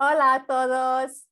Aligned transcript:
Hola 0.00 0.34
a 0.34 0.46
todos. 0.46 1.26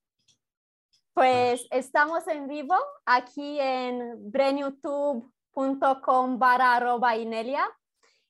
Pues 1.14 1.68
estamos 1.70 2.26
en 2.26 2.48
vivo 2.48 2.74
aquí 3.04 3.60
en 3.60 4.32
brenyoutube.com 4.32 6.38
barra 6.40 6.74
arroba 6.74 7.16
Inelia. 7.16 7.64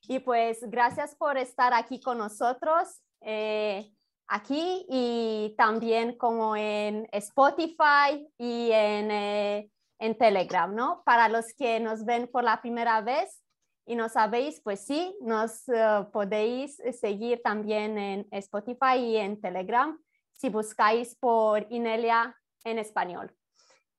Y 0.02 0.18
pues 0.18 0.60
gracias 0.68 1.14
por 1.14 1.38
estar 1.38 1.72
aquí 1.72 2.00
con 2.00 2.18
nosotros, 2.18 3.00
eh, 3.22 3.90
aquí 4.26 4.84
y 4.90 5.54
también 5.56 6.18
como 6.18 6.54
en 6.54 7.08
Spotify 7.12 8.30
y 8.36 8.72
en, 8.72 9.10
eh, 9.10 9.70
en 9.98 10.18
Telegram, 10.18 10.74
¿no? 10.74 11.02
Para 11.06 11.30
los 11.30 11.54
que 11.54 11.80
nos 11.80 12.04
ven 12.04 12.28
por 12.28 12.44
la 12.44 12.60
primera 12.60 13.00
vez, 13.00 13.42
y 13.86 13.96
no 13.96 14.10
sabéis, 14.10 14.60
pues 14.60 14.84
sí, 14.84 15.16
nos 15.22 15.66
eh, 15.70 16.06
podéis 16.12 16.76
seguir 17.00 17.40
también 17.42 17.96
en 17.96 18.28
Spotify 18.32 18.98
y 18.98 19.16
en 19.16 19.40
Telegram 19.40 19.98
si 20.36 20.48
buscáis 20.48 21.16
por 21.16 21.66
Inelia 21.70 22.36
en 22.64 22.78
español. 22.78 23.34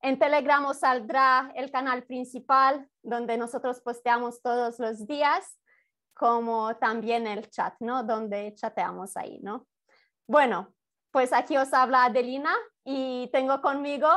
En 0.02 0.20
Telegram 0.20 0.63
os 0.66 0.79
saldrá 0.79 1.52
el 1.55 1.71
canal 1.71 2.03
principal 2.03 2.88
donde 3.02 3.38
nosotros 3.38 3.81
posteamos 3.81 4.41
todos 4.41 4.79
los 4.79 5.07
días, 5.07 5.57
como 6.13 6.76
también 6.77 7.27
el 7.27 7.49
chat, 7.49 7.73
¿no? 7.79 8.03
Donde 8.03 8.53
chateamos 8.55 9.17
ahí, 9.17 9.39
¿no? 9.41 9.67
Bueno, 10.27 10.73
pues 11.12 11.34
aquí 11.34 11.57
os 11.57 11.73
habla 11.73 12.05
Adelina 12.05 12.54
y 12.84 13.29
tengo 13.31 13.62
conmigo 13.62 14.07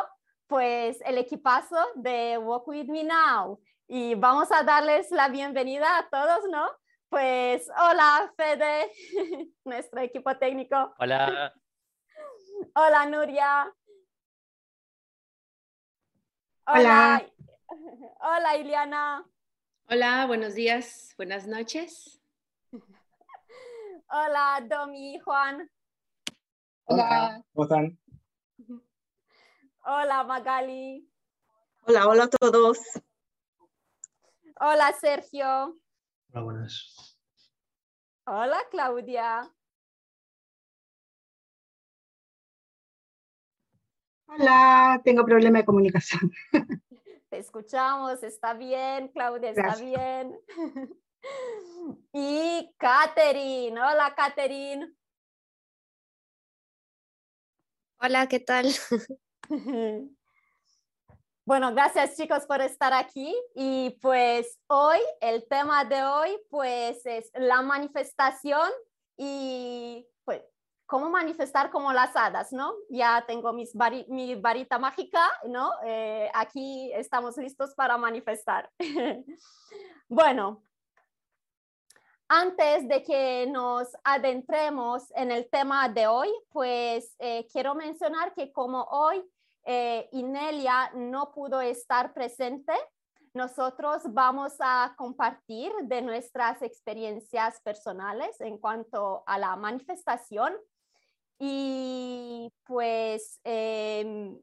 pues 0.46 1.00
el 1.06 1.16
equipazo 1.16 1.76
de 1.95 2.37
Walk 2.37 2.66
With 2.66 2.88
Me 2.88 3.04
Now 3.04 3.60
y 3.87 4.14
vamos 4.16 4.50
a 4.52 4.64
darles 4.64 5.10
la 5.10 5.28
bienvenida 5.28 5.98
a 5.98 6.09
todos, 6.09 6.45
¿no? 6.50 6.68
Pues 7.09 7.68
hola 7.70 8.32
Fede, 8.37 8.92
nuestro 9.64 10.00
equipo 10.00 10.37
técnico. 10.37 10.95
Hola. 10.98 11.52
Hola 12.74 13.06
Nuria. 13.06 13.73
Hola. 16.66 17.27
Hola 18.21 18.57
Iliana. 18.57 19.24
Hola, 19.88 20.27
buenos 20.27 20.54
días, 20.54 21.15
buenas 21.16 21.46
noches. 21.46 22.21
Hola 24.09 24.65
Domi, 24.68 25.18
Juan. 25.21 25.71
Hola, 26.85 27.43
¿cómo 27.52 27.65
están? 27.65 27.99
Hola 29.84 30.24
Magali. 30.24 31.09
Hola, 31.82 32.07
hola 32.07 32.24
a 32.24 32.29
todos. 32.29 32.79
Hola, 34.60 34.93
Sergio. 34.93 35.80
Hola, 36.32 36.43
buenas. 36.43 37.16
Hola, 38.27 38.59
Claudia. 38.71 39.51
Hola, 44.32 45.00
tengo 45.02 45.24
problema 45.24 45.59
de 45.59 45.64
comunicación. 45.64 46.30
Te 47.30 47.38
escuchamos, 47.38 48.23
está 48.23 48.54
bien, 48.54 49.09
Claudia, 49.09 49.50
está 49.50 49.74
bien. 49.74 50.38
y 52.12 52.72
Catherine, 52.78 53.80
hola, 53.80 54.14
Catherine. 54.16 54.95
Hola, 57.98 58.28
¿qué 58.28 58.40
tal? 58.40 58.66
Bueno, 61.46 61.72
gracias 61.74 62.16
chicos 62.16 62.46
por 62.46 62.60
estar 62.60 62.92
aquí 62.92 63.34
y 63.56 63.98
pues 64.00 64.60
hoy, 64.69 64.98
el 65.20 65.48
tema 65.48 65.84
de 65.84 66.00
hoy 66.04 66.38
pues 66.48 67.04
es 67.04 67.28
la 67.34 67.60
manifestación 67.62 68.70
y 69.16 70.06
cómo 70.91 71.09
manifestar 71.09 71.71
como 71.71 71.93
las 71.93 72.16
hadas, 72.16 72.53
¿no? 72.53 72.75
Ya 72.88 73.25
tengo 73.25 73.53
mis 73.53 73.72
mi 74.09 74.34
varita 74.34 74.77
mágica, 74.77 75.22
¿no? 75.47 75.71
Eh, 75.84 76.28
aquí 76.34 76.91
estamos 76.93 77.37
listos 77.37 77.72
para 77.77 77.97
manifestar. 77.97 78.69
bueno, 80.09 80.65
antes 82.29 82.89
de 82.89 83.05
que 83.05 83.47
nos 83.47 83.87
adentremos 84.03 85.12
en 85.15 85.31
el 85.31 85.49
tema 85.49 85.89
de 85.89 86.09
hoy, 86.09 86.29
pues 86.50 87.15
eh, 87.21 87.47
quiero 87.53 87.77
mencionar 87.77 88.34
que 88.34 88.50
como 88.50 88.83
hoy 88.91 89.23
eh, 89.62 90.09
Inelia 90.11 90.91
no 90.95 91.31
pudo 91.31 91.61
estar 91.61 92.12
presente, 92.12 92.73
nosotros 93.33 94.03
vamos 94.09 94.55
a 94.59 94.93
compartir 94.97 95.71
de 95.83 96.03
nuestras 96.03 96.62
experiencias 96.62 97.61
personales 97.61 98.41
en 98.41 98.59
cuanto 98.59 99.23
a 99.25 99.39
la 99.39 99.55
manifestación 99.55 100.53
y 101.43 102.53
pues 102.67 103.41
em, 103.45 104.39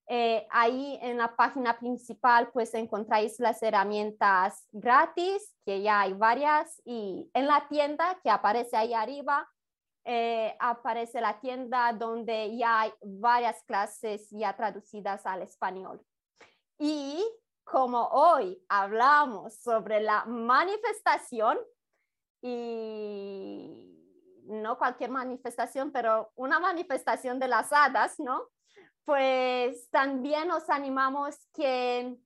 Eh, 0.07 0.47
ahí 0.51 0.99
en 1.01 1.17
la 1.17 1.35
página 1.35 1.79
principal 1.79 2.51
pues 2.53 2.75
encontráis 2.75 3.41
las 3.41 3.63
herramientas 3.63 4.69
gratis, 4.73 5.57
que 5.65 5.81
ya 5.81 6.01
hay 6.01 6.13
varias, 6.13 6.83
y 6.85 7.31
en 7.33 7.47
la 7.47 7.67
tienda 7.69 8.21
que 8.23 8.29
aparece 8.31 8.77
ahí 8.77 8.93
arriba 8.93 9.49
eh, 10.05 10.55
aparece 10.61 11.23
la 11.23 11.41
tienda 11.41 11.95
donde 11.95 12.55
ya 12.57 12.83
hay 12.83 12.93
varias 13.03 13.63
clases 13.63 14.29
ya 14.31 14.55
traducidas 14.55 15.25
al 15.25 15.41
español. 15.43 16.05
Y 16.79 17.25
como 17.65 18.07
hoy 18.09 18.63
hablamos 18.69 19.55
sobre 19.55 20.01
la 20.01 20.27
manifestación, 20.27 21.59
y 22.43 23.94
no 24.45 24.79
cualquier 24.79 25.11
manifestación, 25.11 25.91
pero 25.93 26.33
una 26.37 26.59
manifestación 26.61 27.39
de 27.39 27.49
las 27.49 27.73
hadas, 27.73 28.19
¿no? 28.19 28.49
Pues 29.05 29.91
también 29.91 30.51
os 30.51 30.69
animamos 30.71 31.37
que 31.53 32.17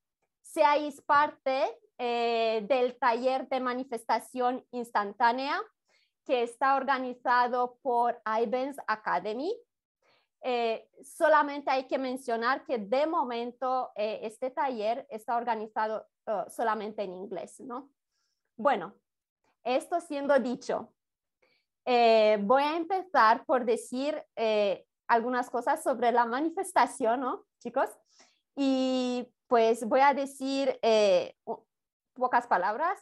seáis 0.43 1.01
parte 1.03 1.79
eh, 1.99 2.65
del 2.69 2.99
taller 2.99 3.49
de 3.49 3.61
manifestación 3.61 4.65
instantánea 4.71 5.61
que 6.25 6.43
está 6.43 6.77
organizado 6.77 7.79
por 7.83 8.21
IBENS 8.43 8.77
Academy. 8.87 9.53
Eh, 10.43 10.89
solamente 11.03 11.71
hay 11.71 11.89
que 11.89 11.99
mencionar 11.99 12.65
que 12.65 12.79
de 12.79 13.07
momento 13.07 13.91
eh, 13.97 14.21
este 14.23 14.51
taller 14.51 15.07
está 15.11 15.37
organizado 15.37 16.07
uh, 16.27 16.49
solamente 16.49 17.03
en 17.03 17.15
inglés, 17.15 17.59
¿no? 17.61 17.91
Bueno, 18.57 18.95
esto 19.65 20.01
siendo 20.01 20.39
dicho, 20.39 20.93
eh, 21.91 22.39
voy 22.43 22.63
a 22.63 22.77
empezar 22.77 23.45
por 23.47 23.65
decir 23.65 24.23
algunas 25.07 25.49
cosas 25.49 25.83
sobre 25.83 26.13
la 26.13 26.27
manifestación, 26.27 27.21
¿no, 27.21 27.47
chicos? 27.61 27.89
Y 28.55 29.27
pues 29.47 29.85
voy 29.85 30.01
a 30.01 30.13
decir 30.13 30.79
pocas 32.13 32.47
palabras, 32.47 32.99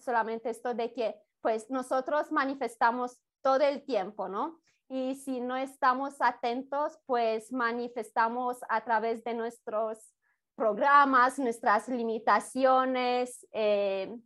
solamente 0.00 0.50
esto 0.50 0.74
de 0.74 0.92
que 0.92 1.16
pues 1.40 1.70
nosotros 1.70 2.30
manifestamos 2.30 3.18
todo 3.42 3.60
el 3.60 3.84
tiempo, 3.84 4.28
¿no? 4.28 4.60
Y 4.88 5.14
si 5.16 5.40
no 5.40 5.56
estamos 5.56 6.14
atentos, 6.20 6.98
pues 7.06 7.52
manifestamos 7.52 8.58
a 8.68 8.84
través 8.84 9.24
de 9.24 9.34
nuestros 9.34 10.14
programas, 10.54 11.38
nuestras 11.38 11.88
limitaciones, 11.88 13.46
eh, 13.52 14.16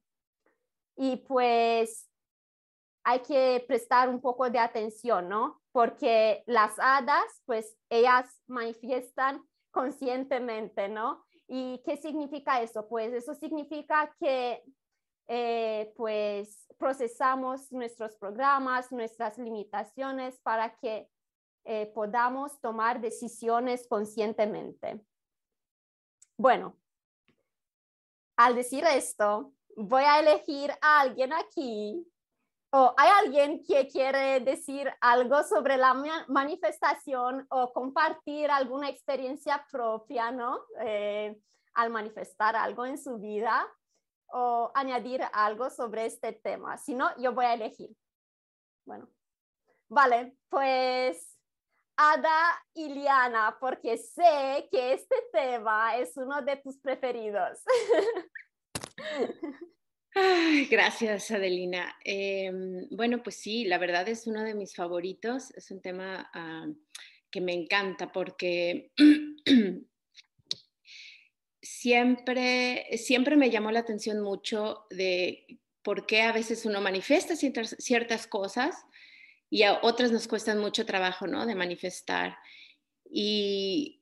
y 0.97 1.17
pues 1.17 2.08
hay 3.09 3.21
que 3.21 3.65
prestar 3.67 4.11
un 4.11 4.21
poco 4.21 4.51
de 4.51 4.59
atención, 4.59 5.31
¿no? 5.31 5.63
Porque 5.73 6.43
las 6.45 6.79
hadas, 6.79 7.25
pues 7.47 7.75
ellas 7.89 8.27
manifiestan 8.47 9.43
conscientemente, 9.71 10.91
¿no? 10.91 11.25
¿Y 11.47 11.81
qué 11.87 11.97
significa 11.97 12.61
eso? 12.61 12.87
Pues 12.87 13.15
eso 13.15 13.35
significa 13.35 14.15
que 14.21 14.63
eh, 15.27 15.91
pues 15.97 16.69
procesamos 16.77 17.73
nuestros 17.73 18.15
programas, 18.17 18.93
nuestras 18.93 19.39
limitaciones 19.39 20.39
para 20.41 20.77
que 20.77 21.09
eh, 21.65 21.91
podamos 21.95 22.61
tomar 22.61 23.01
decisiones 23.01 23.89
conscientemente. 23.89 25.01
Bueno, 26.37 26.77
al 28.37 28.55
decir 28.55 28.85
esto, 28.85 29.55
voy 29.79 30.05
a 30.05 30.21
elegir 30.21 30.73
a 30.83 31.01
alguien 31.01 31.33
aquí 31.33 32.07
o 32.71 32.95
hay 32.97 33.11
alguien 33.25 33.63
que 33.65 33.89
quiere 33.89 34.41
decir 34.41 34.93
algo 35.01 35.43
sobre 35.43 35.77
la 35.77 35.95
manifestación 36.29 37.47
o 37.51 37.73
compartir 37.73 38.51
alguna 38.51 38.91
experiencia 38.91 39.67
propia, 39.71 40.31
¿no? 40.31 40.61
Eh, 40.81 41.39
al 41.75 41.91
manifestar 41.91 42.57
algo 42.57 42.85
en 42.85 42.99
su 42.99 43.19
vida 43.19 43.67
o 44.27 44.71
añadir 44.75 45.23
algo 45.33 45.71
sobre 45.71 46.07
este 46.07 46.33
tema. 46.33 46.77
Si 46.77 46.95
no, 46.95 47.11
yo 47.19 47.33
voy 47.33 47.47
a 47.47 47.55
elegir. 47.55 47.91
Bueno, 48.85 49.09
vale, 49.89 50.37
pues 50.51 51.39
Ada 51.97 52.63
y 52.75 52.91
Liana, 52.91 53.57
porque 53.59 53.97
sé 53.97 54.69
que 54.71 54.93
este 54.93 55.17
tema 55.33 55.97
es 55.97 56.17
uno 56.17 56.43
de 56.43 56.57
tus 56.57 56.79
preferidos. 56.79 57.61
gracias, 60.71 61.31
Adelina. 61.31 61.97
Em, 62.05 62.87
bueno, 62.91 63.23
pues 63.23 63.37
sí, 63.37 63.65
la 63.65 63.79
verdad 63.79 64.09
es 64.09 64.27
uno 64.27 64.43
de 64.43 64.55
mis 64.55 64.75
favoritos. 64.75 65.51
Es 65.53 65.71
un 65.71 65.81
tema 65.81 66.31
ah, 66.33 66.67
que 67.31 67.41
me 67.41 67.53
encanta 67.53 68.13
porque 68.13 68.93
siempre, 71.63 72.87
siempre 72.97 73.37
me 73.37 73.51
llamó 73.51 73.71
la 73.71 73.81
atención 73.81 74.21
mucho 74.21 74.87
de 74.91 75.47
por 75.83 76.07
qué 76.07 76.23
a 76.23 76.33
veces 76.33 76.67
uno 76.67 76.81
manifiesta 76.81 77.35
ciertas, 77.37 78.27
cosas 78.27 78.77
y 79.51 79.63
a 79.63 79.81
otras 79.83 80.13
nos 80.13 80.29
cuestan 80.29 80.59
mucho 80.59 80.85
trabajo, 80.85 81.27
¿no? 81.27 81.47
De 81.47 81.55
manifestar. 81.55 82.37
Y, 83.11 83.98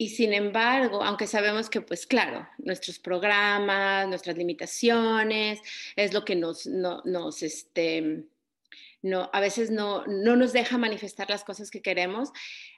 y 0.00 0.10
sin 0.10 0.32
embargo, 0.32 1.02
aunque 1.02 1.26
sabemos 1.26 1.68
que, 1.68 1.80
pues 1.80 2.06
claro, 2.06 2.48
nuestros 2.58 3.00
programas, 3.00 4.06
nuestras 4.06 4.38
limitaciones, 4.38 5.60
es 5.96 6.14
lo 6.14 6.24
que 6.24 6.36
nos, 6.36 6.66
no, 6.66 7.02
nos 7.04 7.42
este, 7.42 8.24
no, 9.02 9.28
a 9.32 9.40
veces 9.40 9.72
no, 9.72 10.06
no 10.06 10.36
nos 10.36 10.52
deja 10.52 10.78
manifestar 10.78 11.28
las 11.28 11.42
cosas 11.42 11.68
que 11.72 11.82
queremos, 11.82 12.30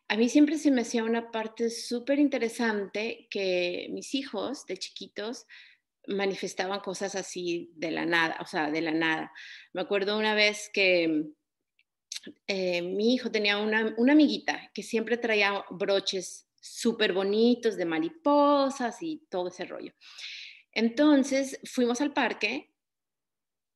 a 0.08 0.16
mí 0.16 0.30
siempre 0.30 0.56
se 0.56 0.70
me 0.70 0.80
hacía 0.80 1.04
una 1.04 1.30
parte 1.30 1.68
súper 1.68 2.18
interesante 2.18 3.28
que 3.30 3.88
mis 3.90 4.14
hijos 4.14 4.64
de 4.64 4.78
chiquitos 4.78 5.46
manifestaban 6.08 6.80
cosas 6.80 7.14
así 7.14 7.70
de 7.76 7.90
la 7.90 8.06
nada, 8.06 8.38
o 8.40 8.46
sea, 8.46 8.70
de 8.70 8.80
la 8.80 8.92
nada. 8.92 9.30
Me 9.74 9.82
acuerdo 9.82 10.18
una 10.18 10.34
vez 10.34 10.70
que 10.72 11.26
eh, 12.46 12.82
mi 12.82 13.14
hijo 13.14 13.30
tenía 13.30 13.58
una, 13.58 13.94
una 13.98 14.14
amiguita 14.14 14.70
que 14.74 14.82
siempre 14.82 15.16
traía 15.18 15.64
broches 15.70 16.49
súper 16.60 17.12
bonitos 17.12 17.76
de 17.76 17.84
mariposas 17.84 19.02
y 19.02 19.26
todo 19.28 19.48
ese 19.48 19.64
rollo. 19.64 19.92
Entonces 20.72 21.58
fuimos 21.64 22.00
al 22.00 22.12
parque 22.12 22.72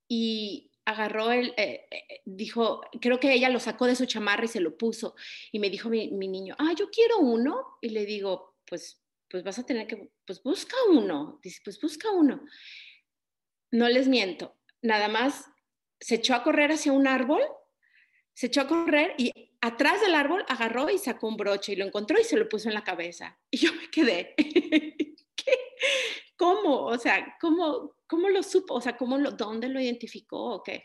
y 0.09 0.71
agarró 0.85 1.33
el, 1.33 1.55
eh, 1.57 1.87
eh, 1.91 2.23
dijo, 2.25 2.83
creo 3.01 3.19
que 3.19 3.33
ella 3.33 3.49
lo 3.49 3.59
sacó 3.59 3.87
de 3.87 3.97
su 3.97 4.07
chamarra 4.07 4.45
y 4.45 4.49
se 4.49 4.61
lo 4.61 4.77
puso. 4.77 5.15
Y 5.51 5.59
me 5.59 5.71
dijo 5.71 5.89
mi, 5.89 6.11
niño, 6.11 6.55
ah, 6.59 6.75
yo 6.77 6.91
quiero 6.91 7.19
uno. 7.19 7.79
Y 7.81 7.89
le 7.89 8.05
digo, 8.05 8.57
pues, 8.67 9.03
pues 9.29 9.43
vas 9.43 9.59
a 9.59 9.67
tener 9.67 9.87
que, 9.87 10.11
pues 10.27 10.43
busca 10.43 10.77
uno. 10.91 11.41
Dice, 11.43 11.61
pues 11.65 11.81
busca 11.81 12.11
uno. 12.11 12.45
No 13.71 13.89
les 13.89 14.09
miento, 14.09 14.57
nada 14.83 15.09
más 15.09 15.47
se 15.99 16.17
echó 16.17 16.35
a 16.35 16.45
correr 16.45 16.71
hacia 16.71 16.93
un 16.93 17.09
árbol, 17.09 17.43
se 18.35 18.47
echó 18.47 18.63
a 18.63 18.67
correr 18.67 19.15
y 19.17 19.33
atrás 19.61 20.01
del 20.01 20.15
árbol 20.15 20.45
agarró 20.49 20.91
y 20.91 20.99
sacó 20.99 21.29
un 21.29 21.37
broche 21.37 21.73
y 21.73 21.77
lo 21.77 21.87
encontró 21.87 22.21
y 22.21 22.25
se 22.25 22.37
lo 22.37 22.49
puso 22.49 22.69
en 22.69 22.75
la 22.75 22.85
cabeza. 22.85 23.39
Y 23.51 23.59
yo 23.59 23.73
me 23.73 23.89
quedé, 23.91 24.35
¿qué? 24.37 25.53
¿Cómo? 26.37 26.85
O 26.87 26.99
sea, 26.99 27.37
¿cómo, 27.41 27.95
cómo 28.07 28.29
lo 28.29 28.43
supo? 28.43 28.75
O 28.75 28.81
sea, 28.81 28.97
¿cómo 28.97 29.17
lo, 29.17 29.31
¿dónde 29.31 29.69
lo 29.69 29.81
identificó 29.81 30.57
o 30.57 30.63
qué? 30.63 30.85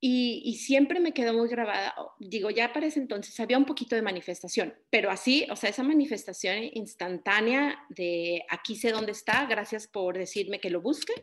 Y, 0.00 0.42
y, 0.44 0.54
siempre 0.54 1.00
me 1.00 1.12
quedó 1.12 1.32
muy 1.32 1.48
grabada, 1.48 1.92
digo, 2.20 2.50
ya 2.50 2.72
para 2.72 2.86
ese 2.86 3.00
entonces 3.00 3.40
había 3.40 3.58
un 3.58 3.64
poquito 3.64 3.96
de 3.96 4.02
manifestación, 4.02 4.72
pero 4.90 5.10
así, 5.10 5.44
o 5.50 5.56
sea, 5.56 5.70
esa 5.70 5.82
manifestación 5.82 6.70
instantánea 6.72 7.84
de 7.88 8.44
aquí 8.48 8.76
sé 8.76 8.92
dónde 8.92 9.10
está, 9.10 9.46
gracias 9.46 9.88
por 9.88 10.16
decirme 10.16 10.60
que 10.60 10.70
lo 10.70 10.80
busque. 10.80 11.14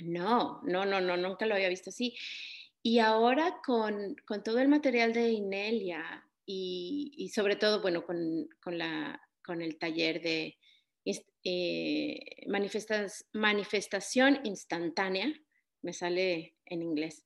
No, 0.00 0.60
no, 0.64 0.84
no, 0.84 1.00
no, 1.00 1.16
nunca 1.16 1.46
lo 1.46 1.54
había 1.54 1.70
visto 1.70 1.88
así. 1.88 2.14
Y 2.82 2.98
ahora 2.98 3.60
con, 3.64 4.16
todo 4.44 4.58
el 4.58 4.68
material 4.68 5.12
de 5.12 5.30
Inelia 5.30 6.28
y, 6.44 7.30
sobre 7.34 7.56
todo, 7.56 7.80
bueno, 7.80 8.04
con, 8.04 8.48
la, 8.66 9.20
con 9.44 9.62
el 9.62 9.78
taller 9.78 10.20
de 10.20 10.58
eh, 11.44 12.46
manifestación 13.32 14.40
instantánea, 14.44 15.32
me 15.82 15.92
sale 15.92 16.56
en 16.66 16.82
inglés, 16.82 17.24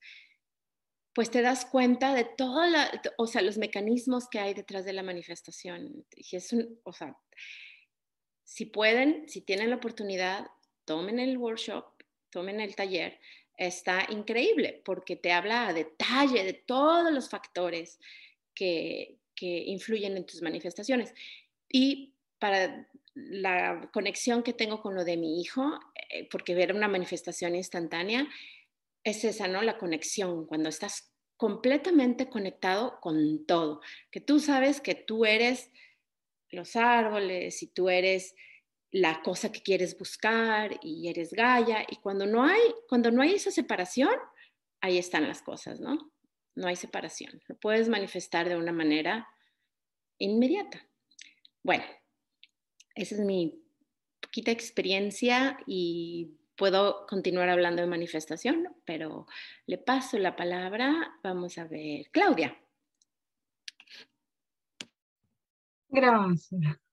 pues 1.16 1.30
te 1.30 1.40
das 1.40 1.64
cuenta 1.64 2.14
de 2.14 2.24
todos 2.24 2.68
o 3.16 3.26
sea, 3.26 3.40
los 3.40 3.56
mecanismos 3.56 4.28
que 4.28 4.38
hay 4.38 4.52
detrás 4.52 4.84
de 4.84 4.92
la 4.92 5.02
manifestación. 5.02 6.04
Si 8.44 8.66
pueden, 8.66 9.26
si 9.26 9.40
tienen 9.40 9.70
la 9.70 9.76
oportunidad, 9.76 10.46
tomen 10.84 11.18
el 11.18 11.38
workshop, 11.38 11.86
tomen 12.30 12.60
el 12.60 12.76
taller, 12.76 13.18
está 13.56 14.06
increíble 14.10 14.82
porque 14.84 15.16
te 15.16 15.32
habla 15.32 15.68
a 15.68 15.72
detalle 15.72 16.44
de 16.44 16.52
todos 16.52 17.12
los 17.12 17.30
factores 17.30 17.98
que, 18.54 19.18
influyen 19.38 20.16
en 20.16 20.24
tus 20.24 20.40
manifestaciones. 20.40 21.12
Y 21.68 22.14
para 22.38 22.88
la 23.14 23.90
conexión 23.92 24.42
que 24.42 24.54
tengo 24.54 24.80
con 24.80 24.94
lo 24.94 25.04
de 25.04 25.18
mi 25.18 25.42
hijo, 25.42 25.78
eh, 26.10 26.26
porque 26.30 26.54
ver 26.54 26.74
una 26.74 26.88
manifestación 26.88 27.54
instantánea, 27.54 28.26
es 29.04 29.24
esa, 29.24 29.46
¿no? 29.46 29.60
La 29.60 29.76
conexión, 29.76 30.46
cuando 30.46 30.70
estás 30.70 31.12
completamente 31.36 32.30
conectado 32.30 32.98
con 33.00 33.44
todo, 33.44 33.82
que 34.10 34.20
tú 34.20 34.40
sabes 34.40 34.80
que 34.80 34.94
tú 34.94 35.26
eres 35.26 35.70
los 36.50 36.76
árboles 36.76 37.62
y 37.62 37.66
tú 37.66 37.90
eres 37.90 38.34
la 38.92 39.22
cosa 39.22 39.52
que 39.52 39.62
quieres 39.62 39.98
buscar 39.98 40.78
y 40.82 41.08
eres 41.08 41.32
Gaia. 41.32 41.84
Y 41.88 41.96
cuando 41.96 42.26
no 42.26 42.44
hay, 42.44 42.60
cuando 42.88 43.10
no 43.10 43.22
hay 43.22 43.34
esa 43.34 43.50
separación, 43.50 44.14
ahí 44.80 44.98
están 44.98 45.26
las 45.28 45.42
cosas, 45.42 45.80
¿no? 45.80 46.12
No 46.54 46.68
hay 46.68 46.76
separación. 46.76 47.42
Lo 47.48 47.56
puedes 47.56 47.88
manifestar 47.88 48.48
de 48.48 48.56
una 48.56 48.72
manera 48.72 49.28
inmediata. 50.18 50.86
Bueno, 51.62 51.84
esa 52.94 53.14
es 53.16 53.20
mi 53.20 53.62
poquita 54.20 54.50
experiencia 54.50 55.58
y 55.66 56.36
puedo 56.56 57.06
continuar 57.06 57.48
hablando 57.48 57.82
de 57.82 57.88
manifestación, 57.88 58.74
pero 58.84 59.26
le 59.66 59.78
paso 59.78 60.18
la 60.18 60.34
palabra. 60.36 61.18
Vamos 61.22 61.58
a 61.58 61.64
ver, 61.64 62.08
Claudia. 62.10 62.56
Gracias. 65.88 66.85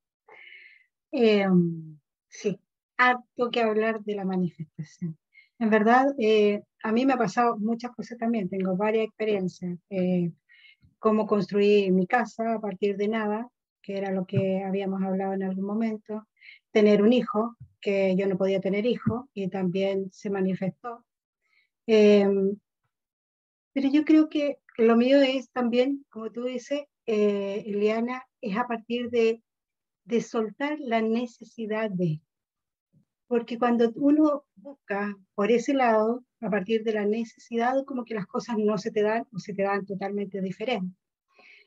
Em, 1.15 1.99
sí, 2.27 2.59
harto 2.97 3.51
que 3.51 3.61
hablar 3.61 4.01
de 4.03 4.15
la 4.15 4.25
manifestación. 4.25 5.15
En 5.59 5.69
verdad, 5.69 6.07
eh, 6.17 6.63
a 6.81 6.91
mí 6.91 7.05
me 7.05 7.13
ha 7.13 7.17
pasado 7.17 7.55
muchas 7.57 7.91
cosas 7.91 8.17
también, 8.17 8.49
tengo 8.49 8.75
varias 8.75 9.05
experiencias. 9.05 9.77
Eh, 9.91 10.31
cómo 10.97 11.27
construir 11.27 11.91
mi 11.91 12.07
casa 12.07 12.55
a 12.55 12.59
partir 12.59 12.97
de 12.97 13.09
nada, 13.09 13.47
que 13.83 13.97
era 13.97 14.09
lo 14.11 14.25
que 14.25 14.63
habíamos 14.63 15.03
hablado 15.03 15.33
en 15.33 15.43
algún 15.43 15.65
momento. 15.65 16.27
Tener 16.71 17.03
un 17.03 17.13
hijo, 17.13 17.57
que 17.79 18.15
yo 18.15 18.25
no 18.27 18.35
podía 18.35 18.59
tener 18.59 18.87
hijo, 18.87 19.29
y 19.35 19.49
también 19.49 20.11
se 20.11 20.31
manifestó. 20.31 21.05
Em, 21.85 22.57
pero 23.71 23.87
yo 23.89 24.03
creo 24.03 24.29
que 24.29 24.57
lo 24.77 24.95
mío 24.95 25.21
es 25.21 25.51
también, 25.51 26.05
como 26.09 26.31
tú 26.31 26.45
dices, 26.45 26.85
eh, 27.05 27.63
Eliana, 27.67 28.25
es 28.41 28.57
a 28.57 28.65
partir 28.65 29.11
de 29.11 29.43
de 30.05 30.21
soltar 30.21 30.79
la 30.79 31.01
necesidad 31.01 31.89
de. 31.89 32.21
Porque 33.27 33.57
cuando 33.57 33.91
uno 33.95 34.45
busca 34.55 35.15
por 35.33 35.51
ese 35.51 35.73
lado, 35.73 36.23
a 36.41 36.49
partir 36.49 36.83
de 36.83 36.93
la 36.93 37.05
necesidad, 37.05 37.83
como 37.85 38.05
que 38.05 38.13
las 38.13 38.27
cosas 38.27 38.57
no 38.57 38.77
se 38.77 38.91
te 38.91 39.01
dan 39.01 39.25
o 39.31 39.39
se 39.39 39.53
te 39.53 39.63
dan 39.63 39.85
totalmente 39.85 40.41
diferentes. 40.41 40.97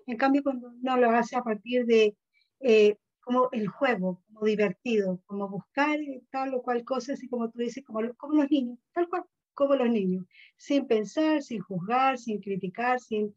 En 0.07 0.17
cambio, 0.17 0.43
cuando 0.43 0.69
uno 0.69 0.97
lo 0.97 1.11
hace 1.11 1.37
a 1.37 1.43
partir 1.43 1.85
de 1.87 2.17
eh, 2.61 2.97
como 3.21 3.49
el 3.51 3.67
juego, 3.67 4.23
como 4.27 4.47
divertido, 4.47 5.21
como 5.27 5.49
buscar 5.49 5.99
tal 6.31 6.55
o 6.55 6.63
cual 6.63 6.85
cosa, 6.85 7.15
así 7.15 7.29
como 7.29 7.51
tú 7.51 7.59
dices, 7.59 7.85
como, 7.85 8.01
como 8.15 8.35
los 8.35 8.51
niños, 8.51 8.79
tal 8.93 9.09
cual, 9.09 9.25
como 9.53 9.75
los 9.75 9.89
niños, 9.89 10.27
sin 10.57 10.87
pensar, 10.87 11.43
sin 11.43 11.61
juzgar, 11.61 12.19
sin 12.19 12.41
criticar, 12.41 13.01
sin 13.01 13.35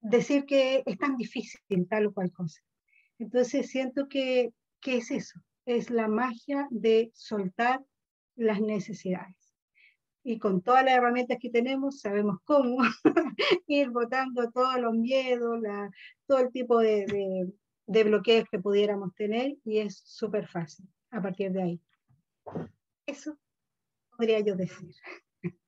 decir 0.00 0.44
que 0.46 0.82
es 0.84 0.98
tan 0.98 1.16
difícil 1.16 1.60
tal 1.88 2.06
o 2.06 2.12
cual 2.12 2.32
cosa. 2.32 2.60
Entonces 3.18 3.70
siento 3.70 4.08
que, 4.08 4.52
que 4.80 4.98
es 4.98 5.10
eso, 5.10 5.40
es 5.66 5.90
la 5.90 6.08
magia 6.08 6.66
de 6.70 7.10
soltar 7.14 7.84
las 8.36 8.60
necesidades. 8.60 9.36
Y 10.24 10.38
con 10.38 10.62
todas 10.62 10.84
las 10.84 10.94
herramientas 10.94 11.38
que 11.40 11.50
tenemos, 11.50 12.00
sabemos 12.00 12.38
cómo 12.44 12.78
ir 13.66 13.90
botando 13.90 14.50
todos 14.50 14.78
los 14.80 14.94
miedos, 14.94 15.60
la, 15.60 15.90
todo 16.26 16.38
el 16.38 16.52
tipo 16.52 16.78
de, 16.78 17.06
de, 17.06 17.52
de 17.86 18.04
bloqueos 18.04 18.48
que 18.50 18.58
pudiéramos 18.58 19.14
tener 19.14 19.56
y 19.64 19.78
es 19.78 20.02
súper 20.04 20.48
fácil 20.48 20.88
a 21.10 21.20
partir 21.20 21.52
de 21.52 21.62
ahí. 21.62 21.80
Eso 23.06 23.38
podría 24.16 24.40
yo 24.40 24.54
decir. 24.54 24.94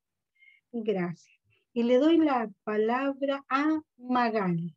Gracias. 0.73 1.35
Y 1.73 1.83
le 1.83 1.99
doy 1.99 2.19
la 2.19 2.51
palabra 2.63 3.45
a 3.49 3.81
Magali. 3.97 4.77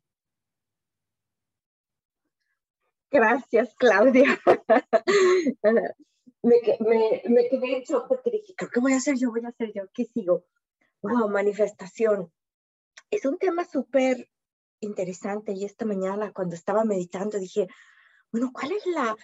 Gracias, 3.10 3.74
Claudia. 3.76 4.38
me, 6.42 6.56
me, 6.80 7.22
me, 7.26 7.48
quedé 7.48 7.76
en 7.76 7.82
shock 7.82 8.06
porque 8.08 8.30
dije, 8.30 8.54
¿qué 8.56 8.80
voy 8.80 8.92
a 8.92 8.96
hacer 8.98 9.16
yo? 9.16 9.30
Voy 9.30 9.44
a 9.44 9.48
hacer 9.48 9.72
yo. 9.72 9.84
¿Qué 9.94 10.04
sigo? 10.04 10.44
Wow, 11.00 11.28
manifestación. 11.28 12.30
Es 13.10 13.24
un 13.24 13.38
tema 13.38 13.64
súper 13.64 14.28
interesante 14.80 15.52
y 15.52 15.64
esta 15.64 15.86
mañana 15.86 16.32
cuando 16.32 16.54
estaba 16.54 16.84
meditando 16.84 17.38
dije, 17.38 17.68
bueno, 18.30 18.50
¿cuál 18.52 18.72
es 18.72 18.86
la, 18.86 19.16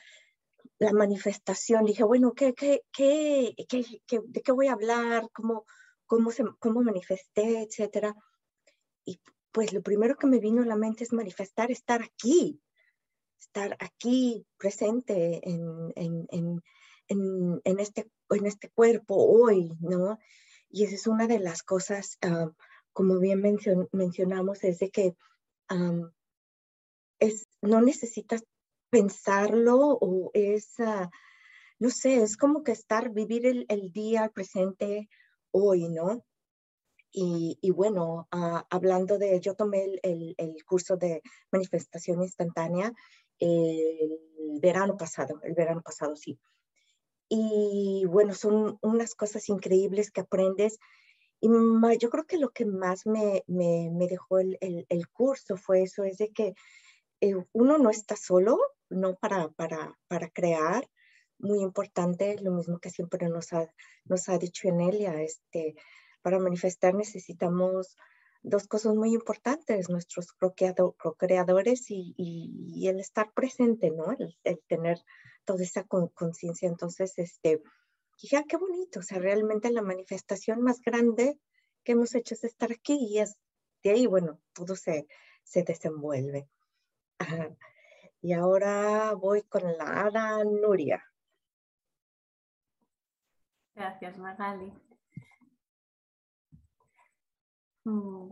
la 0.79 0.93
manifestación? 0.93 1.85
Dije, 1.85 2.05
bueno, 2.05 2.33
¿qué, 2.33 2.55
qué, 2.55 2.81
qué, 2.91 3.55
qué, 3.69 4.21
de 4.25 4.41
qué 4.41 4.53
voy 4.53 4.69
a 4.69 4.73
hablar? 4.73 5.29
¿Cómo, 5.33 5.67
cómo, 6.07 6.31
se, 6.31 6.45
cómo 6.59 6.83
manifesté, 6.83 7.63
etcétera? 7.63 8.15
Y 9.05 9.21
pues 9.53 9.73
lo 9.73 9.83
primero 9.83 10.17
que 10.17 10.27
me 10.27 10.39
vino 10.39 10.63
a 10.63 10.67
la 10.67 10.77
mente 10.77 11.05
es 11.05 11.13
manifestar, 11.13 11.71
estar 11.71 12.03
aquí, 12.03 12.61
estar 13.45 13.77
aquí 13.79 14.47
presente 14.59 15.41
en, 15.49 15.93
en, 15.97 16.27
en, 17.09 17.61
en, 17.65 17.81
este, 17.81 18.11
este 18.31 18.71
cuerpo 18.71 19.15
hoy, 19.17 19.73
¿no? 19.81 20.19
Y 20.71 20.85
esa 20.85 20.95
es 20.95 21.07
una 21.07 21.27
de 21.27 21.39
las 21.39 21.63
cosas, 21.63 22.19
uh, 22.27 22.51
como 22.93 23.19
bien 23.19 23.41
mencion, 23.41 23.89
mencionamos, 23.93 24.65
es 24.65 24.79
de 24.79 24.91
que 24.91 25.17
um, 25.71 26.11
es, 27.21 27.47
no 27.61 27.81
necesitas 27.81 28.43
pensarlo 28.91 29.99
o 30.01 30.31
es, 30.35 30.75
uh, 30.79 31.09
no 31.79 31.91
sé, 31.91 32.23
es 32.23 32.37
como 32.37 32.63
que 32.63 32.73
estar, 32.73 33.11
vivir 33.11 33.47
el, 33.47 33.67
el 33.69 33.93
día 33.93 34.31
presente 34.35 35.09
hoy, 35.53 35.89
¿no? 35.89 36.25
Y, 37.13 37.59
y 37.61 37.71
bueno, 37.71 38.27
uh, 38.35 38.61
hablando 38.71 39.19
de, 39.19 39.39
yo 39.39 39.55
tomé 39.55 39.85
el, 39.85 40.01
el, 40.03 40.35
el, 40.37 40.65
curso 40.65 40.97
de 40.97 41.23
manifestación 41.53 42.23
instantánea 42.23 42.93
el 43.39 44.19
verano 44.61 44.97
pasado, 44.97 45.41
el 45.43 45.55
verano 45.55 45.83
pasado 45.83 46.17
sí. 46.17 46.39
Y 47.29 48.05
bueno, 48.07 48.35
son 48.35 48.79
unas 48.83 49.15
cosas 49.15 49.49
increíbles 49.49 50.11
que 50.11 50.21
aprendes. 50.21 50.79
Y 51.41 51.49
yo 51.99 52.11
creo 52.11 52.25
que 52.25 52.39
lo 52.39 52.51
que 52.51 52.65
más 52.65 53.07
me, 53.07 53.45
me, 53.47 53.91
me 53.91 54.07
dejó 54.07 54.39
el, 54.39 54.57
el, 54.61 54.87
el, 54.89 55.09
curso 55.09 55.57
fue 55.57 55.83
eso, 55.83 56.05
es 56.05 56.17
de 56.19 56.31
que 56.33 56.55
eh, 57.21 57.35
uno 57.53 57.77
no 57.79 57.91
está 57.91 58.17
solo, 58.17 58.59
no 58.89 59.17
para, 59.17 59.49
para, 59.51 59.99
para 60.09 60.31
crear, 60.31 60.89
muy 61.39 61.61
importante, 61.61 62.39
lo 62.41 62.53
mismo 62.53 62.79
que 62.79 62.91
siempre 62.91 63.29
nos 63.29 63.53
ha, 63.53 63.71
nos 64.05 64.29
ha 64.29 64.39
dicho 64.39 64.69
Enelia, 64.69 65.23
este, 65.23 65.77
para 66.23 66.39
manifestar 66.39 66.95
necesitamos 66.95 67.97
dos 68.45 68.69
cosas 68.69 68.95
muy 68.95 69.15
importantes, 69.15 69.89
nuestros 69.89 70.33
co-creadores 70.33 71.91
y, 71.91 72.15
y, 72.17 72.89
el 72.89 73.01
estar 73.01 73.33
presente, 73.33 73.91
¿no? 73.91 74.13
El, 74.13 74.61
tener 74.69 74.99
toda 75.45 75.63
esa 75.63 75.85
conciencia. 75.85 76.69
Entonces, 76.69 77.19
este, 77.19 77.63
dije, 78.21 78.45
qué 78.47 78.57
bonito, 78.59 79.01
o 79.01 79.03
sea, 79.03 79.19
realmente 79.19 79.73
la 79.73 79.83
manifestación 79.83 80.61
más 80.61 80.81
grande 80.83 81.39
que 81.83 81.93
hemos 81.93 82.15
hecho 82.15 82.35
es 82.35 82.45
estar 82.45 82.71
aquí 82.71 82.99
y 83.01 83.19
es 83.19 83.37
de 83.83 83.91
ahí, 83.91 84.07
bueno, 84.07 84.41
todo 84.53 84.77
se, 84.77 85.07
se 85.43 85.63
desenvuelve. 85.63 86.49
Y 88.21 88.33
ahora 88.33 89.13
voy 89.15 89.43
con 89.43 89.63
la 89.77 90.07
Ada 90.07 90.45
Nuria. 90.45 91.05
Gracias, 93.75 94.17
Magali. 94.17 94.73
Mm, 97.85 98.31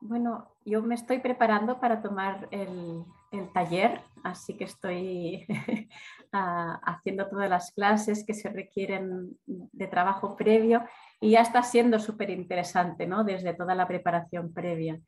bueno, 0.00 0.56
yo 0.64 0.82
me 0.82 0.94
estoy 0.94 1.18
preparando 1.18 1.80
para 1.80 2.02
tomar 2.02 2.48
el, 2.50 3.04
el 3.32 3.52
taller, 3.52 4.02
así 4.22 4.56
que 4.56 4.64
estoy 4.64 5.46
ah, 6.32 6.80
haciendo 6.84 7.28
todas 7.28 7.48
las 7.48 7.72
clases 7.72 8.24
que 8.26 8.34
se 8.34 8.50
requieren 8.50 9.38
de 9.46 9.86
trabajo 9.86 10.36
previo 10.36 10.84
y 11.20 11.32
ya 11.32 11.40
está 11.40 11.62
siendo 11.62 11.98
súper 11.98 12.30
interesante, 12.30 13.06
¿no? 13.06 13.24
Desde 13.24 13.54
toda 13.54 13.74
la 13.74 13.88
preparación 13.88 14.52
previa. 14.52 15.00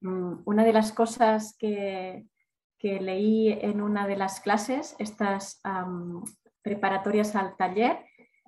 Mm, 0.00 0.42
una 0.44 0.64
de 0.64 0.72
las 0.72 0.92
cosas 0.92 1.56
que, 1.58 2.24
que, 2.78 3.00
leí 3.00 3.52
en 3.60 3.80
una 3.80 4.06
de 4.06 4.16
las 4.16 4.40
clases, 4.40 4.94
estas 4.98 5.60
preparatorias 6.62 7.34
al 7.34 7.56
taller, 7.56 8.04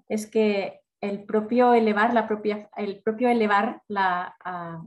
es 0.09 0.29
que 0.29 0.80
el 1.01 1.25
propio 1.25 1.75
elevar 1.75 2.13
la 2.13 2.27
propia, 2.27 2.69
el 2.77 3.03
propio 3.03 3.29
elevar 3.29 3.83
la, 3.89 4.37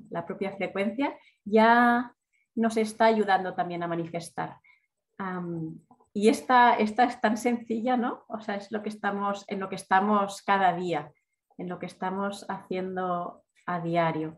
la 0.10 0.26
propia 0.26 0.56
frecuencia 0.56 1.18
ya 1.44 2.14
nos 2.56 2.78
está 2.78 3.06
ayudando 3.06 3.54
también 3.54 3.84
a 3.84 3.88
manifestar. 3.88 4.58
y 6.14 6.30
esta, 6.30 6.76
esta 6.76 7.06
es 7.06 7.20
tan 7.20 7.38
sencilla, 7.38 7.98
¿no? 7.98 8.24
O 8.28 8.40
sea, 8.40 8.56
es 8.56 8.72
lo 8.72 8.84
que 8.84 8.90
estamos, 8.90 9.46
en 9.48 9.60
lo 9.60 9.70
que 9.70 9.76
estamos 9.76 10.42
cada 10.44 10.74
día, 10.74 11.12
en 11.58 11.70
lo 11.70 11.80
que 11.80 11.88
estamos 11.88 12.46
haciendo 12.50 13.44
a 13.66 13.80
diario. 13.80 14.38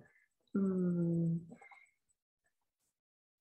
Mm. 0.54 1.38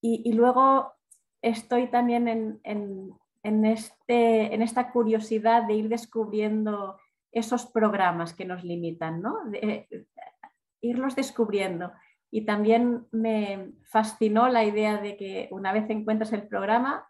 Y, 0.06 0.32
luego 0.34 0.92
estoy 1.40 1.86
también 1.86 2.28
en, 2.28 2.60
en, 2.62 3.64
este, 3.64 4.54
en 4.54 4.60
esta 4.60 4.92
curiosidad 4.92 5.62
de 5.66 5.74
ir 5.74 5.88
descubriendo 5.88 6.98
esos 7.34 7.66
programas 7.66 8.32
que 8.32 8.44
nos 8.44 8.64
limitan, 8.64 9.20
¿no? 9.20 9.44
De, 9.46 9.88
irlos 10.80 11.16
descubriendo. 11.16 11.92
Y 12.30 12.44
también 12.44 13.06
me 13.10 13.72
fascinó 13.84 14.48
la 14.48 14.64
idea 14.64 14.98
de 14.98 15.16
que 15.16 15.48
una 15.50 15.72
vez 15.72 15.88
encuentras 15.90 16.32
el 16.32 16.46
programa, 16.46 17.08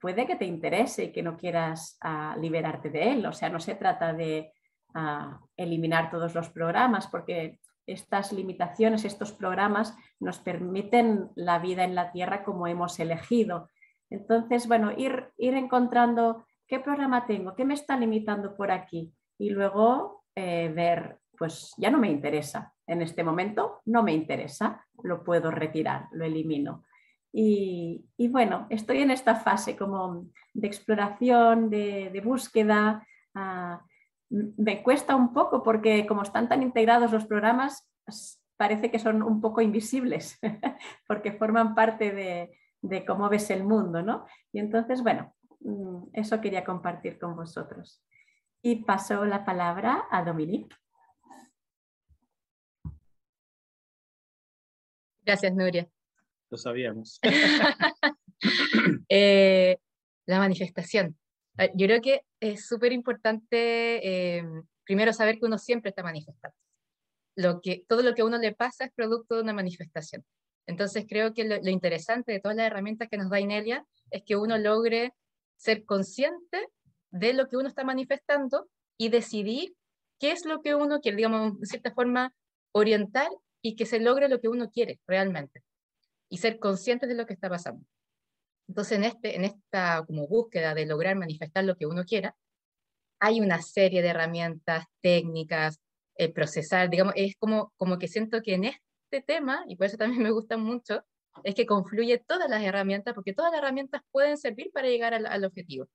puede 0.00 0.26
que 0.26 0.36
te 0.36 0.44
interese 0.44 1.04
y 1.04 1.12
que 1.12 1.22
no 1.22 1.36
quieras 1.36 1.98
uh, 2.04 2.38
liberarte 2.40 2.90
de 2.90 3.12
él. 3.12 3.26
O 3.26 3.32
sea, 3.32 3.48
no 3.48 3.60
se 3.60 3.74
trata 3.74 4.12
de 4.12 4.52
uh, 4.94 5.34
eliminar 5.56 6.10
todos 6.10 6.34
los 6.34 6.50
programas, 6.50 7.06
porque 7.06 7.60
estas 7.86 8.32
limitaciones, 8.32 9.04
estos 9.04 9.32
programas 9.32 9.96
nos 10.18 10.38
permiten 10.38 11.30
la 11.34 11.58
vida 11.58 11.84
en 11.84 11.94
la 11.94 12.10
Tierra 12.12 12.44
como 12.44 12.66
hemos 12.66 12.98
elegido. 12.98 13.68
Entonces, 14.10 14.66
bueno, 14.66 14.92
ir, 14.96 15.30
ir 15.36 15.54
encontrando 15.54 16.44
qué 16.66 16.80
programa 16.80 17.26
tengo, 17.26 17.54
qué 17.54 17.64
me 17.64 17.74
está 17.74 17.96
limitando 17.96 18.56
por 18.56 18.70
aquí 18.70 19.12
y 19.38 19.50
luego 19.50 20.24
eh, 20.34 20.72
ver, 20.74 21.18
pues 21.36 21.74
ya 21.76 21.90
no 21.90 21.98
me 21.98 22.10
interesa, 22.10 22.74
en 22.86 23.02
este 23.02 23.24
momento 23.24 23.80
no 23.86 24.02
me 24.02 24.12
interesa, 24.12 24.86
lo 25.02 25.24
puedo 25.24 25.50
retirar, 25.50 26.08
lo 26.12 26.24
elimino. 26.24 26.84
Y, 27.36 28.04
bueno, 28.30 28.68
estoy 28.70 28.98
en 28.98 29.10
esta 29.10 29.34
fase 29.34 29.76
como 29.76 30.26
de 30.52 30.68
exploración, 30.68 31.68
de, 31.68 32.22
búsqueda. 32.24 33.04
Ah, 33.34 33.84
me 34.30 34.84
cuesta 34.84 35.16
un 35.16 35.32
poco 35.32 35.62
porque 35.64 36.06
como 36.06 36.22
están 36.22 36.48
tan 36.48 36.62
integrados 36.62 37.10
los 37.10 37.26
programas, 37.26 37.90
parece 38.56 38.88
que 38.88 39.00
son 39.00 39.22
un 39.22 39.40
poco 39.40 39.60
invisibles 39.60 40.38
porque 41.08 41.32
forman 41.32 41.74
parte 41.74 42.12
de, 42.12 42.56
de, 42.80 43.04
cómo 43.04 43.28
ves 43.28 43.50
el 43.50 43.64
mundo, 43.64 44.00
¿no? 44.00 44.26
Y 44.52 44.60
entonces, 44.60 45.02
bueno, 45.02 45.34
mm, 45.58 46.10
eso 46.12 46.40
quería 46.40 46.64
compartir 46.64 47.18
con 47.18 47.34
vosotros. 47.34 48.00
Y 48.66 48.76
paso 48.76 49.26
la 49.26 49.44
palabra 49.44 50.06
a 50.10 50.24
Dominique. 50.24 50.74
Gracias, 55.20 55.54
Nuria. 55.54 55.86
Lo 56.48 56.56
sabíamos. 56.56 57.20
Eh, 59.08 59.78
la 60.26 60.38
manifestación. 60.38 61.16
Ah, 61.58 61.68
yo 61.74 61.86
creo 61.86 62.00
que 62.00 62.22
es 62.40 62.66
súper 62.66 62.92
importante 62.92 64.36
eh, 64.36 64.44
primero 64.84 65.12
saber 65.12 65.38
que 65.38 65.46
uno 65.46 65.58
siempre 65.58 65.90
está 65.90 66.02
manifestando. 66.02 66.56
Lo 67.36 67.60
que, 67.60 67.84
todo 67.86 68.02
lo 68.02 68.14
que 68.14 68.22
a 68.22 68.24
uno 68.24 68.38
le 68.38 68.54
pasa 68.54 68.86
es 68.86 68.92
producto 68.92 69.36
de 69.36 69.42
una 69.42 69.52
manifestación. 69.52 70.24
Entonces 70.66 71.04
creo 71.08 71.34
que 71.34 71.44
lo, 71.44 71.70
interesante 71.70 72.32
de 72.32 72.40
todas 72.40 72.56
las 72.56 72.66
herramientas 72.66 73.08
que 73.08 73.18
nos 73.18 73.28
da 73.28 73.40
Inelia 73.40 73.86
es 74.10 74.22
que 74.24 74.36
uno 74.36 74.56
logre 74.56 75.12
ser 75.56 75.84
consciente 75.84 76.68
de 77.14 77.32
lo 77.32 77.48
que 77.48 77.56
uno 77.56 77.68
está 77.68 77.84
manifestando 77.84 78.68
y 78.98 79.08
decidir 79.08 79.74
qué 80.18 80.32
es 80.32 80.44
lo 80.44 80.62
que 80.62 80.74
uno 80.74 81.00
quiere, 81.00 81.16
digamos, 81.16 81.60
de 81.60 81.66
cierta 81.66 81.94
forma, 81.94 82.34
orientar 82.72 83.28
y 83.62 83.76
que 83.76 83.86
se 83.86 84.00
logre 84.00 84.28
lo 84.28 84.40
que 84.40 84.48
uno 84.48 84.68
quiere 84.70 84.98
realmente 85.06 85.62
y 86.28 86.38
ser 86.38 86.58
conscientes 86.58 87.08
de 87.08 87.14
lo 87.14 87.24
que 87.24 87.34
está 87.34 87.48
pasando. 87.48 87.86
Entonces, 88.66 88.98
en, 88.98 89.04
este, 89.04 89.36
en 89.36 89.44
esta 89.44 90.04
como 90.04 90.26
búsqueda 90.26 90.74
de 90.74 90.86
lograr 90.86 91.14
manifestar 91.14 91.64
lo 91.64 91.76
que 91.76 91.86
uno 91.86 92.04
quiera, 92.04 92.34
hay 93.20 93.40
una 93.40 93.62
serie 93.62 94.02
de 94.02 94.08
herramientas, 94.08 94.86
técnicas, 95.00 95.78
eh, 96.16 96.32
procesar, 96.32 96.90
digamos, 96.90 97.14
es 97.16 97.36
como, 97.38 97.72
como 97.76 97.96
que 97.96 98.08
siento 98.08 98.42
que 98.42 98.54
en 98.54 98.64
este 98.64 99.22
tema, 99.24 99.64
y 99.68 99.76
por 99.76 99.86
eso 99.86 99.96
también 99.96 100.22
me 100.24 100.32
gusta 100.32 100.56
mucho, 100.56 101.04
es 101.44 101.54
que 101.54 101.64
confluye 101.64 102.18
todas 102.18 102.50
las 102.50 102.62
herramientas, 102.62 103.14
porque 103.14 103.34
todas 103.34 103.52
las 103.52 103.60
herramientas 103.60 104.02
pueden 104.10 104.36
servir 104.36 104.72
para 104.72 104.88
llegar 104.88 105.14
al, 105.14 105.26
al 105.26 105.44
objetivo. 105.44 105.86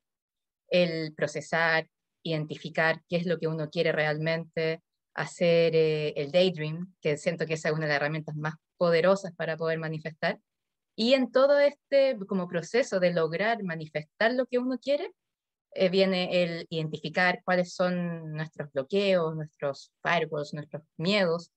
El 0.70 1.14
procesar, 1.14 1.88
identificar 2.24 3.02
qué 3.08 3.18
es 3.18 3.26
lo 3.26 3.40
que 3.40 3.48
uno 3.48 3.70
quiere 3.70 3.92
realmente, 3.92 4.82
hacer 5.14 5.76
eh, 5.76 6.14
el 6.16 6.32
daydream, 6.32 6.94
que 7.02 7.18
siento 7.18 7.46
que 7.46 7.54
es 7.56 7.66
una 7.66 7.82
de 7.82 7.88
las 7.88 7.96
herramientas 7.98 8.36
más 8.36 8.56
poderosas 8.78 9.34
para 9.36 9.58
poder 9.58 9.80
manifestar. 9.80 10.40
Y 10.96 11.14
en 11.14 11.32
todo 11.32 11.60
este 11.60 12.18
como 12.28 12.48
proceso 12.48 13.00
de 13.00 13.14
lograr 13.14 13.64
manifestar 13.64 14.34
lo 14.34 14.46
que 14.46 14.60
uno 14.60 14.78
quiere, 14.80 15.12
eh, 15.72 15.90
viene 15.90 16.44
el 16.44 16.68
identificar 16.70 17.42
cuáles 17.44 17.74
son 17.74 18.34
nuestros 18.34 18.72
bloqueos, 18.72 19.36
nuestros 19.36 19.92
firewalls, 20.04 20.54
nuestros 20.54 20.84
miedos. 20.98 21.52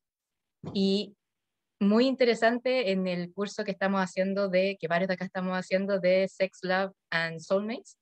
Y 0.75 1.17
muy 1.81 2.07
interesante 2.07 2.93
en 2.93 3.09
el 3.09 3.33
curso 3.33 3.65
que 3.65 3.73
estamos 3.73 4.01
haciendo 4.01 4.49
de, 4.49 4.77
que 4.81 4.89
varios 4.89 5.09
de 5.09 5.15
acá 5.15 5.25
estamos 5.25 5.59
haciendo 5.59 5.99
de 5.99 6.29
Sex, 6.29 6.61
Love 6.63 6.93
and 7.11 7.41
Soulmates. 7.41 7.97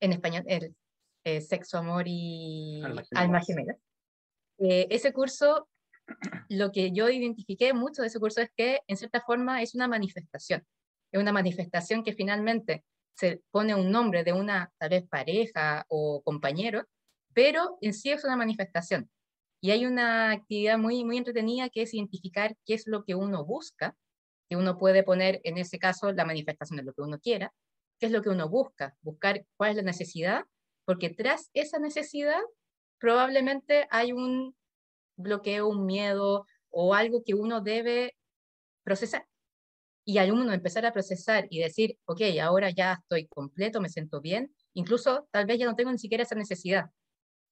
En 0.00 0.12
español, 0.12 0.44
el 0.46 0.74
eh, 1.24 1.40
Sexo, 1.40 1.78
Amor 1.78 2.04
y 2.06 2.82
Alma 3.14 3.42
Gemela. 3.42 3.76
Eh, 4.58 4.86
ese 4.90 5.12
curso, 5.12 5.68
lo 6.48 6.72
que 6.72 6.92
yo 6.92 7.08
identifiqué 7.08 7.72
mucho 7.72 8.02
de 8.02 8.08
ese 8.08 8.20
curso 8.20 8.40
es 8.40 8.50
que 8.56 8.80
en 8.86 8.96
cierta 8.96 9.20
forma 9.20 9.62
es 9.62 9.74
una 9.74 9.88
manifestación. 9.88 10.64
Es 11.12 11.20
una 11.20 11.32
manifestación 11.32 12.02
que 12.02 12.12
finalmente 12.12 12.84
se 13.14 13.42
pone 13.50 13.74
un 13.74 13.90
nombre 13.90 14.24
de 14.24 14.32
una 14.32 14.72
tal 14.78 14.90
vez 14.90 15.06
pareja 15.08 15.84
o 15.88 16.22
compañero, 16.22 16.86
pero 17.34 17.78
en 17.80 17.92
sí 17.92 18.10
es 18.10 18.24
una 18.24 18.36
manifestación. 18.36 19.10
Y 19.62 19.72
hay 19.72 19.84
una 19.84 20.30
actividad 20.30 20.78
muy, 20.78 21.04
muy 21.04 21.18
entretenida 21.18 21.68
que 21.68 21.82
es 21.82 21.92
identificar 21.92 22.56
qué 22.64 22.74
es 22.74 22.86
lo 22.86 23.04
que 23.04 23.14
uno 23.14 23.44
busca, 23.44 23.94
que 24.48 24.56
uno 24.56 24.78
puede 24.78 25.02
poner 25.02 25.40
en 25.44 25.58
ese 25.58 25.78
caso 25.78 26.12
la 26.12 26.24
manifestación 26.24 26.78
de 26.78 26.82
lo 26.82 26.94
que 26.94 27.02
uno 27.02 27.18
quiera, 27.18 27.52
qué 28.00 28.06
es 28.06 28.12
lo 28.12 28.22
que 28.22 28.30
uno 28.30 28.48
busca, 28.48 28.96
buscar 29.02 29.46
cuál 29.56 29.70
es 29.70 29.76
la 29.76 29.82
necesidad, 29.82 30.44
porque 30.84 31.10
tras 31.10 31.50
esa 31.52 31.78
necesidad 31.78 32.40
probablemente 32.98 33.86
hay 33.90 34.12
un 34.12 34.56
bloqueo, 35.16 35.68
un 35.68 35.86
miedo 35.86 36.46
o 36.70 36.94
algo 36.94 37.22
que 37.22 37.34
uno 37.34 37.60
debe 37.60 38.16
procesar. 38.82 39.26
Y 40.04 40.18
al 40.18 40.32
uno 40.32 40.52
empezar 40.52 40.86
a 40.86 40.92
procesar 40.92 41.46
y 41.50 41.60
decir, 41.60 41.98
ok, 42.06 42.22
ahora 42.42 42.70
ya 42.70 42.94
estoy 42.94 43.28
completo, 43.28 43.80
me 43.80 43.90
siento 43.90 44.20
bien, 44.20 44.52
incluso 44.72 45.28
tal 45.30 45.46
vez 45.46 45.58
ya 45.58 45.66
no 45.66 45.76
tengo 45.76 45.92
ni 45.92 45.98
siquiera 45.98 46.22
esa 46.24 46.34
necesidad, 46.34 46.90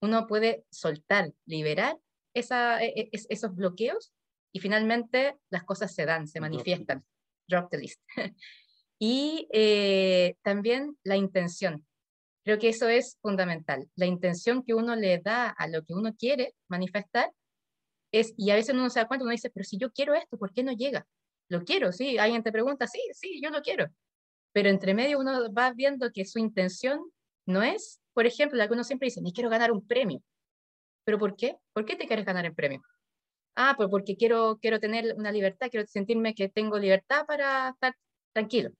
uno 0.00 0.26
puede 0.26 0.64
soltar, 0.71 1.33
liberar 1.45 1.99
esa, 2.35 2.83
e, 2.83 2.95
e, 2.97 3.11
esos 3.12 3.55
bloqueos 3.55 4.12
y 4.52 4.61
finalmente 4.61 5.37
las 5.50 5.64
cosas 5.64 5.95
se 5.95 6.07
dan, 6.07 6.26
se 6.26 6.40
manifiestan. 6.40 7.05
Drop 7.47 7.71
the 7.71 7.78
list. 7.78 8.00
y 8.99 9.49
eh, 9.52 10.37
también 10.43 10.97
la 11.05 11.17
intención. 11.17 11.87
Creo 12.45 12.59
que 12.59 12.71
eso 12.71 12.88
es 12.88 13.19
fundamental. 13.21 13.88
La 13.97 14.07
intención 14.07 14.62
que 14.62 14.75
uno 14.75 14.97
le 14.97 15.19
da 15.19 15.49
a 15.50 15.69
lo 15.69 15.85
que 15.85 15.95
uno 15.95 16.14
quiere 16.14 16.55
manifestar 16.69 17.31
es, 18.12 18.33
y 18.37 18.50
a 18.50 18.55
veces 18.55 18.75
uno 18.75 18.88
se 18.90 19.00
da 19.00 19.07
cuenta, 19.07 19.25
uno 19.25 19.33
dice, 19.33 19.50
pero 19.50 19.64
si 19.64 19.76
yo 19.76 19.93
quiero 19.93 20.14
esto, 20.14 20.38
¿por 20.38 20.52
qué 20.52 20.62
no 20.62 20.73
llega? 20.73 21.07
Lo 21.49 21.64
quiero, 21.64 21.93
sí. 21.93 22.19
Alguien 22.19 22.43
te 22.43 22.52
pregunta, 22.52 22.87
sí, 22.87 23.00
sí, 23.12 23.40
yo 23.43 23.50
lo 23.50 23.61
quiero. 23.62 23.87
Pero 24.52 24.71
entre 24.71 24.95
medio 24.95 25.19
uno 25.19 25.52
va 25.52 25.73
viendo 25.73 26.11
que 26.12 26.25
su 26.25 26.38
intención 26.38 27.00
no 27.47 27.62
es 27.62 28.00
por 28.19 28.26
ejemplo, 28.26 28.61
algunos 28.61 28.88
siempre 28.88 29.07
dicen, 29.07 29.23
me 29.23 29.33
quiero 29.33 29.49
ganar 29.49 29.71
un 29.71 29.87
premio. 29.87 30.21
¿Pero 31.05 31.21
por 31.21 31.37
qué? 31.37 31.57
¿Por 31.73 31.85
qué 31.85 31.95
te 31.95 32.09
quieres 32.09 32.26
ganar 32.26 32.45
el 32.45 32.52
premio? 32.52 32.83
Ah, 33.55 33.75
pues 33.76 33.88
porque 33.88 34.17
quiero, 34.17 34.59
quiero 34.61 34.81
tener 34.81 35.14
una 35.17 35.31
libertad, 35.31 35.69
quiero 35.71 35.87
sentirme 35.87 36.35
que 36.35 36.49
tengo 36.49 36.81
libertad 36.81 37.26
para 37.26 37.69
estar 37.69 37.95
tranquilo, 38.33 38.71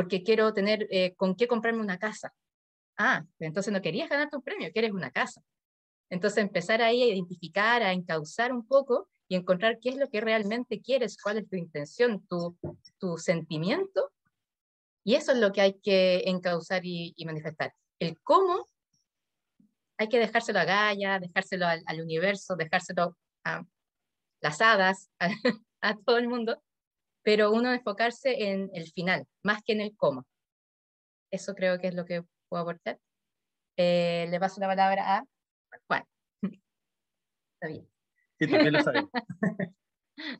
porque 0.00 0.22
quiero 0.22 0.54
tener 0.54 0.86
eh, 0.90 1.14
con 1.14 1.34
qué 1.36 1.46
comprarme 1.46 1.82
una 1.82 1.98
casa. 1.98 2.32
Ah, 2.96 3.22
entonces 3.38 3.70
no 3.70 3.82
querías 3.82 4.08
ganarte 4.08 4.34
un 4.34 4.42
premio, 4.42 4.72
quieres 4.72 4.92
una 4.92 5.10
casa. 5.10 5.42
Entonces 6.08 6.38
empezar 6.42 6.80
ahí 6.80 7.02
a 7.02 7.06
identificar, 7.08 7.82
a 7.82 7.92
encauzar 7.92 8.50
un 8.50 8.66
poco 8.66 9.10
y 9.28 9.36
encontrar 9.36 9.78
qué 9.78 9.90
es 9.90 9.96
lo 9.96 10.08
que 10.08 10.22
realmente 10.22 10.80
quieres, 10.80 11.18
cuál 11.22 11.36
es 11.36 11.48
tu 11.50 11.56
intención, 11.56 12.26
tu, 12.26 12.56
tu 12.98 13.18
sentimiento. 13.18 14.10
Y 15.04 15.16
eso 15.16 15.32
es 15.32 15.38
lo 15.38 15.52
que 15.52 15.60
hay 15.60 15.74
que 15.74 16.22
encauzar 16.24 16.86
y, 16.86 17.12
y 17.14 17.26
manifestar. 17.26 17.74
El 17.98 18.18
cómo 18.22 18.66
hay 19.98 20.08
que 20.08 20.18
dejárselo 20.18 20.60
a 20.60 20.64
Gaia, 20.64 21.18
dejárselo 21.18 21.66
al, 21.66 22.00
universo, 22.00 22.56
dejárselo 22.56 23.18
a 23.44 23.66
las 24.40 24.62
hadas, 24.62 25.10
a, 25.82 25.94
todo 25.98 26.16
el 26.16 26.26
mundo, 26.26 26.62
pero 27.22 27.52
uno 27.52 27.72
enfocarse 27.72 28.50
en 28.50 28.70
el 28.74 28.90
final, 28.90 29.26
más 29.42 29.62
que 29.62 29.72
en 29.72 29.80
el 29.80 29.96
cómo. 29.96 30.26
Eso 31.30 31.54
creo 31.54 31.78
que 31.78 31.88
es 31.88 31.94
lo 31.94 32.04
que 32.04 32.24
puedo 32.48 32.62
aportar. 32.62 32.98
Eh, 33.76 34.26
le 34.30 34.40
paso 34.40 34.60
la 34.60 34.66
palabra 34.66 35.18
a 35.18 35.24
Juan. 35.86 36.04
Está 37.54 37.68
bien. 37.68 37.88
Sí, 38.38 38.48
también 38.48 38.72
lo 38.72 38.82
sabes. 38.82 39.04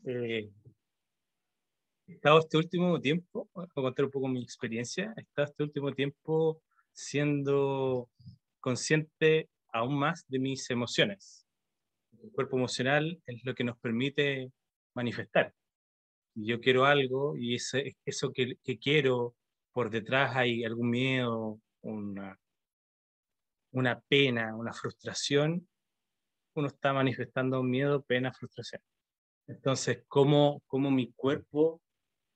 eh, 0.05 0.51
estado 2.07 2.39
este 2.39 2.57
último 2.57 2.99
tiempo, 2.99 3.49
voy 3.53 3.65
a 3.65 3.73
contar 3.73 4.05
un 4.05 4.11
poco 4.11 4.27
mi 4.27 4.43
experiencia, 4.43 5.13
he 5.15 5.21
estado 5.21 5.47
este 5.47 5.63
último 5.63 5.93
tiempo 5.93 6.61
siendo 6.91 8.09
consciente 8.59 9.49
aún 9.71 9.97
más 9.97 10.25
de 10.27 10.39
mis 10.39 10.69
emociones. 10.69 11.47
El 12.21 12.31
cuerpo 12.31 12.57
emocional 12.57 13.21
es 13.25 13.43
lo 13.45 13.55
que 13.55 13.63
nos 13.63 13.77
permite 13.79 14.51
manifestar. 14.93 15.53
Yo 16.45 16.59
quiero 16.59 16.85
algo 16.85 17.35
y 17.37 17.55
eso 17.55 18.31
que, 18.33 18.55
que 18.63 18.79
quiero, 18.79 19.35
por 19.71 19.89
detrás 19.89 20.35
hay 20.35 20.63
algún 20.63 20.89
miedo, 20.89 21.59
una, 21.81 22.39
una 23.71 23.99
pena, 24.01 24.55
una 24.55 24.73
frustración, 24.73 25.67
uno 26.53 26.67
está 26.67 26.93
manifestando 26.93 27.63
miedo, 27.63 28.03
pena, 28.03 28.33
frustración. 28.33 28.81
Entonces, 29.47 30.03
¿cómo, 30.07 30.61
cómo 30.67 30.91
mi 30.91 31.11
cuerpo, 31.13 31.81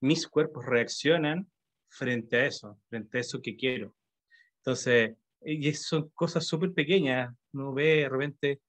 mis 0.02 0.28
cuerpos 0.28 0.66
reaccionan 0.66 1.50
frente 1.88 2.38
a 2.38 2.46
eso, 2.46 2.80
frente 2.90 3.18
a 3.18 3.22
eso 3.22 3.42
que 3.42 3.56
quiero? 3.56 3.94
Entonces, 4.58 5.16
y 5.42 5.74
son 5.74 6.10
cosas 6.10 6.46
súper 6.46 6.74
pequeñas. 6.74 7.34
Uno 7.54 7.74
ve 7.74 7.98
de 7.98 8.10
repente 8.10 8.62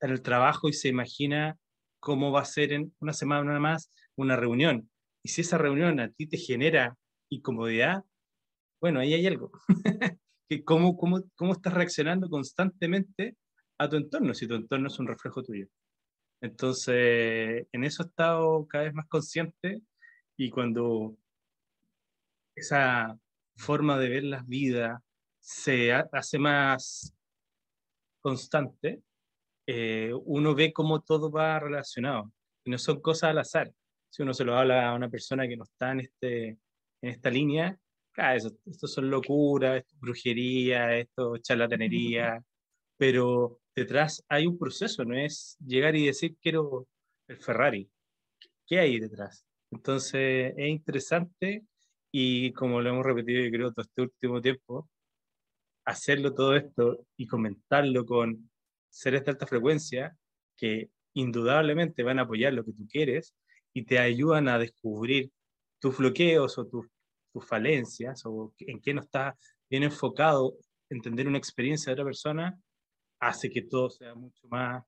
en 0.00 0.10
el 0.10 0.22
trabajo 0.22 0.68
y 0.68 0.72
se 0.72 0.88
imagina 0.88 1.56
cómo 2.00 2.32
va 2.32 2.40
a 2.40 2.46
ser 2.46 2.72
en 2.72 2.94
una 3.00 3.12
semana 3.12 3.58
más 3.60 3.90
una 4.16 4.36
reunión. 4.36 4.90
Y 5.22 5.28
si 5.30 5.40
esa 5.40 5.58
reunión 5.58 6.00
a 6.00 6.10
ti 6.10 6.26
te 6.26 6.36
genera 6.36 6.96
incomodidad, 7.30 8.04
bueno, 8.80 9.00
ahí 9.00 9.14
hay 9.14 9.26
algo. 9.26 9.50
que 10.48 10.64
cómo, 10.64 10.96
cómo, 10.96 11.22
¿Cómo 11.36 11.52
estás 11.52 11.74
reaccionando 11.74 12.28
constantemente 12.28 13.36
a 13.78 13.88
tu 13.88 13.96
entorno 13.96 14.34
si 14.34 14.46
tu 14.46 14.54
entorno 14.54 14.88
es 14.88 14.98
un 14.98 15.06
reflejo 15.06 15.42
tuyo? 15.42 15.66
Entonces, 16.40 17.66
en 17.72 17.84
eso 17.84 18.02
he 18.02 18.06
estado 18.06 18.66
cada 18.66 18.84
vez 18.84 18.94
más 18.94 19.08
consciente 19.08 19.80
y 20.36 20.50
cuando 20.50 21.16
esa 22.54 23.18
forma 23.56 23.98
de 23.98 24.08
ver 24.08 24.24
las 24.24 24.46
vidas, 24.46 25.00
se 25.40 25.92
hace 25.92 26.38
más 26.38 27.14
constante, 28.20 29.02
eh, 29.66 30.12
uno 30.24 30.54
ve 30.54 30.72
cómo 30.72 31.02
todo 31.02 31.30
va 31.30 31.58
relacionado 31.58 32.32
no 32.64 32.78
son 32.78 33.00
cosas 33.00 33.30
al 33.30 33.38
azar. 33.38 33.72
Si 34.14 34.22
uno 34.22 34.32
se 34.32 34.44
lo 34.44 34.56
habla 34.56 34.88
a 34.88 34.94
una 34.94 35.08
persona 35.10 35.48
que 35.48 35.56
no 35.56 35.64
está 35.64 35.90
en, 35.90 35.98
este, 35.98 36.46
en 36.46 36.58
esta 37.10 37.30
línea, 37.30 37.76
ah, 38.16 38.36
eso, 38.36 38.56
esto 38.64 38.86
son 38.86 39.10
locuras, 39.10 39.78
esto 39.78 39.92
es 39.92 40.00
brujería, 40.00 40.96
esto 40.96 41.34
es 41.34 41.42
charlatanería, 41.42 42.40
pero 42.96 43.60
detrás 43.74 44.24
hay 44.28 44.46
un 44.46 44.56
proceso, 44.56 45.04
no 45.04 45.16
es 45.16 45.56
llegar 45.58 45.96
y 45.96 46.06
decir 46.06 46.36
quiero 46.40 46.86
el 47.26 47.38
Ferrari. 47.38 47.90
¿Qué 48.64 48.78
hay 48.78 49.00
detrás? 49.00 49.44
Entonces 49.72 50.54
es 50.56 50.68
interesante 50.68 51.64
y 52.12 52.52
como 52.52 52.80
lo 52.80 52.90
hemos 52.90 53.04
repetido 53.04 53.42
yo 53.42 53.50
creo 53.50 53.72
todo 53.72 53.84
este 53.84 54.02
último 54.02 54.40
tiempo, 54.40 54.88
hacerlo 55.84 56.32
todo 56.32 56.54
esto 56.54 57.04
y 57.16 57.26
comentarlo 57.26 58.06
con 58.06 58.48
seres 58.88 59.24
de 59.24 59.32
alta 59.32 59.48
frecuencia 59.48 60.16
que 60.56 60.90
indudablemente 61.14 62.04
van 62.04 62.20
a 62.20 62.22
apoyar 62.22 62.52
lo 62.52 62.64
que 62.64 62.74
tú 62.74 62.86
quieres 62.86 63.34
y 63.74 63.84
te 63.84 63.98
ayudan 63.98 64.48
a 64.48 64.58
descubrir 64.58 65.30
tus 65.80 65.98
bloqueos 65.98 66.56
o 66.56 66.66
tus, 66.66 66.86
tus 67.32 67.46
falencias 67.46 68.24
o 68.24 68.54
en 68.60 68.80
qué 68.80 68.94
no 68.94 69.02
estás 69.02 69.34
bien 69.68 69.82
enfocado, 69.82 70.54
entender 70.88 71.26
una 71.26 71.38
experiencia 71.38 71.90
de 71.90 71.94
otra 71.94 72.04
persona, 72.04 72.58
hace 73.20 73.50
que 73.50 73.62
todo 73.62 73.90
sea 73.90 74.14
mucho 74.14 74.46
más 74.48 74.84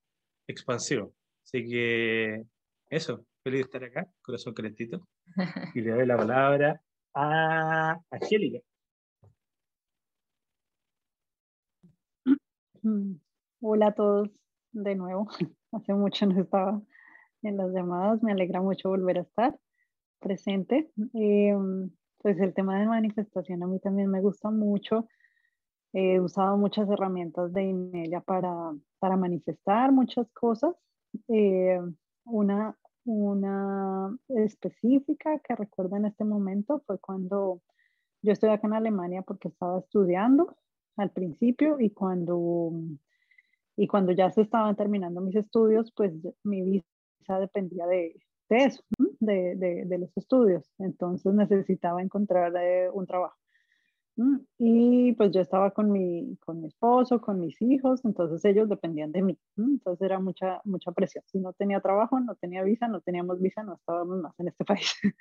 expansivo. 0.47 1.13
Así 1.43 1.69
que 1.69 2.45
eso, 2.89 3.27
feliz 3.43 3.61
de 3.61 3.65
estar 3.65 3.85
acá, 3.85 4.09
corazón 4.23 4.55
calentito. 4.55 5.07
Y 5.75 5.81
le 5.81 5.91
doy 5.91 6.07
la 6.07 6.17
palabra 6.17 6.81
a 7.15 8.01
Angélica. 8.11 8.61
Mm, 12.83 13.17
hola 13.61 13.89
a 13.89 13.95
todos 13.95 14.31
de 14.71 14.95
nuevo. 14.95 15.29
Hace 15.73 15.93
mucho 15.95 16.27
no 16.27 16.41
estaba 16.41 16.81
en 17.43 17.57
las 17.57 17.73
llamadas. 17.73 18.23
Me 18.23 18.33
alegra 18.33 18.61
mucho 18.61 18.89
volver 18.89 19.19
a 19.19 19.23
estar 19.23 19.59
presente. 20.21 20.91
Em, 21.15 21.91
pues 22.19 22.39
el 22.41 22.55
tema 22.55 22.79
de 22.79 22.87
manifestación 22.87 23.63
a 23.63 23.67
mí 23.67 23.79
también 23.79 24.11
me 24.11 24.21
gusta 24.21 24.51
mucho. 24.51 25.07
He 25.93 26.21
usado 26.21 26.57
muchas 26.57 26.89
herramientas 26.91 27.53
de 27.53 27.65
Inelia 27.65 28.21
para, 28.21 28.75
para 28.99 29.17
manifestar 29.17 29.93
muchas 29.93 30.31
cosas. 30.33 30.75
Eh, 31.29 31.81
una, 32.25 32.77
una 33.05 34.17
específica 34.29 35.39
que 35.39 35.55
recuerdo 35.55 35.97
en 35.97 36.07
este 36.07 36.25
momento 36.25 36.83
fue 36.87 36.99
cuando 36.99 37.63
yo 38.23 38.33
estoy 38.33 38.51
acá 38.51 38.67
en 38.67 38.75
Alemania 38.75 39.23
porque 39.23 39.49
estaba 39.49 39.79
estudiando 39.79 40.57
al 40.97 41.11
principio 41.11 41.79
y 41.79 41.91
cuando, 41.91 42.73
y 43.77 43.87
cuando 43.87 44.13
ya 44.13 44.31
se 44.33 44.43
estaban 44.43 44.75
terminando 44.77 45.21
mis 45.21 45.37
estudios, 45.37 45.93
pues 45.95 46.13
mi 46.43 46.63
visa 46.63 46.87
dependía 47.41 47.87
de, 47.87 48.15
de 48.49 48.57
eso, 48.57 48.83
de, 49.21 49.57
de, 49.57 49.85
de, 49.87 49.99
los 49.99 50.17
estudios. 50.17 50.71
Entonces 50.79 51.35
necesitaba 51.35 52.03
encontrar 52.03 52.55
eh, 52.57 52.89
un 52.93 53.07
trabajo. 53.07 53.37
Y 54.59 55.13
pues 55.13 55.31
yo 55.33 55.43
estaba 55.43 55.73
con 55.73 55.93
mi, 55.93 56.37
con 56.39 56.63
mi 56.63 56.69
esposo, 56.69 57.21
con 57.21 57.39
mis 57.39 57.61
hijos, 57.61 58.03
entonces 58.05 58.43
ellos 58.47 58.69
dependían 58.69 59.13
de 59.13 59.23
mí. 59.23 59.39
Entonces 59.59 60.01
era 60.03 60.19
mucha, 60.19 60.63
mucha 60.65 60.91
presión. 60.93 61.23
Si 61.27 61.39
no 61.39 61.53
tenía 61.53 61.81
trabajo, 61.81 62.19
no 62.21 62.35
tenía 62.37 62.63
visa, 62.63 62.89
no 62.89 63.03
teníamos 63.03 63.41
visa, 63.43 63.63
no 63.63 63.75
estábamos 63.75 64.23
más 64.23 64.35
en 64.41 64.49
este 64.49 64.65
país. 64.65 64.95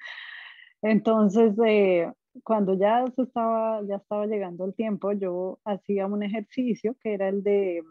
Entonces, 0.82 1.56
eh, 1.66 2.12
cuando 2.44 2.74
ya, 2.76 3.06
estaba, 3.18 3.82
ya 3.88 3.96
estaba 3.98 4.28
llegando 4.28 4.66
el 4.66 4.74
tiempo, 4.76 5.12
yo 5.14 5.60
hacía 5.66 6.06
un 6.08 6.24
ejercicio 6.24 6.96
que 7.02 7.14
era 7.14 7.28
el 7.30 7.44
de, 7.44 7.84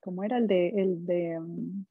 ¿cómo 0.00 0.22
era? 0.24 0.38
El 0.38 0.46
de, 0.46 0.68
el 0.68 1.06
de, 1.06 1.40
mm, 1.40 1.86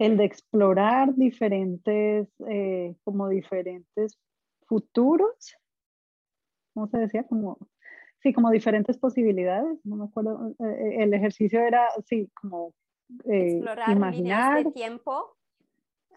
el 0.00 0.16
de 0.16 0.24
explorar 0.24 1.14
diferentes, 1.14 2.26
eh, 2.48 2.96
como 3.04 3.28
diferentes 3.28 4.18
futuros, 4.66 5.54
¿cómo 6.72 6.88
se 6.88 6.98
decía? 6.98 7.24
Como, 7.24 7.58
sí, 8.22 8.32
como 8.32 8.50
diferentes 8.50 8.96
posibilidades, 8.96 9.78
no 9.84 9.96
me 9.96 10.04
acuerdo, 10.06 10.54
eh, 10.58 10.96
el 11.00 11.12
ejercicio 11.12 11.60
era, 11.60 11.86
sí, 12.06 12.30
como 12.40 12.72
explorar 13.24 13.90
imaginar. 13.90 14.56
Líneas 14.56 14.64
de 14.64 14.72
tiempo. 14.72 15.36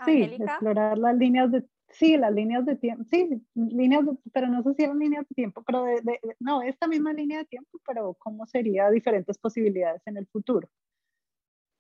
Sí, 0.06 0.24
explorar 0.24 0.98
las 0.98 1.18
líneas 1.18 1.52
de 1.52 1.68
Sí, 1.90 2.18
las 2.18 2.34
líneas 2.34 2.66
de 2.66 2.76
tiempo, 2.76 3.04
sí, 3.12 3.44
líneas, 3.54 4.04
pero 4.32 4.48
no 4.48 4.64
sé 4.64 4.74
si 4.74 4.84
eran 4.84 4.98
líneas 4.98 5.28
de 5.30 5.36
tiempo, 5.36 5.62
pero 5.64 5.84
de, 5.84 6.20
no, 6.40 6.64
esta 6.64 6.88
misma 6.88 7.14
línea 7.14 7.38
de 7.38 7.46
tiempo, 7.46 7.80
pero 7.86 8.16
cómo 8.16 8.48
sería 8.48 8.90
diferentes 8.90 9.38
posibilidades 9.38 10.02
en 10.08 10.18
el 10.18 10.26
futuro. 10.26 10.68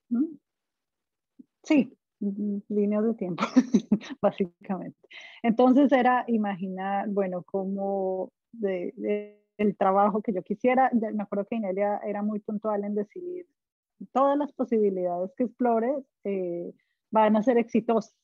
¿Mm? 0.10 0.36
Sí, 1.64 1.98
líneas 2.70 3.04
de 3.04 3.14
tiempo, 3.16 3.44
básicamente. 4.22 4.98
Entonces 5.42 5.92
era 5.92 6.24
imaginar, 6.28 7.10
bueno, 7.10 7.44
cómo 7.44 8.32
el 8.62 9.78
trabajo 9.78 10.22
que 10.22 10.34
yo 10.34 10.44
quisiera, 10.44 10.92
me 10.94 11.24
acuerdo 11.24 11.46
que 11.46 11.56
Inelia 11.56 12.00
era 12.06 12.22
muy 12.22 12.40
puntual 12.40 12.84
en 12.84 12.96
decir, 12.96 13.46
todas 14.12 14.38
las 14.38 14.52
posibilidades 14.54 15.32
que 15.38 15.46
explores 15.46 16.04
eh, 16.24 16.74
van 17.12 17.36
a 17.36 17.44
ser 17.44 17.58
exitosas 17.58 18.16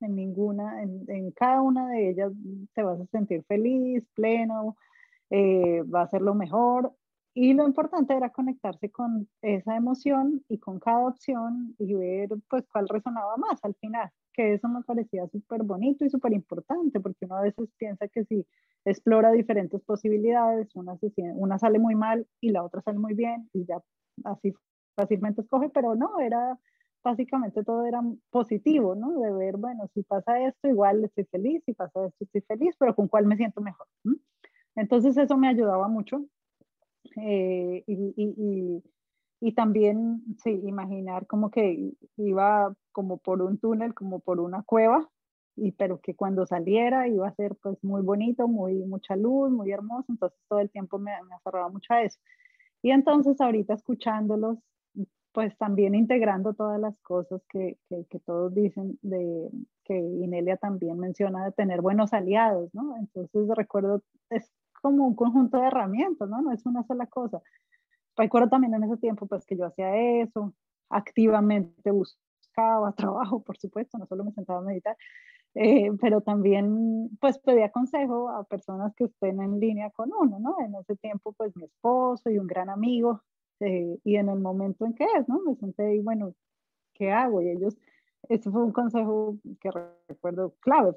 en 0.00 0.16
ninguna, 0.16 0.82
en, 0.82 1.30
cada 1.32 1.60
una 1.60 1.88
de 1.90 2.10
ellas 2.10 2.32
te 2.74 2.82
vas 2.82 3.00
a 3.00 3.06
sentir 3.06 3.44
feliz, 3.44 4.04
pleno, 4.14 4.76
eh, 5.30 5.82
va 5.82 6.02
a 6.02 6.08
ser 6.08 6.22
lo 6.22 6.34
mejor. 6.34 6.92
Y 7.40 7.54
lo 7.54 7.64
importante 7.64 8.16
era 8.16 8.30
conectarse 8.30 8.90
con 8.90 9.28
esa 9.42 9.76
emoción 9.76 10.44
y 10.48 10.58
con 10.58 10.80
cada 10.80 11.06
opción 11.06 11.76
y 11.78 11.94
ver 11.94 12.30
pues 12.50 12.66
cuál 12.66 12.88
resonaba 12.88 13.36
más 13.36 13.64
al 13.64 13.76
final, 13.76 14.10
que 14.32 14.54
eso 14.54 14.66
me 14.66 14.82
parecía 14.82 15.24
súper 15.28 15.62
bonito 15.62 16.04
y 16.04 16.10
súper 16.10 16.32
importante, 16.32 16.98
porque 16.98 17.26
uno 17.26 17.36
a 17.36 17.42
veces 17.42 17.68
piensa 17.78 18.08
que 18.08 18.24
si 18.24 18.44
explora 18.84 19.30
diferentes 19.30 19.80
posibilidades, 19.82 20.74
una, 20.74 20.98
una 21.36 21.58
sale 21.60 21.78
muy 21.78 21.94
mal 21.94 22.26
y 22.40 22.50
la 22.50 22.64
otra 22.64 22.82
sale 22.82 22.98
muy 22.98 23.14
bien 23.14 23.48
y 23.52 23.64
ya 23.66 23.80
así 24.24 24.52
fácilmente 24.96 25.42
escoge, 25.42 25.68
pero 25.68 25.94
no, 25.94 26.18
era 26.18 26.58
básicamente 27.04 27.62
todo 27.62 27.86
era 27.86 28.02
positivo, 28.30 28.96
¿no? 28.96 29.12
De 29.20 29.32
ver, 29.32 29.58
bueno, 29.58 29.86
si 29.94 30.02
pasa 30.02 30.44
esto, 30.44 30.66
igual 30.66 31.04
estoy 31.04 31.24
feliz, 31.26 31.62
si 31.64 31.72
pasa 31.72 32.04
esto, 32.04 32.24
estoy 32.24 32.40
feliz, 32.40 32.74
pero 32.80 32.96
con 32.96 33.06
cuál 33.06 33.26
me 33.26 33.36
siento 33.36 33.60
mejor. 33.60 33.86
Entonces 34.74 35.16
eso 35.16 35.36
me 35.36 35.46
ayudaba 35.46 35.86
mucho. 35.86 36.24
Eh, 37.20 37.84
y, 37.86 38.14
y, 38.16 38.82
y, 39.40 39.52
también, 39.52 40.22
sí, 40.42 40.50
imaginar 40.64 41.26
como 41.26 41.50
que 41.50 41.92
iba 42.16 42.74
como 42.92 43.18
por 43.18 43.42
un 43.42 43.58
túnel, 43.58 43.94
como 43.94 44.20
por 44.20 44.40
una 44.40 44.62
cueva, 44.62 45.08
y 45.56 45.72
pero 45.72 46.00
que 46.00 46.14
cuando 46.14 46.46
saliera 46.46 47.08
iba 47.08 47.28
a 47.28 47.34
ser 47.34 47.56
pues 47.56 47.82
muy 47.82 48.02
bonito, 48.02 48.48
muy 48.48 48.74
mucha 48.84 49.16
luz, 49.16 49.50
muy 49.50 49.70
hermoso, 49.72 50.06
entonces 50.08 50.38
todo 50.48 50.60
el 50.60 50.70
tiempo 50.70 50.98
me, 50.98 51.12
me 51.28 51.34
aferraba 51.34 51.68
mucho 51.68 51.94
a 51.94 52.02
eso. 52.02 52.18
Y 52.82 52.90
entonces 52.92 53.40
ahorita 53.40 53.74
escuchándolos, 53.74 54.58
pues 55.32 55.56
también 55.58 55.94
integrando 55.94 56.54
todas 56.54 56.80
las 56.80 56.98
cosas 57.00 57.42
que, 57.48 57.76
que, 57.88 58.18
todos 58.20 58.54
dicen, 58.54 58.98
de 59.02 59.50
que 59.84 59.96
Inelia 59.96 60.56
también 60.56 60.98
menciona 60.98 61.44
de 61.44 61.52
tener 61.52 61.80
buenos 61.80 62.12
aliados, 62.12 62.74
¿no? 62.74 62.96
Entonces 62.96 63.48
recuerdo, 63.54 64.02
es 64.30 64.50
como 64.80 65.06
un 65.06 65.14
conjunto 65.14 65.58
de 65.58 65.66
herramientas, 65.66 66.28
¿no? 66.28 66.42
No 66.42 66.52
es 66.52 66.64
una 66.66 66.84
sola 66.84 67.06
cosa. 67.06 67.40
Recuerdo 68.16 68.48
también 68.48 68.74
en 68.74 68.84
ese 68.84 68.96
tiempo, 68.96 69.26
pues 69.26 69.46
que 69.46 69.56
yo 69.56 69.66
hacía 69.66 69.96
eso, 70.22 70.54
activamente 70.90 71.90
buscaba 71.90 72.92
trabajo, 72.92 73.42
por 73.42 73.56
supuesto, 73.58 73.98
no 73.98 74.06
solo 74.06 74.24
me 74.24 74.32
sentaba 74.32 74.60
a 74.60 74.62
meditar, 74.62 74.96
eh, 75.54 75.90
pero 76.00 76.20
también 76.20 77.10
pues 77.20 77.38
pedía 77.38 77.70
consejo 77.70 78.28
a 78.28 78.44
personas 78.44 78.94
que 78.94 79.04
estén 79.04 79.40
en 79.40 79.60
línea 79.60 79.90
con 79.90 80.10
uno, 80.12 80.38
¿no? 80.38 80.56
En 80.60 80.74
ese 80.76 80.96
tiempo 80.96 81.32
pues 81.32 81.56
mi 81.56 81.64
esposo 81.64 82.30
y 82.30 82.38
un 82.38 82.46
gran 82.46 82.70
amigo 82.70 83.22
eh, 83.60 83.98
y 84.04 84.16
en 84.16 84.28
el 84.28 84.40
momento 84.40 84.86
en 84.86 84.94
que 84.94 85.04
es, 85.16 85.28
¿no? 85.28 85.40
Me 85.40 85.56
senté 85.56 85.96
y 85.96 86.00
bueno, 86.00 86.34
¿qué 86.94 87.10
hago? 87.12 87.42
Y 87.42 87.50
ellos, 87.50 87.76
ese 88.28 88.50
fue 88.50 88.62
un 88.62 88.72
consejo 88.72 89.36
que 89.60 89.70
recuerdo 90.08 90.54
clave, 90.60 90.94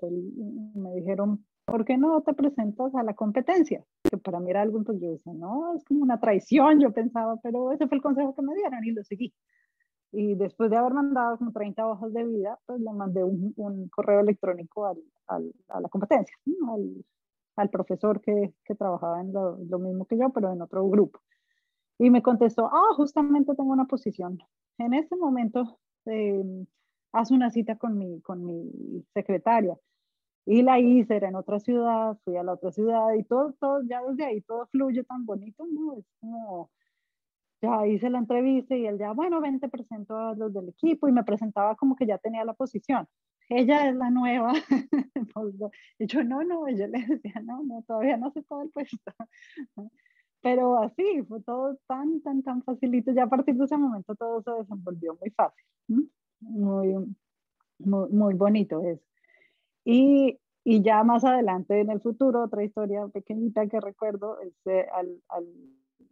me 0.75 0.93
dijeron, 0.95 1.45
¿por 1.65 1.85
qué 1.85 1.97
no 1.97 2.21
te 2.21 2.33
presentas 2.33 2.93
a 2.95 3.03
la 3.03 3.13
competencia? 3.13 3.83
Que 4.03 4.17
para 4.17 4.39
mí 4.39 4.49
era 4.49 4.61
algo, 4.61 4.83
pues 4.83 4.99
yo 4.99 5.11
decía, 5.11 5.33
no, 5.33 5.75
es 5.75 5.83
como 5.85 6.01
una 6.03 6.19
traición, 6.19 6.79
yo 6.79 6.91
pensaba, 6.91 7.37
pero 7.41 7.71
ese 7.71 7.87
fue 7.87 7.97
el 7.97 8.03
consejo 8.03 8.35
que 8.35 8.41
me 8.41 8.55
dieron 8.55 8.83
y 8.83 8.91
lo 8.91 9.03
seguí. 9.03 9.33
Y 10.11 10.35
después 10.35 10.69
de 10.69 10.77
haber 10.77 10.93
mandado 10.93 11.37
como 11.37 11.51
30 11.51 11.87
hojas 11.87 12.11
de 12.13 12.25
vida, 12.25 12.59
pues 12.65 12.81
le 12.81 12.91
mandé 12.91 13.23
un, 13.23 13.53
un 13.55 13.87
correo 13.87 14.19
electrónico 14.19 14.85
al, 14.85 14.97
al, 15.27 15.53
a 15.69 15.79
la 15.79 15.87
competencia, 15.89 16.35
al, 16.69 17.05
al, 17.55 17.69
profesor 17.69 18.19
que, 18.19 18.53
que 18.65 18.75
trabajaba 18.75 19.21
en 19.21 19.31
lo, 19.31 19.57
lo, 19.69 19.79
mismo 19.79 20.05
que 20.05 20.17
yo, 20.17 20.29
pero 20.31 20.51
en 20.51 20.61
otro 20.61 20.87
grupo. 20.89 21.21
Y 21.97 22.09
me 22.09 22.21
contestó, 22.21 22.65
ah, 22.65 22.93
justamente 22.95 23.55
tengo 23.55 23.71
una 23.71 23.85
posición. 23.85 24.39
En 24.77 24.93
este 24.93 25.15
momento, 25.15 25.79
eh, 26.05 26.43
haz 27.13 27.31
una 27.31 27.49
cita 27.49 27.77
con 27.77 27.97
mi, 27.97 28.21
con 28.21 28.45
mi 28.45 29.05
secretaria. 29.13 29.77
Y 30.45 30.63
la 30.63 30.79
hice, 30.79 31.17
era 31.17 31.29
en 31.29 31.35
otra 31.35 31.59
ciudad, 31.59 32.17
fui 32.23 32.35
a 32.37 32.43
la 32.43 32.53
otra 32.53 32.71
ciudad 32.71 33.13
y 33.13 33.23
todo, 33.23 33.53
todo, 33.59 33.81
ya 33.83 34.01
desde 34.03 34.25
ahí 34.25 34.41
todo 34.41 34.67
fluye 34.67 35.03
tan 35.03 35.25
bonito, 35.25 35.65
¿no? 35.67 35.97
Es 35.97 36.05
como, 36.19 36.71
ya 37.61 37.85
hice 37.87 38.09
la 38.09 38.19
entrevista 38.19 38.75
y 38.75 38.87
él 38.87 38.97
ya, 38.97 39.11
bueno, 39.11 39.39
ven, 39.39 39.59
te 39.59 39.69
presento 39.69 40.17
a 40.17 40.35
los 40.35 40.53
del 40.53 40.69
equipo 40.69 41.07
y 41.07 41.11
me 41.11 41.23
presentaba 41.23 41.75
como 41.75 41.95
que 41.95 42.07
ya 42.07 42.17
tenía 42.17 42.43
la 42.43 42.53
posición. 42.53 43.07
Ella 43.49 43.89
es 43.89 43.95
la 43.95 44.09
nueva. 44.09 44.53
Y 45.99 46.07
yo, 46.07 46.23
no, 46.23 46.43
no, 46.43 46.67
yo 46.69 46.87
le 46.87 47.05
decía, 47.07 47.41
no, 47.43 47.63
no, 47.63 47.83
todavía 47.83 48.17
no 48.17 48.31
sé 48.31 48.43
todo 48.43 48.63
el 48.63 48.69
puesto. 48.69 49.13
Pero 50.41 50.79
así, 50.81 51.23
fue 51.27 51.41
todo 51.41 51.77
tan, 51.87 52.21
tan, 52.21 52.41
tan 52.43 52.63
facilito. 52.63 53.11
Ya 53.11 53.23
a 53.23 53.29
partir 53.29 53.55
de 53.55 53.65
ese 53.65 53.77
momento 53.77 54.15
todo 54.15 54.41
se 54.41 54.51
desenvolvió 54.51 55.15
muy 55.19 55.29
fácil. 55.31 55.63
Muy, 55.87 57.15
muy, 57.79 58.09
muy, 58.09 58.33
bonito 58.33 58.81
eso. 58.83 59.03
Y, 59.83 60.39
y, 60.63 60.83
ya 60.83 61.03
más 61.03 61.23
adelante 61.23 61.79
en 61.79 61.89
el 61.89 62.01
futuro, 62.01 62.43
otra 62.43 62.63
historia 62.63 63.07
pequeñita 63.07 63.67
que 63.67 63.79
recuerdo 63.79 64.39
es 64.41 64.53
eh, 64.65 64.87
al, 64.93 65.21
al, 65.29 65.45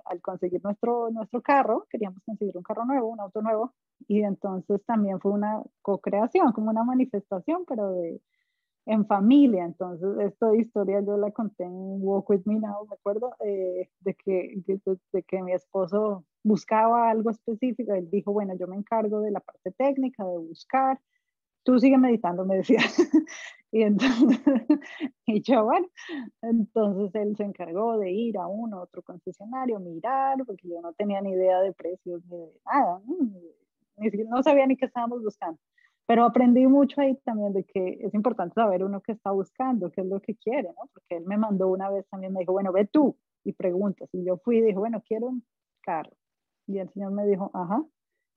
al, 0.05 0.21
conseguir 0.21 0.61
nuestro, 0.63 1.09
nuestro 1.11 1.41
carro, 1.41 1.85
queríamos 1.89 2.21
conseguir 2.25 2.57
un 2.57 2.63
carro 2.63 2.85
nuevo, 2.85 3.09
un 3.09 3.19
auto 3.19 3.41
nuevo, 3.41 3.73
y 4.07 4.23
entonces 4.23 4.83
también 4.85 5.19
fue 5.19 5.31
una 5.31 5.61
co-creación, 5.81 6.51
como 6.51 6.71
una 6.71 6.83
manifestación, 6.83 7.63
pero 7.67 7.91
de, 7.91 8.21
en 8.89 9.05
familia. 9.05 9.65
Entonces, 9.65 10.09
esta 10.19 10.55
historia 10.55 11.01
yo 11.01 11.15
la 11.17 11.31
conté 11.31 11.63
en 11.63 11.71
Walk 12.01 12.29
With 12.29 12.41
Me 12.45 12.55
Now, 12.59 12.87
me 12.87 12.95
acuerdo, 12.95 13.35
eh, 13.45 13.89
de, 13.99 14.15
que, 14.15 14.55
de, 14.65 15.23
que 15.23 15.43
mi 15.43 15.53
esposo 15.53 16.25
buscaba 16.43 17.09
algo 17.09 17.29
específico. 17.29 17.93
Él 17.93 18.09
dijo, 18.09 18.33
bueno, 18.33 18.55
yo 18.59 18.67
me 18.67 18.75
encargo 18.75 19.21
de 19.21 19.31
la 19.31 19.39
parte 19.41 19.71
técnica, 19.71 20.25
de 20.25 20.37
buscar. 20.39 20.99
Tú 21.63 21.79
sigue 21.79 21.97
meditando, 21.97 22.45
me 22.45 22.57
decía. 22.57 22.79
y 23.71 23.83
entonces, 23.83 24.39
y 25.25 25.41
yo, 25.41 25.65
bueno, 25.65 25.87
entonces 26.41 27.13
él 27.15 27.35
se 27.37 27.43
encargó 27.43 27.97
de 27.97 28.11
ir 28.11 28.37
a 28.37 28.47
uno, 28.47 28.81
otro 28.81 29.01
concesionario, 29.03 29.79
mirar, 29.79 30.37
porque 30.45 30.67
yo 30.67 30.81
no 30.81 30.93
tenía 30.93 31.21
ni 31.21 31.31
idea 31.31 31.59
de 31.61 31.73
precios 31.73 32.23
ni 32.25 32.37
de 32.37 32.51
nada, 32.65 33.01
no 34.29 34.43
sabía 34.43 34.65
ni 34.65 34.77
qué 34.77 34.85
estábamos 34.85 35.21
buscando. 35.23 35.59
Pero 36.07 36.23
aprendí 36.23 36.65
mucho 36.65 37.01
ahí 37.01 37.15
también 37.23 37.53
de 37.53 37.63
que 37.65 37.99
es 38.01 38.13
importante 38.15 38.55
saber 38.55 38.83
uno 38.83 38.99
qué 39.01 39.11
está 39.11 39.29
buscando, 39.31 39.91
qué 39.91 40.01
es 40.01 40.07
lo 40.07 40.19
que 40.19 40.35
quiere, 40.35 40.69
¿no? 40.69 40.89
Porque 40.91 41.17
él 41.17 41.25
me 41.25 41.37
mandó 41.37 41.67
una 41.67 41.89
vez 41.91 42.07
también, 42.09 42.33
me 42.33 42.39
dijo, 42.39 42.51
bueno, 42.53 42.71
ve 42.71 42.85
tú. 42.85 43.15
y 43.43 43.53
preguntas. 43.53 44.09
Y 44.11 44.25
yo 44.25 44.37
fui 44.37 44.57
y 44.57 44.61
dije, 44.61 44.77
bueno, 44.77 45.03
quiero 45.07 45.27
un 45.27 45.43
carro. 45.81 46.11
Y 46.67 46.79
el 46.79 46.89
señor 46.89 47.11
me 47.11 47.25
dijo, 47.27 47.51
ajá, 47.53 47.83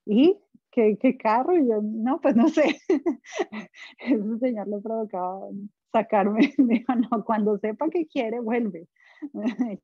¿y 0.07 0.39
qué, 0.73 0.99
qué 1.01 1.17
carro? 1.17 1.57
Y 1.57 1.69
yo, 1.69 1.81
no, 1.83 2.21
pues 2.21 2.35
no 2.35 2.49
sé. 2.49 2.77
Ese 3.99 4.39
señor 4.41 4.67
le 4.69 4.81
provocaba 4.81 5.49
sacarme. 5.93 6.41
Me 6.59 6.75
dijo, 6.75 6.95
no, 6.97 7.25
cuando 7.25 7.59
sepa 7.59 7.89
que 7.89 8.07
quiere, 8.07 8.41
vuelve. 8.41 8.89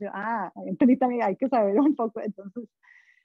Yo, 0.00 0.08
ah, 0.12 0.52
entonces 0.66 0.98
también 0.98 1.22
hay 1.22 1.36
que 1.36 1.48
saber 1.48 1.78
un 1.78 1.94
poco. 1.94 2.20
Entonces, 2.20 2.68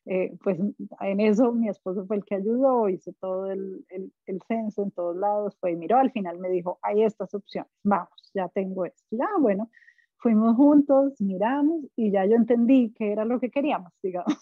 eh, 0.06 0.38
pues 0.44 0.60
en 1.02 1.20
eso 1.20 1.52
mi 1.52 1.70
esposo 1.70 2.06
fue 2.06 2.18
el 2.18 2.26
que 2.26 2.36
ayudó, 2.36 2.88
hizo 2.88 3.12
todo 3.20 3.52
el, 3.52 3.84
el, 3.90 4.14
el, 4.28 4.42
censo 4.48 4.84
en 4.84 4.92
todos 4.92 5.18
lados, 5.18 5.58
fue 5.60 5.72
y 5.72 5.76
miró, 5.76 5.98
al 5.98 6.12
final 6.12 6.38
me 6.38 6.50
dijo, 6.50 6.80
hay 6.82 7.04
estas 7.04 7.34
opciones, 7.34 7.70
vamos, 7.84 8.32
ya 8.34 8.48
tengo 8.50 8.86
esto. 8.86 9.04
Ya, 9.12 9.28
bueno, 9.40 9.70
fuimos 10.18 10.56
juntos, 10.56 11.20
miramos 11.20 11.82
y 11.96 12.12
ya 12.12 12.26
yo 12.26 12.36
entendí 12.36 12.94
qué 12.98 13.12
era 13.12 13.26
lo 13.26 13.40
que 13.40 13.50
queríamos, 13.50 13.92
digamos, 14.02 14.34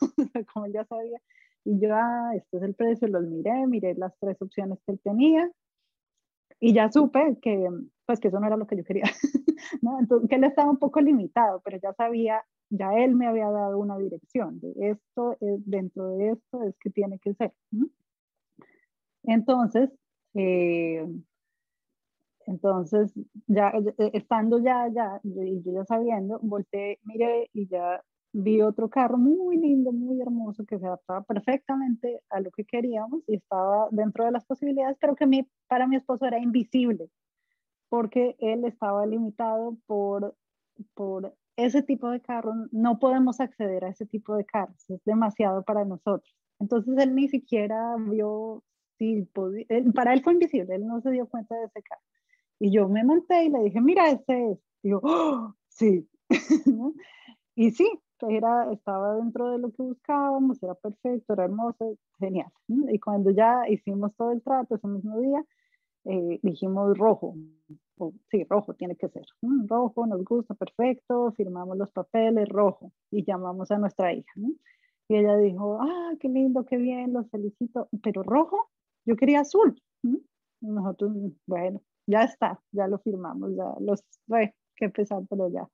como 0.53 0.65
él 0.65 0.73
ya 0.73 0.85
sabía. 0.85 1.19
Y 1.65 1.79
yo, 1.79 1.89
ah, 1.93 2.31
este 2.35 2.57
es 2.57 2.63
el 2.63 2.75
precio, 2.75 3.07
los 3.07 3.23
miré, 3.23 3.65
miré 3.67 3.95
las 3.95 4.13
tres 4.19 4.41
opciones 4.41 4.79
que 4.85 4.93
él 4.93 4.99
tenía 5.03 5.51
y 6.59 6.73
ya 6.73 6.91
supe 6.91 7.37
que, 7.41 7.69
pues, 8.05 8.19
que 8.19 8.29
eso 8.29 8.39
no 8.39 8.47
era 8.47 8.57
lo 8.57 8.67
que 8.67 8.77
yo 8.77 8.83
quería, 8.83 9.03
¿no? 9.81 9.99
Entonces, 9.99 10.29
que 10.29 10.35
él 10.35 10.43
estaba 10.43 10.69
un 10.69 10.77
poco 10.77 11.01
limitado, 11.01 11.61
pero 11.63 11.77
ya 11.81 11.93
sabía, 11.93 12.43
ya 12.69 12.93
él 12.93 13.15
me 13.15 13.27
había 13.27 13.49
dado 13.49 13.77
una 13.77 13.97
dirección 13.97 14.59
de 14.59 14.91
esto, 14.91 15.37
es, 15.41 15.65
dentro 15.65 16.09
de 16.09 16.31
esto 16.31 16.63
es 16.63 16.75
que 16.79 16.89
tiene 16.89 17.19
que 17.19 17.33
ser. 17.33 17.53
Entonces, 19.23 19.89
eh, 20.35 21.05
entonces, 22.47 23.11
ya 23.47 23.69
eh, 23.97 24.11
estando 24.13 24.59
ya, 24.59 24.87
ya, 24.89 25.19
y 25.23 25.61
yo 25.63 25.73
ya 25.73 25.85
sabiendo, 25.85 26.39
volteé, 26.41 26.99
miré 27.03 27.49
y 27.53 27.67
ya 27.67 28.03
vi 28.37 28.61
otro 28.61 28.89
carro 28.89 29.17
muy 29.17 29.57
lindo, 29.57 29.93
muy 29.93 30.21
hermoso, 30.21 30.65
que 30.65 30.77
se 30.77 30.85
adaptaba 30.85 31.21
perfectamente 31.23 32.21
a 32.29 32.41
lo 32.41 32.51
que 32.51 32.65
queríamos 32.65 33.23
y 33.27 33.35
estaba 33.35 33.87
dentro 33.91 34.25
de 34.25 34.31
las 34.31 34.43
posibilidades, 34.45 34.97
pero 34.99 35.15
que 35.15 35.25
mi, 35.25 35.47
para 35.67 35.87
mi 35.87 35.95
esposo 35.95 36.25
era 36.25 36.37
invisible, 36.37 37.09
porque 37.87 38.35
él 38.39 38.65
estaba 38.65 39.05
limitado 39.05 39.77
por, 39.85 40.35
por 40.95 41.33
ese 41.55 41.81
tipo 41.81 42.09
de 42.09 42.19
carro. 42.19 42.53
No 42.71 42.99
podemos 42.99 43.39
acceder 43.39 43.85
a 43.85 43.89
ese 43.89 44.05
tipo 44.05 44.35
de 44.35 44.43
carros, 44.43 44.89
es 44.89 45.01
demasiado 45.05 45.63
para 45.63 45.85
nosotros. 45.85 46.35
Entonces 46.59 46.97
él 46.97 47.15
ni 47.15 47.29
siquiera 47.29 47.95
vio, 47.97 48.63
si 48.97 49.21
podía, 49.33 49.65
para 49.93 50.13
él 50.13 50.21
fue 50.21 50.33
invisible, 50.33 50.75
él 50.75 50.85
no 50.85 50.99
se 50.99 51.11
dio 51.11 51.25
cuenta 51.27 51.55
de 51.55 51.65
ese 51.67 51.81
carro. 51.83 52.03
Y 52.59 52.71
yo 52.71 52.89
me 52.89 53.05
monté 53.05 53.45
y 53.45 53.49
le 53.49 53.59
dije, 53.63 53.79
mira, 53.79 54.09
ese 54.09 54.51
es. 54.51 54.59
Yo, 54.83 54.99
¡Oh! 55.03 55.55
sí. 55.69 56.05
y 57.55 57.71
sí, 57.71 57.87
era, 58.29 58.71
estaba 58.71 59.15
dentro 59.15 59.51
de 59.51 59.59
lo 59.59 59.71
que 59.71 59.83
buscábamos, 59.83 60.61
era 60.63 60.75
perfecto, 60.75 61.33
era 61.33 61.45
hermoso, 61.45 61.97
genial. 62.19 62.51
Y 62.67 62.99
cuando 62.99 63.31
ya 63.31 63.67
hicimos 63.69 64.15
todo 64.15 64.31
el 64.31 64.41
trato 64.41 64.75
ese 64.75 64.87
mismo 64.87 65.19
día, 65.19 65.43
eh, 66.05 66.39
dijimos 66.43 66.97
rojo, 66.97 67.35
sí, 68.29 68.43
rojo 68.49 68.73
tiene 68.75 68.95
que 68.95 69.09
ser, 69.09 69.25
rojo, 69.67 70.05
nos 70.05 70.23
gusta, 70.23 70.53
perfecto, 70.53 71.31
firmamos 71.33 71.77
los 71.77 71.89
papeles, 71.91 72.47
rojo, 72.49 72.91
y 73.11 73.23
llamamos 73.25 73.71
a 73.71 73.77
nuestra 73.77 74.13
hija. 74.13 74.31
Y 75.07 75.15
ella 75.15 75.37
dijo, 75.37 75.79
ah, 75.81 76.13
qué 76.19 76.29
lindo, 76.29 76.65
qué 76.65 76.77
bien, 76.77 77.13
los 77.13 77.29
felicito, 77.29 77.89
pero 78.03 78.23
rojo, 78.23 78.69
yo 79.05 79.15
quería 79.15 79.41
azul. 79.41 79.79
Nosotros, 80.61 81.11
bueno, 81.45 81.81
ya 82.07 82.23
está, 82.23 82.59
ya 82.71 82.87
lo 82.87 82.99
firmamos, 82.99 83.55
ya 83.55 83.73
los, 83.79 84.03
fue, 84.27 84.55
qué 84.75 84.89
pesar, 84.89 85.23
pero 85.29 85.49
ya. 85.49 85.67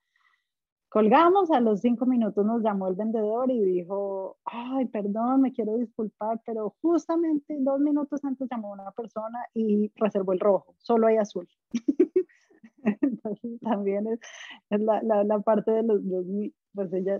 Colgamos, 0.91 1.49
a 1.51 1.61
los 1.61 1.79
cinco 1.79 2.05
minutos 2.05 2.45
nos 2.45 2.61
llamó 2.63 2.89
el 2.89 2.95
vendedor 2.95 3.49
y 3.49 3.63
dijo, 3.63 4.35
ay, 4.43 4.87
perdón, 4.87 5.39
me 5.39 5.53
quiero 5.53 5.77
disculpar, 5.77 6.41
pero 6.45 6.75
justamente 6.81 7.55
dos 7.61 7.79
minutos 7.79 8.19
antes 8.25 8.49
llamó 8.51 8.73
una 8.73 8.91
persona 8.91 9.39
y 9.53 9.89
reservó 9.95 10.33
el 10.33 10.41
rojo, 10.41 10.75
solo 10.79 11.07
hay 11.07 11.15
azul. 11.15 11.47
Entonces 12.83 13.57
también 13.61 14.05
es, 14.07 14.19
la, 14.81 15.01
la, 15.23 15.39
parte 15.39 15.71
de 15.71 15.83
los, 15.83 16.03
los 16.03 16.25
pues 16.73 16.91
ella, 16.91 17.19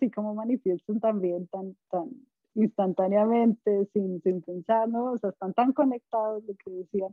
y 0.00 0.10
cómo 0.12 0.36
manifiestan 0.36 1.00
también 1.00 1.48
tan, 1.48 1.76
tan 1.90 2.10
instantáneamente, 2.54 3.86
sin, 3.92 4.22
sin 4.22 4.42
pensar, 4.42 4.88
¿no? 4.88 5.14
O 5.14 5.18
sea, 5.18 5.30
están 5.30 5.54
tan 5.54 5.72
conectados, 5.72 6.44
lo 6.44 6.54
que 6.54 6.70
decían, 6.70 7.12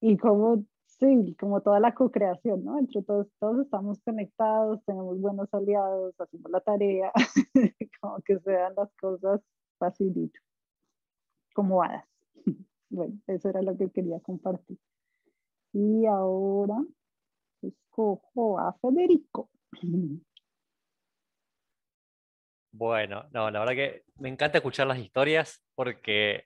y 0.00 0.16
cómo 0.16 0.64
sí, 1.00 1.36
como 1.38 1.60
toda 1.60 1.80
la 1.80 1.94
co-creación, 1.94 2.64
¿no? 2.64 2.78
Entre 2.78 3.02
todos, 3.02 3.26
todos 3.38 3.64
estamos 3.64 4.00
conectados, 4.04 4.84
tenemos 4.84 5.20
buenos 5.20 5.52
aliados, 5.52 6.14
hacemos 6.18 6.50
la 6.50 6.60
tarea, 6.60 7.12
como 8.00 8.20
que 8.22 8.38
se 8.40 8.52
dan 8.52 8.74
las 8.76 8.92
cosas 9.00 9.40
facilito, 9.78 10.40
como 11.54 11.82
hadas. 11.82 12.04
Bueno, 12.90 13.20
eso 13.26 13.50
era 13.50 13.60
lo 13.60 13.76
que 13.76 13.90
quería 13.90 14.18
compartir. 14.20 14.78
Y 15.74 16.06
ahora 16.06 16.82
escojo 17.60 18.58
a 18.58 18.72
Federico. 18.80 19.50
Bueno, 22.70 23.24
no, 23.32 23.50
la 23.50 23.60
verdad 23.60 23.74
que 23.74 24.04
me 24.18 24.28
encanta 24.28 24.58
escuchar 24.58 24.86
las 24.86 24.98
historias 24.98 25.60
porque 25.74 26.44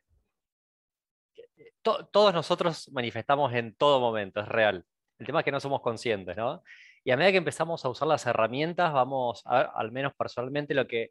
todos 1.83 2.33
nosotros 2.33 2.91
manifestamos 2.93 3.53
en 3.55 3.75
todo 3.75 4.01
momento, 4.01 4.41
es 4.41 4.49
real. 4.49 4.85
El 5.19 5.27
tema 5.27 5.41
es 5.41 5.45
que 5.45 5.53
no 5.53 5.61
somos 5.61 5.81
conscientes, 5.83 6.37
¿no? 6.37 6.63
Y 7.05 7.11
a 7.11 7.17
medida 7.17 7.33
que 7.33 7.39
empezamos 7.39 7.85
a 7.85 7.89
usar 7.89 8.09
las 8.09 8.27
herramientas, 8.27 8.93
vamos 8.93 9.43
a 9.45 9.61
al 9.61 9.93
menos 9.93 10.13
personalmente, 10.15 10.75
lo 10.75 10.87
que 10.87 11.11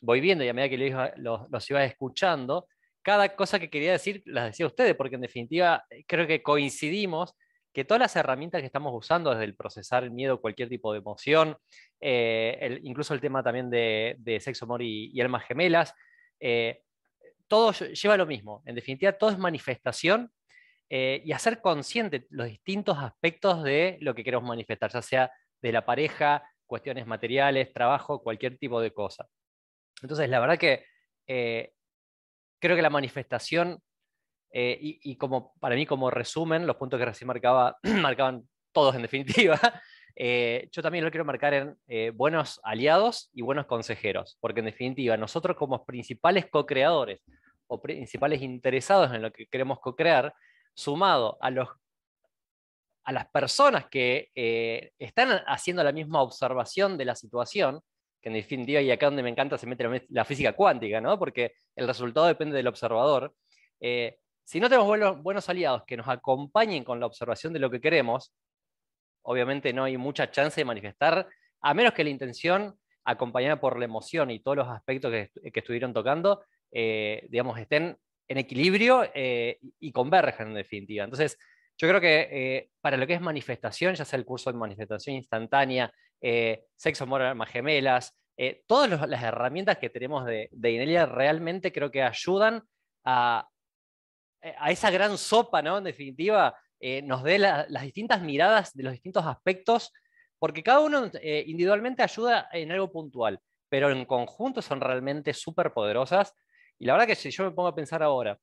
voy 0.00 0.20
viendo 0.20 0.44
y 0.44 0.48
a 0.48 0.54
medida 0.54 0.68
que 0.70 1.12
los, 1.16 1.50
los 1.50 1.70
iba 1.70 1.84
escuchando, 1.84 2.66
cada 3.02 3.36
cosa 3.36 3.58
que 3.58 3.70
quería 3.70 3.92
decir 3.92 4.22
las 4.26 4.46
decía 4.46 4.66
ustedes, 4.66 4.94
porque 4.94 5.14
en 5.14 5.20
definitiva 5.20 5.84
eh, 5.90 6.04
creo 6.06 6.26
que 6.26 6.42
coincidimos 6.42 7.34
que 7.72 7.84
todas 7.84 8.00
las 8.00 8.16
herramientas 8.16 8.62
que 8.62 8.66
estamos 8.66 8.92
usando, 8.94 9.30
desde 9.30 9.44
el 9.44 9.54
procesar 9.54 10.02
el 10.02 10.10
miedo, 10.10 10.40
cualquier 10.40 10.68
tipo 10.68 10.92
de 10.92 10.98
emoción, 10.98 11.56
eh, 12.00 12.80
incluso 12.82 13.12
el 13.12 13.20
tema 13.20 13.42
también 13.42 13.68
de, 13.70 14.38
sexo, 14.40 14.64
amor 14.64 14.82
y, 14.82 15.10
y 15.12 15.20
almas 15.20 15.44
gemelas, 15.44 15.94
eh, 16.40 16.82
todo 17.48 17.72
lleva 17.72 18.16
lo 18.16 18.26
mismo. 18.26 18.62
En 18.66 18.74
definitiva, 18.74 19.12
todo 19.12 19.30
es 19.30 19.38
manifestación 19.38 20.30
eh, 20.88 21.22
y 21.24 21.32
hacer 21.32 21.60
consciente 21.60 22.26
los 22.30 22.46
distintos 22.46 22.98
aspectos 22.98 23.62
de 23.64 23.98
lo 24.00 24.14
que 24.14 24.22
queremos 24.22 24.48
manifestar, 24.48 24.90
ya 24.92 25.02
sea 25.02 25.32
de 25.60 25.72
la 25.72 25.84
pareja, 25.84 26.48
cuestiones 26.66 27.06
materiales, 27.06 27.72
trabajo, 27.72 28.22
cualquier 28.22 28.58
tipo 28.58 28.80
de 28.80 28.92
cosa. 28.92 29.26
Entonces, 30.02 30.28
la 30.28 30.40
verdad 30.40 30.58
que 30.58 30.84
eh, 31.26 31.72
creo 32.60 32.76
que 32.76 32.82
la 32.82 32.90
manifestación, 32.90 33.80
eh, 34.50 34.78
y, 34.80 35.16
como 35.16 35.54
para 35.60 35.74
mí 35.74 35.86
como 35.86 36.10
resumen, 36.10 36.66
los 36.66 36.76
puntos 36.76 36.98
que 36.98 37.06
recién 37.06 37.28
marcaba, 37.28 37.78
marcaban 38.00 38.48
todos 38.72 38.94
en 38.94 39.02
definitiva, 39.02 39.58
yo 40.16 40.82
también 40.82 41.04
lo 41.04 41.10
quiero 41.10 41.24
marcar 41.24 41.54
en 41.54 42.16
buenos 42.16 42.58
aliados 42.64 43.30
y 43.34 43.42
buenos 43.42 43.66
consejeros, 43.66 44.38
porque 44.40 44.60
en 44.60 44.66
definitiva 44.66 45.16
nosotros 45.16 45.56
como 45.56 45.84
principales 45.84 46.46
co-creadores 46.46 47.20
o 47.66 47.80
principales 47.80 48.42
interesados 48.42 49.12
en 49.12 49.22
lo 49.22 49.32
que 49.32 49.46
queremos 49.46 49.80
co-crear, 49.80 50.34
sumado 50.74 51.38
a, 51.40 51.50
los, 51.50 51.68
a 53.04 53.12
las 53.12 53.28
personas 53.28 53.86
que 53.88 54.30
eh, 54.34 54.92
están 54.98 55.42
haciendo 55.46 55.82
la 55.82 55.92
misma 55.92 56.22
observación 56.22 56.96
de 56.96 57.04
la 57.06 57.16
situación, 57.16 57.80
que 58.20 58.28
en 58.28 58.34
definitiva, 58.34 58.80
y 58.80 58.90
acá 58.90 59.06
donde 59.06 59.22
me 59.22 59.30
encanta, 59.30 59.58
se 59.58 59.66
mete 59.66 60.06
la, 60.10 60.24
física 60.24 60.52
cuántica, 60.52 61.00
¿no? 61.00 61.18
porque 61.18 61.54
el 61.74 61.86
resultado 61.86 62.26
depende 62.26 62.56
del 62.56 62.66
observador. 62.68 63.34
Eh, 63.80 64.18
si 64.44 64.60
no 64.60 64.68
tenemos 64.68 64.86
buenos, 64.86 65.22
buenos 65.22 65.48
aliados 65.48 65.82
que 65.86 65.96
nos 65.96 66.08
acompañen 66.08 66.84
con 66.84 67.00
la 67.00 67.06
observación 67.06 67.52
de 67.52 67.58
lo 67.58 67.70
que 67.70 67.80
queremos, 67.80 68.32
obviamente 69.26 69.72
no 69.72 69.84
hay 69.84 69.96
mucha 69.96 70.30
chance 70.30 70.60
de 70.60 70.64
manifestar, 70.64 71.28
a 71.60 71.74
menos 71.74 71.92
que 71.92 72.04
la 72.04 72.10
intención, 72.10 72.78
acompañada 73.04 73.60
por 73.60 73.78
la 73.78 73.84
emoción 73.84 74.30
y 74.30 74.40
todos 74.40 74.56
los 74.56 74.68
aspectos 74.68 75.12
que, 75.12 75.30
estuvieron 75.54 75.92
tocando, 75.92 76.44
eh, 76.72 77.26
digamos, 77.28 77.58
estén 77.58 77.96
en 78.28 78.38
equilibrio 78.38 79.04
eh, 79.14 79.58
y 79.78 79.92
converjan 79.92 80.48
en 80.48 80.54
definitiva. 80.54 81.04
Entonces, 81.04 81.38
yo 81.78 81.88
creo 81.88 82.00
que 82.00 82.28
eh, 82.30 82.70
para 82.80 82.96
lo 82.96 83.06
que 83.06 83.14
es 83.14 83.20
manifestación, 83.20 83.94
ya 83.94 84.04
sea 84.04 84.18
el 84.18 84.24
curso 84.24 84.50
de 84.50 84.58
manifestación 84.58 85.16
instantánea, 85.16 85.92
sexo, 86.74 87.04
amor, 87.04 87.22
almas 87.22 87.50
gemelas, 87.50 88.18
todas 88.66 89.08
las 89.08 89.22
herramientas 89.22 89.78
que 89.78 89.90
tenemos 89.90 90.24
de, 90.24 90.48
de 90.50 90.72
Inelia 90.72 91.06
realmente 91.06 91.72
creo 91.72 91.90
que 91.90 92.02
ayudan 92.02 92.62
a, 93.04 93.48
a 94.58 94.70
esa 94.70 94.90
gran 94.90 95.16
sopa, 95.18 95.62
¿no? 95.62 95.78
En 95.78 95.84
definitiva, 95.84 96.56
nos 97.04 97.22
dé 97.22 97.38
las 97.38 97.82
distintas 97.82 98.22
miradas 98.22 98.74
de 98.74 98.82
los 98.84 98.92
distintos 98.92 99.24
aspectos, 99.26 99.92
porque 100.38 100.62
cada 100.62 100.80
uno 100.80 101.10
individualmente 101.22 102.02
ayuda 102.02 102.48
en 102.52 102.70
algo 102.72 102.92
puntual, 102.92 103.40
pero 103.68 103.90
en 103.90 104.04
conjunto 104.04 104.62
son 104.62 104.80
realmente 104.80 105.32
súper 105.34 105.72
poderosas 105.72 106.34
y 106.78 106.86
la 106.86 106.92
verdad 106.92 107.06
que 107.06 107.14
si 107.14 107.30
yo 107.30 107.44
me 107.44 107.50
pongo 107.50 107.68
a 107.68 107.74
pensar 107.74 108.02
ahora, 108.02 108.38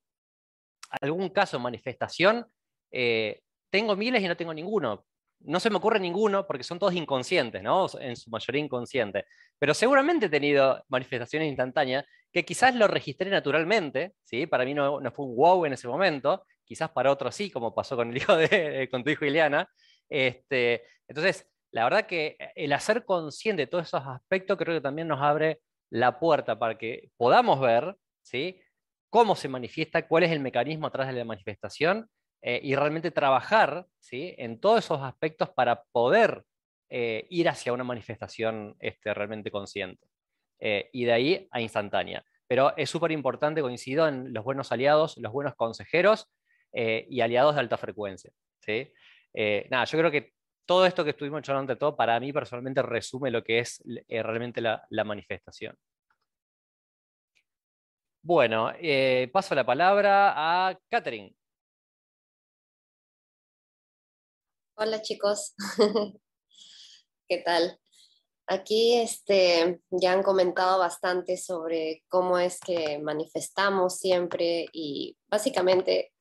algún 1.02 1.30
caso 1.30 1.60
manifestación, 1.60 2.46
eh, 2.92 3.42
tengo 3.70 3.96
miles 3.96 4.22
y 4.22 4.28
no 4.28 4.38
tengo 4.38 4.54
ninguno. 4.54 5.06
no 5.46 5.60
se 5.60 5.70
me 5.70 5.76
ocurre 5.76 6.00
ninguno 6.00 6.48
porque 6.48 6.64
son 6.64 6.80
todos 6.80 6.94
inconscientes, 6.94 7.62
¿no? 7.62 7.88
En 8.00 8.16
su 8.16 8.30
mayoría 8.30 8.62
inconscientes. 8.64 9.26
Pero 9.60 9.74
seguramente 9.74 10.28
he 10.28 10.30
tenido 10.30 10.82
manifestaciones 10.88 11.50
instantáneas 11.50 12.06
que 12.32 12.46
quizás 12.46 12.74
lo 12.76 12.88
registré 12.88 13.30
naturalmente, 13.30 14.14
¿sí? 14.24 14.48
Para 14.48 14.64
mí 14.64 14.74
no, 14.74 15.02
fue 15.12 15.26
un 15.26 15.36
wow 15.36 15.66
en 15.66 15.74
ese 15.74 15.88
momento, 15.88 16.46
quizás 16.66 16.90
para 16.92 17.12
otros 17.12 17.36
sí, 17.36 17.50
como 17.50 17.74
pasó 17.74 17.96
con 17.96 18.10
el 18.10 18.18
hijo 18.18 18.36
de, 18.36 18.88
con 18.92 19.04
tu 19.04 19.10
hijo 19.10 19.26
Ileana. 19.26 19.70
Este, 20.10 20.84
entonces, 21.08 21.48
la 21.72 21.84
verdad 21.86 22.06
que 22.06 22.38
el 22.56 22.74
hacer 22.74 23.06
consciente 23.06 23.64
de 23.64 23.68
todos 23.68 23.88
esos 23.88 24.04
aspectos 24.06 24.58
creo 24.58 24.76
que 24.76 24.82
también 24.82 25.08
nos 25.08 25.22
abre 25.22 25.60
la 25.90 26.20
puerta 26.20 26.58
para 26.58 26.78
que 26.78 27.10
podamos 27.18 27.60
ver, 27.60 27.96
¿sí? 28.22 28.60
Cómo 29.10 29.36
se 29.36 29.48
manifiesta, 29.48 30.08
cuál 30.08 30.24
es 30.24 30.32
el 30.32 30.40
mecanismo 30.40 30.88
atrás 30.88 31.08
de 31.08 31.14
la 31.14 31.26
manifestación 31.26 32.10
eh, 32.46 32.60
y 32.62 32.76
realmente 32.76 33.10
trabajar 33.10 33.86
¿sí? 34.00 34.36
en 34.38 34.60
todos 34.60 34.84
esos 34.84 35.02
aspectos 35.02 35.50
para 35.52 35.84
poder 35.94 36.44
eh, 36.90 37.26
ir 37.30 37.48
hacia 37.48 37.72
una 37.72 37.86
manifestación 37.86 38.76
este, 38.80 39.14
realmente 39.14 39.50
consciente. 39.50 40.06
Eh, 40.60 40.90
y 40.92 41.06
de 41.06 41.14
ahí 41.14 41.48
a 41.52 41.62
instantánea. 41.62 42.24
Pero 42.46 42.76
es 42.76 42.90
súper 42.90 43.12
importante, 43.12 43.62
coincido 43.62 44.08
en 44.08 44.34
los 44.34 44.44
buenos 44.44 44.74
aliados, 44.74 45.18
los 45.18 45.32
buenos 45.32 45.56
consejeros 45.56 46.30
y 46.74 47.22
aliados 47.22 47.56
de 47.56 47.62
alta 47.62 47.78
frecuencia. 47.78 48.32
¿sí? 48.60 48.92
nada, 49.70 49.86
yo 49.86 49.98
creo 50.00 50.12
que 50.12 50.34
todo 50.66 50.86
esto 50.86 51.04
que 51.04 51.12
estuvimos 51.12 51.42
charlando 51.42 51.74
de 51.74 51.80
todo, 51.80 51.96
para 51.96 52.20
mí 52.20 52.32
personalmente 52.34 52.82
resume 52.82 53.32
lo 53.32 53.44
que 53.44 53.60
es 53.60 53.84
realmente 54.10 54.62
la, 54.62 54.86
la 54.90 55.04
manifestación. 55.04 55.78
Bueno, 58.22 58.72
paso 59.34 59.54
la 59.54 59.66
palabra 59.66 60.34
a 60.70 60.80
Catherine. 60.90 61.36
Hola 64.76 65.02
chicos, 65.02 65.54
¿qué 67.28 67.38
tal? 67.40 67.80
Aquí 68.48 68.96
este, 68.96 69.82
ya 69.92 70.14
han 70.14 70.24
comentado 70.24 70.80
bastante 70.80 71.38
sobre 71.38 72.04
cómo 72.08 72.40
es 72.40 72.60
que 72.60 72.98
manifestamos 73.00 74.00
siempre 74.00 74.66
y 74.74 75.18
básicamente 75.28 76.13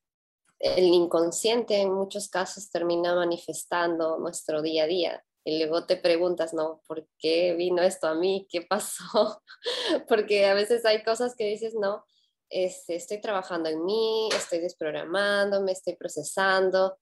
el 0.62 0.84
inconsciente 0.84 1.80
en 1.80 1.92
muchos 1.92 2.28
casos 2.28 2.70
termina 2.70 3.14
manifestando 3.14 4.18
nuestro 4.18 4.62
día 4.62 4.84
a 4.84 4.86
día. 4.86 5.24
Y 5.44 5.58
luego 5.58 5.86
te 5.86 5.96
preguntas, 5.96 6.54
¿no? 6.54 6.80
¿Por 6.86 7.08
qué 7.18 7.54
vino 7.54 7.82
esto 7.82 8.06
a 8.06 8.14
mí? 8.14 8.46
¿Qué 8.48 8.62
pasó? 8.62 9.42
Porque 10.08 10.46
a 10.46 10.54
veces 10.54 10.84
hay 10.84 11.02
cosas 11.02 11.34
que 11.34 11.46
dices, 11.46 11.74
no, 11.74 12.04
este, 12.48 12.94
estoy 12.94 13.20
trabajando 13.20 13.68
en 13.68 13.84
mí, 13.84 14.28
estoy 14.36 14.60
desprogramando, 14.60 15.60
me 15.62 15.72
estoy 15.72 15.96
procesando, 15.96 16.96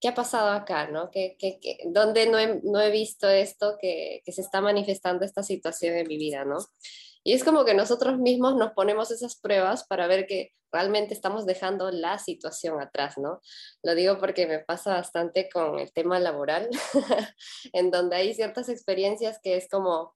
¿qué 0.00 0.08
ha 0.08 0.14
pasado 0.14 0.50
acá? 0.50 0.86
¿no? 0.86 1.10
¿Qué, 1.10 1.36
qué, 1.38 1.58
dónde 1.86 2.26
no 2.28 2.38
he, 2.38 2.60
no 2.62 2.80
he, 2.80 2.92
visto 2.92 3.28
esto 3.28 3.76
que, 3.80 4.22
que, 4.24 4.30
se 4.30 4.42
está 4.42 4.60
manifestando 4.60 5.24
esta 5.24 5.42
situación 5.42 5.96
en 5.96 6.06
mi 6.06 6.18
vida? 6.18 6.44
¿no? 6.44 6.58
Y 7.26 7.32
es 7.32 7.42
como 7.42 7.64
que 7.64 7.74
nosotros 7.74 8.18
mismos 8.18 8.54
nos 8.54 8.70
ponemos 8.70 9.10
esas 9.10 9.34
pruebas 9.34 9.84
para 9.88 10.06
ver 10.06 10.28
que 10.28 10.52
realmente 10.70 11.12
estamos 11.12 11.44
dejando 11.44 11.90
la 11.90 12.20
situación 12.20 12.80
atrás, 12.80 13.18
¿no? 13.18 13.40
Lo 13.82 13.96
digo 13.96 14.18
porque 14.20 14.46
me 14.46 14.60
pasa 14.60 14.94
bastante 14.94 15.48
con 15.52 15.80
el 15.80 15.92
tema 15.92 16.20
laboral, 16.20 16.70
en 17.72 17.90
donde 17.90 18.14
hay 18.14 18.32
ciertas 18.32 18.68
experiencias 18.68 19.40
que 19.42 19.56
es 19.56 19.68
como, 19.68 20.14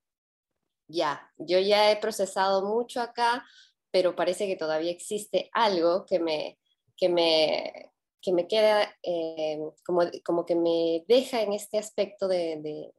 ya, 0.87 1.29
yo 1.37 1.59
ya 1.59 1.91
he 1.91 1.97
procesado 1.97 2.65
mucho 2.65 3.01
acá, 3.01 3.45
pero 3.91 4.15
parece 4.15 4.47
que 4.47 4.55
todavía 4.55 4.93
existe 4.93 5.51
algo 5.53 6.07
que 6.07 6.21
me, 6.21 6.61
que 6.97 7.09
me, 7.09 7.91
que 8.23 8.33
me 8.33 8.47
queda 8.47 8.97
eh, 9.03 9.59
como, 9.85 10.03
como 10.25 10.47
que 10.47 10.55
me 10.55 11.05
deja 11.09 11.43
en 11.43 11.55
este 11.55 11.77
aspecto 11.77 12.29
de, 12.29 12.61
de, 12.61 12.93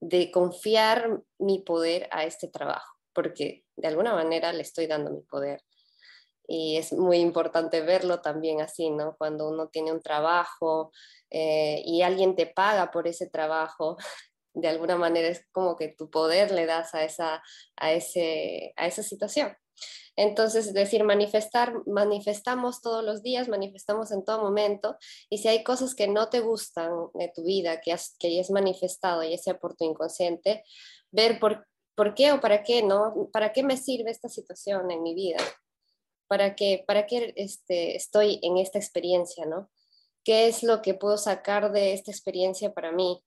de, 0.00 0.30
confiar 0.30 1.22
mi 1.38 1.58
poder 1.58 2.08
a 2.10 2.24
este 2.24 2.48
trabajo, 2.48 2.93
porque 3.14 3.64
de 3.76 3.88
alguna 3.88 4.14
manera 4.14 4.52
le 4.52 4.62
estoy 4.62 4.86
dando 4.86 5.10
mi 5.10 5.22
poder. 5.22 5.62
Y 6.46 6.76
es 6.76 6.92
muy 6.92 7.18
importante 7.18 7.80
verlo 7.80 8.20
también 8.20 8.60
así, 8.60 8.90
¿no? 8.90 9.16
Cuando 9.16 9.48
uno 9.48 9.68
tiene 9.68 9.92
un 9.92 10.02
trabajo 10.02 10.92
eh, 11.30 11.82
y 11.84 12.02
alguien 12.02 12.36
te 12.36 12.46
paga 12.46 12.90
por 12.90 13.08
ese 13.08 13.28
trabajo, 13.28 13.96
de 14.54 14.68
alguna 14.68 14.96
manera 14.96 15.28
es 15.28 15.46
como 15.52 15.76
que 15.76 15.88
tu 15.88 16.10
poder 16.10 16.50
le 16.50 16.66
das 16.66 16.94
a 16.94 17.04
esa, 17.04 17.42
a 17.76 17.92
ese, 17.92 18.72
a 18.76 18.86
esa 18.86 19.02
situación. 19.02 19.56
Entonces, 20.16 20.68
es 20.68 20.74
decir, 20.74 21.02
manifestar, 21.02 21.74
manifestamos 21.86 22.80
todos 22.80 23.02
los 23.02 23.22
días, 23.22 23.48
manifestamos 23.48 24.12
en 24.12 24.24
todo 24.24 24.40
momento, 24.42 24.96
y 25.28 25.38
si 25.38 25.48
hay 25.48 25.64
cosas 25.64 25.94
que 25.94 26.06
no 26.06 26.28
te 26.28 26.40
gustan 26.40 26.92
de 27.14 27.32
tu 27.34 27.44
vida, 27.44 27.80
que, 27.80 27.92
has, 27.92 28.14
que 28.18 28.28
hayas 28.28 28.50
manifestado, 28.50 29.24
ya 29.24 29.36
sea 29.38 29.58
por 29.58 29.74
tu 29.74 29.84
inconsciente, 29.84 30.62
ver 31.10 31.40
por, 31.40 31.66
por 31.94 32.14
qué 32.14 32.32
o 32.32 32.40
para 32.40 32.62
qué, 32.62 32.82
¿no? 32.82 33.28
¿Para 33.32 33.52
qué 33.52 33.62
me 33.62 33.76
sirve 33.76 34.10
esta 34.10 34.28
situación 34.28 34.90
en 34.90 35.02
mi 35.02 35.14
vida? 35.14 35.38
¿Para 36.26 36.54
qué, 36.54 36.84
para 36.86 37.06
qué 37.06 37.32
este, 37.36 37.96
estoy 37.96 38.40
en 38.42 38.58
esta 38.58 38.78
experiencia, 38.78 39.46
¿no? 39.46 39.70
¿Qué 40.24 40.48
es 40.48 40.62
lo 40.62 40.82
que 40.82 40.94
puedo 40.94 41.18
sacar 41.18 41.72
de 41.72 41.92
esta 41.92 42.10
experiencia 42.10 42.72
para 42.72 42.92
mí? 42.92 43.22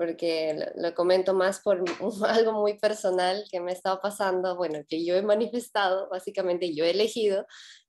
porque 0.00 0.56
lo, 0.76 0.94
comento 0.94 1.34
más 1.34 1.60
por 1.60 1.84
algo 2.26 2.54
muy 2.54 2.78
personal 2.78 3.44
que 3.52 3.60
me 3.60 3.70
ha 3.70 3.74
estado 3.74 4.00
pasando, 4.00 4.56
bueno, 4.56 4.78
que 4.88 5.04
yo 5.04 5.14
he 5.14 5.20
manifestado, 5.20 6.08
básicamente 6.08 6.74
yo 6.74 6.86
he 6.86 6.90
elegido, 6.92 7.44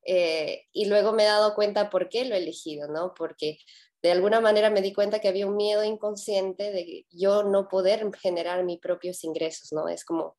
eh, 0.06 0.66
y 0.74 0.88
luego 0.88 1.14
me 1.14 1.24
he 1.24 1.28
dado 1.28 1.56
cuenta 1.56 1.90
por 1.90 2.10
qué 2.10 2.26
lo 2.26 2.36
he 2.36 2.40
elegido, 2.40 2.90
¿no? 2.90 3.14
Porque 3.14 3.60
de 4.02 4.12
alguna 4.12 4.42
manera 4.42 4.70
me 4.70 4.82
di 4.82 4.94
cuenta 4.94 5.20
que 5.20 5.28
había 5.28 5.48
un 5.48 5.56
miedo 5.56 5.84
inconsciente 5.84 6.72
de 6.72 7.06
yo 7.12 7.44
no 7.44 7.68
poder 7.68 8.10
generar 8.20 8.64
mis 8.64 8.80
propios 8.80 9.24
ingresos, 9.24 9.72
¿no? 9.72 9.88
Es 9.88 10.04
como, 10.04 10.38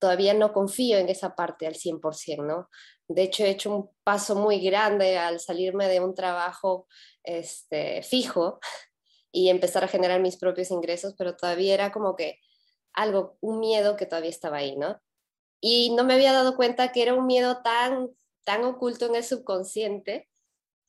todavía 0.00 0.34
no 0.34 0.52
confío 0.52 0.98
en 0.98 1.08
esa 1.08 1.36
parte 1.36 1.66
al 1.66 1.74
100%, 1.74 2.44
¿no? 2.44 2.68
De 3.06 3.22
hecho, 3.22 3.44
he 3.44 3.50
hecho 3.50 3.74
un 3.74 3.90
paso 4.02 4.34
muy 4.34 4.60
grande 4.60 5.18
al 5.18 5.38
salirme 5.38 5.88
de 5.88 6.00
un 6.00 6.14
trabajo 6.14 6.88
este, 7.22 8.02
fijo 8.02 8.58
y 9.32 9.50
empezar 9.50 9.84
a 9.84 9.88
generar 9.88 10.20
mis 10.20 10.36
propios 10.36 10.70
ingresos, 10.72 11.14
pero 11.16 11.36
todavía 11.36 11.74
era 11.74 11.92
como 11.92 12.16
que 12.16 12.40
algo, 12.92 13.36
un 13.40 13.60
miedo 13.60 13.96
que 13.96 14.06
todavía 14.06 14.30
estaba 14.30 14.58
ahí, 14.58 14.76
¿no? 14.76 15.00
Y 15.60 15.94
no 15.94 16.04
me 16.04 16.14
había 16.14 16.32
dado 16.32 16.56
cuenta 16.56 16.90
que 16.90 17.02
era 17.02 17.14
un 17.14 17.26
miedo 17.26 17.62
tan, 17.62 18.08
tan 18.44 18.64
oculto 18.64 19.06
en 19.06 19.14
el 19.14 19.22
subconsciente 19.22 20.29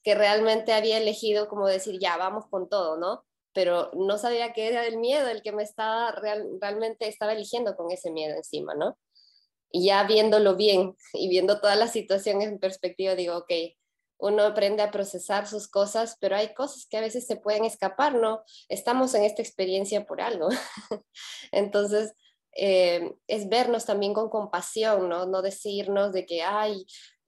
que 0.03 0.15
realmente 0.15 0.73
había 0.73 0.97
elegido 0.97 1.47
como 1.47 1.67
decir, 1.67 1.99
ya, 1.99 2.17
vamos 2.17 2.45
con 2.49 2.69
todo, 2.69 2.97
¿no? 2.97 3.25
Pero 3.53 3.91
no 3.93 4.17
sabía 4.17 4.53
que 4.53 4.67
era 4.67 4.85
el 4.85 4.97
miedo 4.97 5.27
el 5.27 5.41
que 5.41 5.51
me 5.51 5.63
estaba, 5.63 6.11
realmente 6.11 7.07
estaba 7.07 7.33
eligiendo 7.33 7.75
con 7.75 7.91
ese 7.91 8.11
miedo 8.11 8.35
encima, 8.35 8.73
¿no? 8.73 8.97
Y 9.71 9.85
ya 9.85 10.03
viéndolo 10.03 10.55
bien 10.55 10.95
y 11.13 11.29
viendo 11.29 11.59
toda 11.59 11.75
la 11.75 11.87
situación 11.87 12.41
en 12.41 12.59
perspectiva, 12.59 13.15
digo, 13.15 13.37
ok, 13.37 13.51
uno 14.21 14.43
aprende 14.43 14.83
a 14.83 14.91
procesar 14.91 15.47
sus 15.47 15.67
cosas, 15.67 16.17
pero 16.19 16.35
hay 16.35 16.53
cosas 16.53 16.85
que 16.89 16.97
a 16.97 17.01
veces 17.01 17.25
se 17.25 17.37
pueden 17.37 17.65
escapar, 17.65 18.13
¿no? 18.15 18.43
Estamos 18.69 19.13
en 19.15 19.23
esta 19.23 19.41
experiencia 19.41 20.05
por 20.05 20.21
algo. 20.21 20.49
Entonces, 21.51 22.13
eh, 22.55 23.13
es 23.27 23.49
vernos 23.49 23.85
también 23.85 24.13
con 24.13 24.29
compasión, 24.29 25.09
¿no? 25.09 25.25
No 25.25 25.41
decirnos 25.41 26.13
de 26.13 26.25
que, 26.25 26.43
ay, 26.43 26.85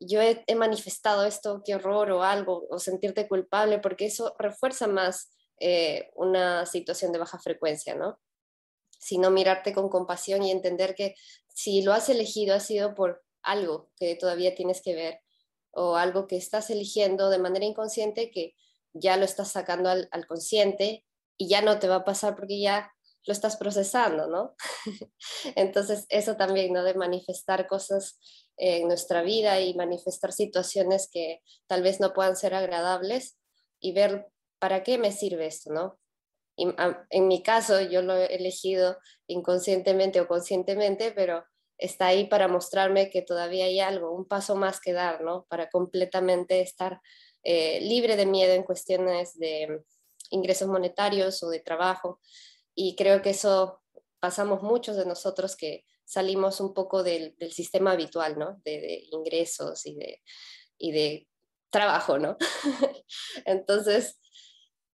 yo 0.07 0.21
he, 0.21 0.43
manifestado 0.55 1.25
esto, 1.25 1.61
qué 1.65 1.75
horror 1.75 2.11
o 2.11 2.23
algo, 2.23 2.67
o 2.69 2.79
sentirte 2.79 3.27
culpable, 3.27 3.79
porque 3.79 4.05
eso 4.05 4.35
refuerza 4.39 4.87
más 4.87 5.31
eh, 5.59 6.09
una 6.15 6.65
situación 6.65 7.11
de 7.11 7.19
baja 7.19 7.39
frecuencia, 7.39 7.95
¿no? 7.95 8.19
Sino 8.99 9.31
mirarte 9.31 9.73
con 9.73 9.89
compasión 9.89 10.43
y 10.43 10.51
entender 10.51 10.95
que 10.95 11.15
si 11.47 11.81
lo 11.81 11.93
has 11.93 12.09
elegido 12.09 12.55
ha 12.55 12.59
sido 12.59 12.95
por 12.95 13.23
algo 13.41 13.91
que 13.97 14.15
todavía 14.15 14.55
tienes 14.55 14.81
que 14.81 14.95
ver 14.95 15.19
o 15.71 15.95
algo 15.95 16.27
que 16.27 16.37
estás 16.37 16.69
eligiendo 16.69 17.29
de 17.29 17.39
manera 17.39 17.65
inconsciente 17.65 18.31
que 18.31 18.55
ya 18.93 19.17
lo 19.17 19.25
estás 19.25 19.51
sacando 19.51 19.89
al, 19.89 20.27
consciente 20.27 21.05
y 21.37 21.49
ya 21.49 21.61
no 21.61 21.79
te 21.79 21.87
va 21.87 21.95
a 21.97 22.05
pasar 22.05 22.35
porque 22.35 22.59
ya 22.59 22.93
lo 23.25 23.33
estás 23.33 23.57
procesando, 23.57 24.27
¿no? 24.27 24.55
Entonces, 25.55 26.05
eso 26.09 26.35
también, 26.35 26.73
¿no? 26.73 26.83
De 26.83 26.93
manifestar 26.93 27.67
cosas 27.67 28.19
en 28.57 28.87
nuestra 28.87 29.21
vida 29.21 29.59
y 29.61 29.73
manifestar 29.73 30.31
situaciones 30.31 31.09
que 31.11 31.41
tal 31.67 31.81
vez 31.81 31.99
no 31.99 32.13
puedan 32.13 32.35
ser 32.35 32.53
agradables 32.53 33.37
y 33.79 33.93
ver 33.93 34.27
para 34.59 34.83
qué 34.83 34.97
me 34.97 35.11
sirve 35.11 35.47
esto, 35.47 35.73
¿no? 35.73 35.99
Y, 36.55 36.67
en 37.09 37.27
mi 37.27 37.41
caso, 37.41 37.81
yo 37.81 38.01
lo 38.01 38.15
he 38.15 38.35
elegido 38.35 38.97
inconscientemente 39.27 40.21
o 40.21 40.27
conscientemente, 40.27 41.11
pero 41.11 41.43
está 41.77 42.07
ahí 42.07 42.27
para 42.27 42.47
mostrarme 42.47 43.09
que 43.09 43.21
todavía 43.21 43.65
hay 43.65 43.79
algo, 43.79 44.11
un 44.11 44.25
paso 44.25 44.55
más 44.55 44.79
que 44.79 44.93
dar, 44.93 45.21
¿no? 45.21 45.45
Para 45.49 45.69
completamente 45.69 46.61
estar 46.61 47.01
eh, 47.43 47.81
libre 47.81 48.15
de 48.15 48.25
miedo 48.25 48.53
en 48.53 48.63
cuestiones 48.63 49.37
de 49.37 49.81
ingresos 50.29 50.67
monetarios 50.67 51.41
o 51.43 51.49
de 51.49 51.59
trabajo. 51.59 52.19
Y 52.75 52.95
creo 52.95 53.21
que 53.21 53.31
eso 53.31 53.81
pasamos 54.19 54.61
muchos 54.61 54.95
de 54.95 55.05
nosotros 55.05 55.55
que 55.55 55.83
salimos 56.05 56.59
un 56.59 56.73
poco 56.73 57.03
del, 57.03 57.35
sistema 57.51 57.91
habitual, 57.91 58.37
¿no? 58.37 58.61
De, 58.63 59.05
ingresos 59.11 59.85
y 59.85 59.95
de, 59.95 60.21
y 60.77 60.91
de 60.91 61.27
trabajo, 61.69 62.19
¿no? 62.19 62.37
Entonces, 63.45 64.19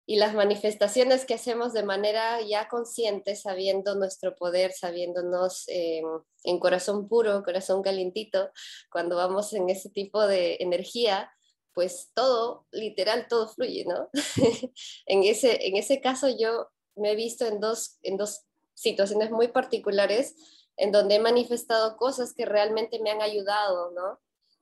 y 0.10 0.16
las 0.16 0.34
manifestaciones 0.34 1.24
que 1.24 1.36
hacemos 1.36 1.72
de 1.72 1.84
manera 1.84 2.42
ya 2.42 2.68
consciente, 2.68 3.36
sabiendo 3.36 3.94
nuestro 3.94 4.36
poder, 4.36 4.72
sabiéndonos 4.72 5.68
eh, 5.68 6.02
en 6.46 6.60
corazón 6.60 7.08
puro, 7.08 7.44
corazón 7.44 7.84
calientito, 7.84 8.50
cuando 8.92 9.18
vamos 9.18 9.54
en 9.54 9.70
ese 9.70 9.92
tipo 9.92 10.26
de 10.26 10.58
energía, 10.62 11.32
pues 11.76 12.10
todo, 12.16 12.66
literal, 12.72 13.28
todo 13.30 13.50
fluye, 13.50 13.86
¿no? 13.86 14.10
en, 15.06 15.24
ese, 15.24 15.68
en 15.68 15.78
ese 15.78 16.02
caso 16.02 16.28
yo 16.28 16.70
me 16.96 17.12
he 17.12 17.16
visto 17.16 17.46
en 17.46 17.60
dos, 17.60 18.00
en 18.02 18.18
dos 18.18 18.42
situaciones 18.74 19.30
muy 19.30 19.50
particulares 19.50 20.34
en 20.80 20.92
donde 20.92 21.16
he 21.16 21.20
manifestado 21.20 21.98
cosas 21.98 22.34
que 22.34 22.46
realmente 22.46 23.00
me 23.00 23.12
han 23.12 23.22
ayudado, 23.22 23.92
¿no? 23.92 24.20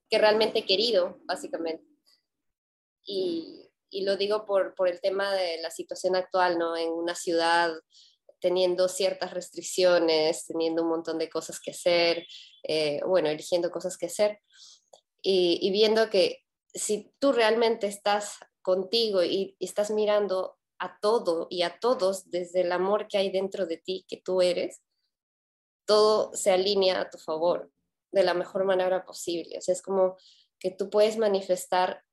Que 0.10 0.18
realmente 0.18 0.60
he 0.60 0.66
querido, 0.66 1.20
básicamente. 1.26 1.86
Y, 3.04 3.70
y 3.90 4.04
lo 4.04 4.18
digo 4.18 4.46
por, 4.46 4.76
por 4.76 4.90
el 4.90 5.00
tema 5.00 5.34
de 5.34 5.62
la 5.62 5.72
situación 5.72 6.16
actual, 6.16 6.58
¿no? 6.58 6.76
En 6.76 6.90
una 6.90 7.16
ciudad 7.16 7.74
teniendo 8.40 8.88
ciertas 8.88 9.34
restricciones, 9.34 10.46
teniendo 10.46 10.84
un 10.84 10.90
montón 10.90 11.18
de 11.18 11.30
cosas 11.30 11.60
que 11.60 11.72
hacer, 11.72 12.28
eh, 12.64 13.00
bueno, 13.06 13.30
eligiendo 13.30 13.72
cosas 13.72 13.98
que 13.98 14.08
hacer 14.08 14.40
y, 15.22 15.72
viendo 15.72 16.10
que 16.10 16.44
si 16.74 17.12
tú 17.20 17.32
realmente 17.32 17.88
estás 17.88 18.38
contigo 18.62 19.24
y, 19.24 19.56
estás 19.60 19.92
mirando 19.92 20.58
a 20.80 21.00
todo 21.00 21.48
y 21.50 21.64
a 21.64 21.80
todos 21.80 22.30
desde 22.30 22.62
el 22.62 22.72
amor 22.72 23.08
que 23.08 23.18
hay 23.18 23.32
dentro 23.32 23.66
de 23.66 23.78
ti, 23.78 24.06
que 24.08 24.18
tú 24.18 24.42
eres, 24.42 24.82
todo 25.88 26.32
se 26.36 26.52
alinea 26.52 27.02
a 27.02 27.10
tu 27.10 27.18
favor 27.18 27.72
de 28.12 28.24
la 28.24 28.36
mejor 28.36 28.66
manera 28.66 29.06
posible. 29.06 29.58
O 29.58 29.62
sea, 29.62 29.74
es 29.74 29.82
como 29.82 30.18
que 30.60 30.70
tú 30.70 30.90
puedes 30.90 31.18
manifestar 31.18 32.04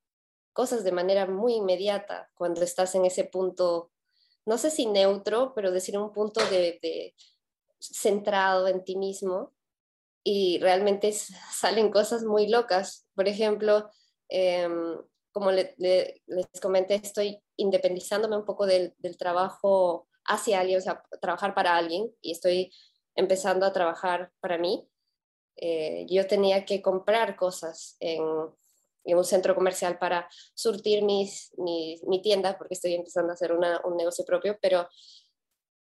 cosas 0.53 0.83
de 0.83 0.91
manera 0.91 1.27
muy 1.27 1.55
inmediata 1.55 2.31
cuando 2.33 2.61
estás 2.61 2.95
en 2.95 3.05
ese 3.05 3.25
punto, 3.25 3.91
no 4.45 4.57
sé 4.57 4.71
si 4.71 4.85
neutro, 4.85 5.53
pero 5.53 5.71
decir 5.71 5.97
un 5.97 6.13
punto 6.13 6.39
de, 6.49 7.13
centrado 7.79 8.67
en 8.67 8.83
ti 8.83 8.95
mismo 8.95 9.53
y 10.23 10.57
realmente 10.59 11.11
salen 11.53 11.91
cosas 11.91 12.23
muy 12.23 12.47
locas. 12.47 13.05
Por 13.13 13.27
ejemplo, 13.27 13.89
em, 14.29 14.97
como 15.33 15.51
les 15.51 16.61
comenté, 16.61 16.95
estoy 16.95 17.43
independizándome 17.57 18.37
un 18.37 18.45
poco 18.45 18.65
del, 18.65 18.95
trabajo 19.17 20.07
hacia 20.23 20.61
alguien, 20.61 20.79
o 20.79 20.81
sea, 20.81 21.03
trabajar 21.21 21.53
para 21.53 21.75
alguien 21.75 22.09
y 22.21 22.31
estoy 22.31 22.71
empezando 23.15 23.65
a 23.65 23.73
trabajar 23.73 24.31
para 24.39 24.57
mí. 24.57 24.87
Eh, 25.57 26.05
yo 26.09 26.27
tenía 26.27 26.65
que 26.65 26.81
comprar 26.81 27.35
cosas 27.35 27.95
en, 27.99 28.21
un 29.07 29.23
centro 29.23 29.53
comercial 29.53 29.99
para 29.99 30.27
surtir 30.55 31.03
mis, 31.03 31.53
mi 31.57 32.21
tienda, 32.23 32.57
porque 32.57 32.73
estoy 32.73 32.95
empezando 32.95 33.31
a 33.31 33.35
hacer 33.35 33.51
un 33.53 33.97
negocio 33.97 34.25
propio, 34.25 34.57
pero 34.59 34.87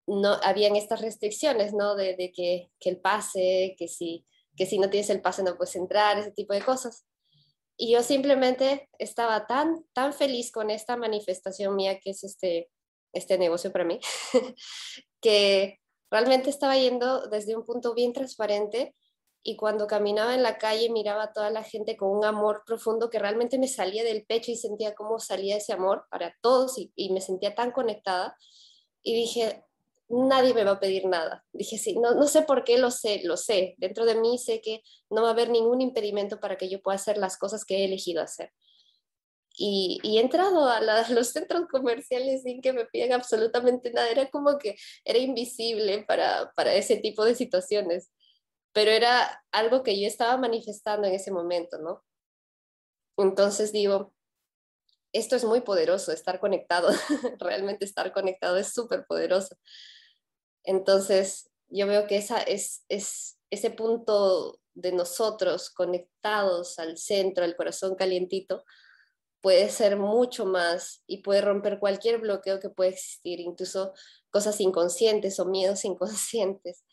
no 0.08 0.34
habían 0.44 0.76
estas 0.76 1.02
restricciones, 1.02 1.74
¿no? 1.74 1.96
De, 1.96 2.32
que, 2.36 2.72
que, 2.80 2.90
el 2.90 3.00
pase, 3.00 3.76
que 3.78 3.88
si, 3.88 4.26
que 4.56 4.66
si 4.66 4.80
no 4.80 4.90
tienes 4.90 5.10
el 5.10 5.22
pase 5.22 5.44
no 5.44 5.56
puedes 5.56 5.76
entrar, 5.76 6.18
ese 6.18 6.32
tipo 6.32 6.54
de 6.54 6.62
cosas. 6.62 7.06
Y 7.78 7.94
yo 7.94 8.04
simplemente 8.04 8.90
estaba 9.00 9.48
tan, 9.48 9.86
tan 9.94 10.14
feliz 10.14 10.52
con 10.52 10.70
esta 10.70 10.96
manifestación 10.96 11.76
mía 11.76 12.00
que 12.00 12.12
es 12.12 12.24
este, 12.24 12.70
este 13.14 13.38
negocio 13.38 13.72
para 13.72 13.86
mí, 13.86 14.00
que 15.22 15.80
realmente 16.14 16.52
estaba 16.52 16.78
yendo 16.78 17.28
desde 17.28 17.56
un 17.56 17.66
punto 17.66 17.96
bien 17.96 18.14
transparente 18.14 18.94
y 19.42 19.56
cuando 19.56 19.88
caminaba 19.88 20.36
en 20.36 20.44
la 20.44 20.60
calle 20.60 20.92
miraba 20.92 21.24
a 21.24 21.34
toda 21.34 21.50
la 21.50 21.64
gente 21.64 21.98
con 21.98 22.16
un 22.16 22.24
amor 22.24 22.62
profundo 22.68 23.10
que 23.10 23.18
realmente 23.18 23.58
me 23.58 23.68
salía 23.68 24.04
del 24.04 24.24
pecho 24.24 24.52
y 24.52 24.56
sentía 24.56 24.94
cómo 24.94 25.20
salía 25.20 25.58
ese 25.58 25.74
amor 25.74 26.06
para 26.12 26.36
todos 26.40 26.78
y, 26.78 27.10
me 27.10 27.20
sentía 27.20 27.56
tan 27.56 27.72
conectada 27.72 28.38
y 29.02 29.16
dije, 29.16 29.66
nadie 30.08 30.54
me 30.54 30.64
va 30.64 30.74
a 30.74 30.80
pedir 30.80 31.08
nada. 31.08 31.44
Dije, 31.52 31.80
sí, 31.80 31.98
no, 31.98 32.14
no 32.14 32.28
sé 32.28 32.44
por 32.44 32.64
qué 32.64 32.78
lo 32.78 32.92
sé, 32.92 33.22
lo 33.24 33.36
sé. 33.36 33.74
Dentro 33.80 34.06
de 34.06 34.14
mí 34.14 34.38
sé 34.38 34.62
que 34.62 34.84
no 35.10 35.24
va 35.24 35.30
a 35.30 35.32
haber 35.32 35.50
ningún 35.50 35.82
impedimento 35.82 36.40
para 36.40 36.58
que 36.58 36.70
yo 36.70 36.80
pueda 36.80 36.98
hacer 36.98 37.18
las 37.18 37.38
cosas 37.40 37.66
que 37.66 37.78
he 37.78 37.86
elegido 37.86 38.22
hacer. 38.22 38.52
Y, 39.56 40.00
y, 40.04 40.18
he 40.18 40.22
entrado 40.22 40.68
a, 40.68 40.78
a, 40.78 41.10
los 41.12 41.30
centros 41.30 41.68
comerciales 41.70 42.44
sin 42.44 42.62
que 42.62 42.74
me 42.74 42.86
pidan 42.86 43.14
absolutamente 43.14 43.92
nada. 43.92 44.10
Era 44.10 44.30
como 44.30 44.58
que 44.58 44.76
era 45.06 45.20
invisible 45.20 46.04
para, 46.08 46.52
para 46.56 46.74
ese 46.74 46.98
tipo 46.98 47.24
de 47.26 47.36
situaciones 47.36 48.12
pero 48.74 48.92
era 48.92 49.46
algo 49.52 49.84
que 49.84 50.00
yo 50.00 50.08
estaba 50.08 50.36
manifestando 50.38 51.08
en 51.08 51.14
ese 51.14 51.32
momento, 51.32 51.78
¿no? 51.78 52.04
Entonces 53.18 53.72
digo, 53.72 54.14
esto 55.14 55.36
es 55.36 55.46
muy 55.46 55.62
poderoso, 55.62 56.12
estar 56.12 56.40
conectado, 56.40 56.90
realmente 57.40 57.86
estar 57.86 58.12
conectado 58.12 58.58
es 58.58 58.74
súper 58.74 59.06
poderoso. 59.06 59.56
Entonces, 60.64 61.52
yo 61.68 61.86
veo 61.86 62.08
que 62.08 62.18
esa 62.18 62.42
es, 62.42 62.84
es 62.90 63.38
ese 63.52 63.70
punto 63.70 64.60
de 64.74 64.92
nosotros 64.92 65.70
conectados 65.70 66.80
al 66.80 66.98
centro, 66.98 67.44
al 67.44 67.56
corazón 67.56 67.96
calientito, 67.96 68.66
puede 69.44 69.70
ser 69.70 69.98
mucho 69.98 70.46
más 70.46 71.04
y 71.06 71.18
puede 71.18 71.42
romper 71.42 71.78
cualquier 71.78 72.20
bloqueo 72.20 72.62
que 72.62 72.70
puede 72.70 72.92
existir, 72.92 73.42
incluso 73.42 73.92
cosas 74.32 74.62
inconscientes 74.62 75.38
o 75.38 75.46
miedos 75.46 75.84
inconscientes, 75.86 76.86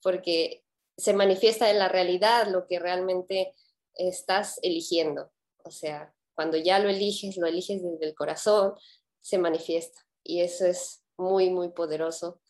porque 0.00 0.62
se 0.96 1.12
manifiesta 1.12 1.68
en 1.68 1.80
la 1.80 1.88
realidad 1.88 2.46
lo 2.46 2.68
que 2.68 2.78
realmente 2.78 3.54
estás 3.94 4.60
eligiendo. 4.62 5.32
O 5.64 5.72
sea, 5.72 6.14
cuando 6.36 6.56
ya 6.56 6.78
lo 6.78 6.88
eliges, 6.88 7.38
lo 7.38 7.48
eliges 7.48 7.82
desde 7.82 8.06
el 8.06 8.14
corazón, 8.14 8.74
se 9.20 9.38
manifiesta. 9.38 10.00
Y 10.22 10.42
eso 10.42 10.64
es 10.64 11.02
muy, 11.16 11.50
muy 11.50 11.70
poderoso. 11.70 12.40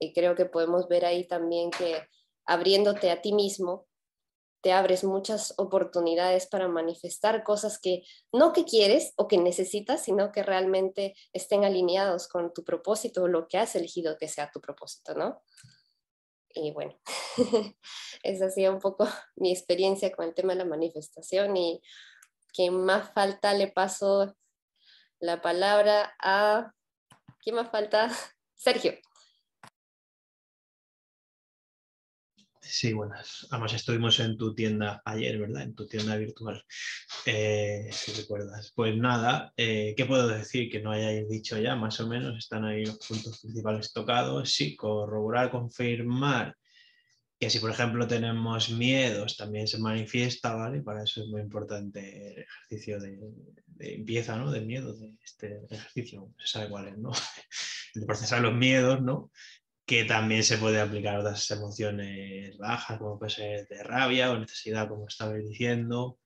Y 0.00 0.12
creo 0.12 0.34
que 0.34 0.46
podemos 0.46 0.88
ver 0.88 1.04
ahí 1.04 1.24
también 1.24 1.70
que 1.70 2.02
abriéndote 2.46 3.12
a 3.12 3.22
ti 3.22 3.32
mismo, 3.32 3.86
te 4.64 4.72
abres 4.72 5.04
muchas 5.04 5.52
oportunidades 5.58 6.46
para 6.46 6.68
manifestar 6.68 7.44
cosas 7.44 7.78
que 7.78 8.02
no 8.32 8.54
que 8.54 8.64
quieres 8.64 9.12
o 9.16 9.28
que 9.28 9.36
necesitas, 9.36 10.02
sino 10.02 10.32
que 10.32 10.42
realmente 10.42 11.14
estén 11.34 11.66
alineados 11.66 12.28
con 12.28 12.54
tu 12.54 12.64
propósito 12.64 13.24
o 13.24 13.28
lo 13.28 13.46
que 13.46 13.58
has 13.58 13.76
elegido 13.76 14.16
que 14.16 14.26
sea 14.26 14.50
tu 14.50 14.62
propósito, 14.62 15.14
¿no? 15.14 15.42
Y 16.54 16.72
bueno, 16.72 16.98
esa 18.22 18.46
ha 18.46 18.50
sido 18.50 18.72
un 18.72 18.80
poco 18.80 19.06
mi 19.36 19.52
experiencia 19.52 20.10
con 20.10 20.24
el 20.24 20.34
tema 20.34 20.54
de 20.54 20.60
la 20.60 20.64
manifestación 20.64 21.54
y 21.58 21.82
que 22.54 22.70
más 22.70 23.12
falta 23.12 23.52
le 23.52 23.68
paso 23.68 24.34
la 25.20 25.42
palabra 25.42 26.16
a... 26.22 26.72
¿Quién 27.42 27.56
más 27.56 27.70
falta? 27.70 28.08
Sergio. 28.54 28.94
Sí, 32.76 32.92
buenas. 32.92 33.46
Además 33.52 33.72
estuvimos 33.72 34.18
en 34.18 34.36
tu 34.36 34.52
tienda 34.52 35.00
ayer, 35.04 35.38
¿verdad? 35.38 35.62
En 35.62 35.76
tu 35.76 35.86
tienda 35.86 36.16
virtual, 36.16 36.60
eh, 37.24 37.88
si 37.92 38.10
recuerdas. 38.20 38.72
Pues 38.74 38.96
nada, 38.96 39.52
eh, 39.56 39.94
¿qué 39.96 40.04
puedo 40.06 40.26
decir 40.26 40.68
que 40.72 40.80
no 40.80 40.90
hayáis 40.90 41.28
dicho 41.28 41.56
ya? 41.56 41.76
Más 41.76 42.00
o 42.00 42.08
menos 42.08 42.36
están 42.36 42.64
ahí 42.64 42.84
los 42.84 42.98
puntos 42.98 43.38
principales 43.40 43.92
tocados. 43.92 44.50
Sí, 44.50 44.74
corroborar, 44.74 45.52
confirmar 45.52 46.56
que 47.38 47.48
si 47.48 47.60
por 47.60 47.70
ejemplo 47.70 48.08
tenemos 48.08 48.70
miedos 48.70 49.36
también 49.36 49.68
se 49.68 49.78
manifiesta, 49.78 50.56
¿vale? 50.56 50.82
Para 50.82 51.04
eso 51.04 51.22
es 51.22 51.28
muy 51.28 51.42
importante 51.42 52.32
el 52.32 52.38
ejercicio 52.42 52.98
de, 52.98 53.20
de 53.66 53.86
limpieza, 53.92 54.36
¿no? 54.36 54.50
Del 54.50 54.66
miedo, 54.66 54.94
de 54.94 55.16
este 55.22 55.60
ejercicio, 55.70 56.28
se 56.38 56.46
sabe 56.48 56.70
cuál 56.70 56.88
es, 56.88 56.98
¿no? 56.98 57.12
de 57.94 58.04
procesar 58.04 58.42
los 58.42 58.54
miedos, 58.54 59.00
¿no? 59.00 59.30
Que 59.86 60.04
también 60.04 60.42
se 60.42 60.58
puede 60.58 60.80
aplicar 60.80 61.18
otras 61.18 61.50
emociones 61.50 62.56
bajas, 62.56 62.98
como 62.98 63.18
puede 63.18 63.30
ser 63.30 63.68
de 63.68 63.82
rabia 63.82 64.30
o 64.30 64.38
necesidad, 64.38 64.88
como 64.88 65.06
estabais 65.06 65.46
diciendo, 65.46 66.18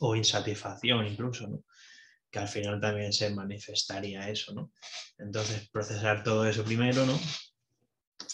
o 0.00 0.14
insatisfacción 0.14 1.06
incluso, 1.06 1.48
¿no? 1.48 1.64
que 2.30 2.38
al 2.38 2.48
final 2.48 2.80
también 2.80 3.12
se 3.12 3.30
manifestaría 3.30 4.28
eso. 4.28 4.54
¿no? 4.54 4.72
Entonces, 5.18 5.68
procesar 5.70 6.22
todo 6.22 6.46
eso 6.46 6.64
primero, 6.64 7.04
¿no? 7.06 7.18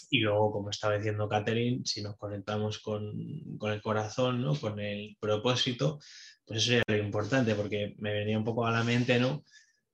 y 0.09 0.19
luego, 0.19 0.51
como 0.51 0.69
estaba 0.69 0.95
diciendo 0.95 1.27
Catherine, 1.27 1.81
si 1.85 2.03
nos 2.03 2.17
conectamos 2.17 2.77
con, 2.79 3.57
con 3.57 3.71
el 3.71 3.81
corazón, 3.81 4.41
¿no? 4.41 4.55
con 4.55 4.79
el 4.79 5.17
propósito, 5.19 5.99
pues 6.45 6.59
eso 6.59 6.67
sería 6.67 6.83
lo 6.87 6.97
importante, 6.97 7.55
porque 7.55 7.95
me 7.97 8.13
venía 8.13 8.37
un 8.37 8.43
poco 8.43 8.65
a 8.67 8.71
la 8.71 8.83
mente, 8.83 9.19
¿no? 9.19 9.43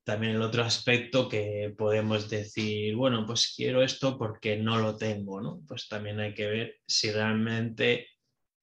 También 0.10 0.36
el 0.36 0.42
otro 0.42 0.64
aspecto 0.64 1.30
que 1.30 1.72
podemos 1.78 2.28
decir, 2.32 2.96
bueno, 2.96 3.28
pues 3.28 3.54
quiero 3.56 3.84
esto 3.84 4.18
porque 4.18 4.58
no 4.58 4.80
lo 4.80 4.96
tengo, 4.96 5.40
¿no? 5.40 5.62
Pues 5.68 5.88
también 5.88 6.20
hay 6.20 6.34
que 6.34 6.48
ver 6.48 6.76
si 6.88 7.12
realmente 7.12 8.08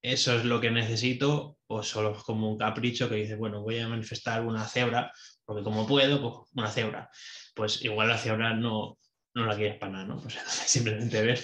eso 0.01 0.35
es 0.35 0.43
lo 0.43 0.59
que 0.59 0.71
necesito 0.71 1.57
o 1.67 1.83
solo 1.83 2.17
es 2.17 2.23
como 2.23 2.51
un 2.51 2.57
capricho 2.57 3.07
que 3.07 3.15
dice, 3.15 3.37
bueno, 3.37 3.61
voy 3.61 3.79
a 3.79 3.87
manifestar 3.87 4.45
una 4.45 4.67
cebra 4.67 5.13
porque 5.45 5.63
como 5.63 5.87
puedo, 5.87 6.21
pues 6.21 6.51
una 6.53 6.69
cebra. 6.69 7.09
Pues 7.55 7.81
igual 7.81 8.09
la 8.09 8.17
cebra 8.17 8.53
no, 8.53 8.97
no 9.33 9.45
la 9.45 9.55
quieres 9.55 9.77
para 9.77 9.93
nada, 9.93 10.05
¿no? 10.05 10.21
Pues 10.21 10.33
simplemente 10.65 11.21
ver 11.21 11.39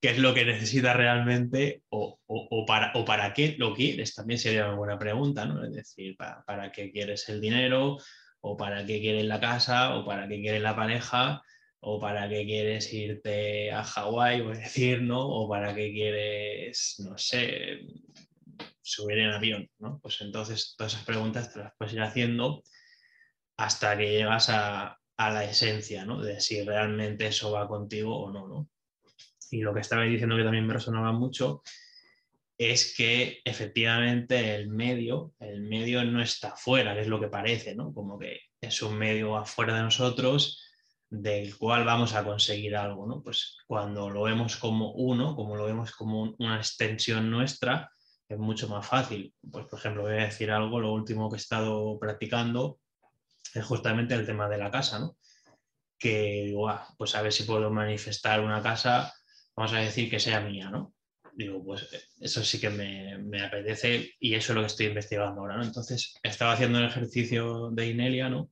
qué 0.00 0.08
es 0.08 0.18
lo 0.18 0.32
que 0.32 0.46
necesitas 0.46 0.96
realmente 0.96 1.82
o, 1.90 2.18
o, 2.24 2.64
para, 2.64 2.92
o 2.94 3.04
para 3.04 3.34
qué 3.34 3.56
lo 3.58 3.74
quieres, 3.74 4.14
también 4.14 4.40
sería 4.40 4.68
una 4.68 4.76
buena 4.76 4.98
pregunta, 4.98 5.44
¿no? 5.44 5.62
Es 5.62 5.74
decir, 5.74 6.16
para, 6.16 6.42
para 6.44 6.72
qué 6.72 6.90
quieres 6.90 7.28
el 7.28 7.42
dinero 7.42 7.98
o 8.46 8.58
para 8.58 8.84
qué 8.84 9.00
quieres 9.00 9.24
la 9.24 9.40
casa, 9.40 9.96
o 9.96 10.04
para 10.04 10.28
qué 10.28 10.38
quieres 10.38 10.60
la 10.60 10.76
pareja, 10.76 11.42
o 11.80 11.98
para 11.98 12.28
qué 12.28 12.44
quieres 12.44 12.92
irte 12.92 13.72
a 13.72 13.82
Hawái, 13.82 14.42
a 14.42 14.50
decir, 14.50 15.00
¿no? 15.00 15.26
O 15.26 15.48
para 15.48 15.74
qué 15.74 15.90
quieres, 15.92 16.96
no 16.98 17.16
sé, 17.16 17.80
subir 18.82 19.18
en 19.20 19.30
avión, 19.30 19.70
¿no? 19.78 19.98
Pues 20.02 20.20
entonces 20.20 20.74
todas 20.76 20.92
esas 20.92 21.06
preguntas 21.06 21.54
te 21.54 21.60
las 21.60 21.72
puedes 21.78 21.94
ir 21.94 22.02
haciendo 22.02 22.62
hasta 23.56 23.96
que 23.96 24.12
llegas 24.12 24.50
a, 24.50 24.98
a 25.16 25.30
la 25.30 25.44
esencia, 25.44 26.04
¿no? 26.04 26.20
De 26.20 26.38
si 26.38 26.62
realmente 26.62 27.28
eso 27.28 27.50
va 27.50 27.66
contigo 27.66 28.24
o 28.24 28.30
no, 28.30 28.46
¿no? 28.46 28.68
Y 29.50 29.62
lo 29.62 29.72
que 29.72 29.80
estaba 29.80 30.02
diciendo 30.02 30.36
que 30.36 30.44
también 30.44 30.66
me 30.66 30.74
resonaba 30.74 31.12
mucho 31.12 31.62
es 32.58 32.94
que 32.96 33.40
efectivamente 33.44 34.54
el 34.54 34.68
medio, 34.68 35.32
el 35.40 35.62
medio 35.62 36.04
no 36.04 36.22
está 36.22 36.56
fuera, 36.56 36.94
que 36.94 37.00
es 37.00 37.08
lo 37.08 37.20
que 37.20 37.28
parece, 37.28 37.74
¿no? 37.74 37.92
Como 37.92 38.18
que 38.18 38.40
es 38.60 38.82
un 38.82 38.96
medio 38.96 39.36
afuera 39.36 39.76
de 39.76 39.82
nosotros 39.82 40.60
del 41.10 41.56
cual 41.56 41.84
vamos 41.84 42.14
a 42.14 42.24
conseguir 42.24 42.76
algo, 42.76 43.06
¿no? 43.06 43.22
Pues 43.22 43.56
cuando 43.66 44.10
lo 44.10 44.22
vemos 44.22 44.56
como 44.56 44.92
uno, 44.92 45.36
como 45.36 45.56
lo 45.56 45.64
vemos 45.64 45.92
como 45.92 46.34
una 46.38 46.56
extensión 46.56 47.30
nuestra, 47.30 47.90
es 48.28 48.38
mucho 48.38 48.68
más 48.68 48.86
fácil. 48.86 49.34
Pues, 49.50 49.66
por 49.66 49.78
ejemplo, 49.78 50.02
voy 50.02 50.12
a 50.12 50.26
decir 50.26 50.50
algo, 50.50 50.80
lo 50.80 50.92
último 50.92 51.30
que 51.30 51.36
he 51.36 51.38
estado 51.38 51.98
practicando 51.98 52.78
es 53.52 53.64
justamente 53.64 54.14
el 54.14 54.26
tema 54.26 54.48
de 54.48 54.58
la 54.58 54.70
casa, 54.70 54.98
¿no? 54.98 55.16
Que 55.98 56.44
digo, 56.46 56.68
ah, 56.68 56.88
pues 56.98 57.14
a 57.14 57.22
ver 57.22 57.32
si 57.32 57.44
puedo 57.44 57.70
manifestar 57.70 58.40
una 58.40 58.62
casa, 58.62 59.12
vamos 59.56 59.72
a 59.72 59.78
decir 59.78 60.10
que 60.10 60.18
sea 60.18 60.40
mía, 60.40 60.70
¿no? 60.70 60.94
Digo, 61.36 61.64
pues 61.64 61.88
eso 62.20 62.44
sí 62.44 62.60
que 62.60 62.70
me, 62.70 63.18
me 63.18 63.42
apetece 63.42 64.14
y 64.20 64.34
eso 64.34 64.52
es 64.52 64.54
lo 64.54 64.60
que 64.62 64.68
estoy 64.68 64.86
investigando 64.86 65.40
ahora, 65.40 65.56
¿no? 65.56 65.64
Entonces, 65.64 66.14
estaba 66.22 66.52
haciendo 66.52 66.78
el 66.78 66.86
ejercicio 66.86 67.70
de 67.70 67.88
Inelia, 67.88 68.28
¿no? 68.28 68.50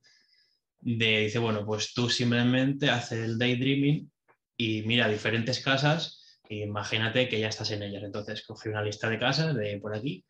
De, 0.81 1.19
dice, 1.21 1.39
bueno, 1.39 1.65
pues 1.65 1.93
tú 1.93 2.09
simplemente 2.09 2.89
haces 2.89 3.19
el 3.23 3.37
daydreaming 3.37 4.11
y 4.57 4.81
mira 4.83 5.07
diferentes 5.07 5.61
casas 5.61 6.39
e 6.49 6.57
imagínate 6.57 7.29
que 7.29 7.39
ya 7.39 7.47
estás 7.47 7.71
en 7.71 7.83
ellas. 7.83 8.03
Entonces, 8.03 8.45
cogí 8.45 8.67
una 8.67 8.83
lista 8.83 9.09
de 9.09 9.19
casas 9.19 9.55
de 9.55 9.79
por 9.79 9.95
aquí 9.95 10.25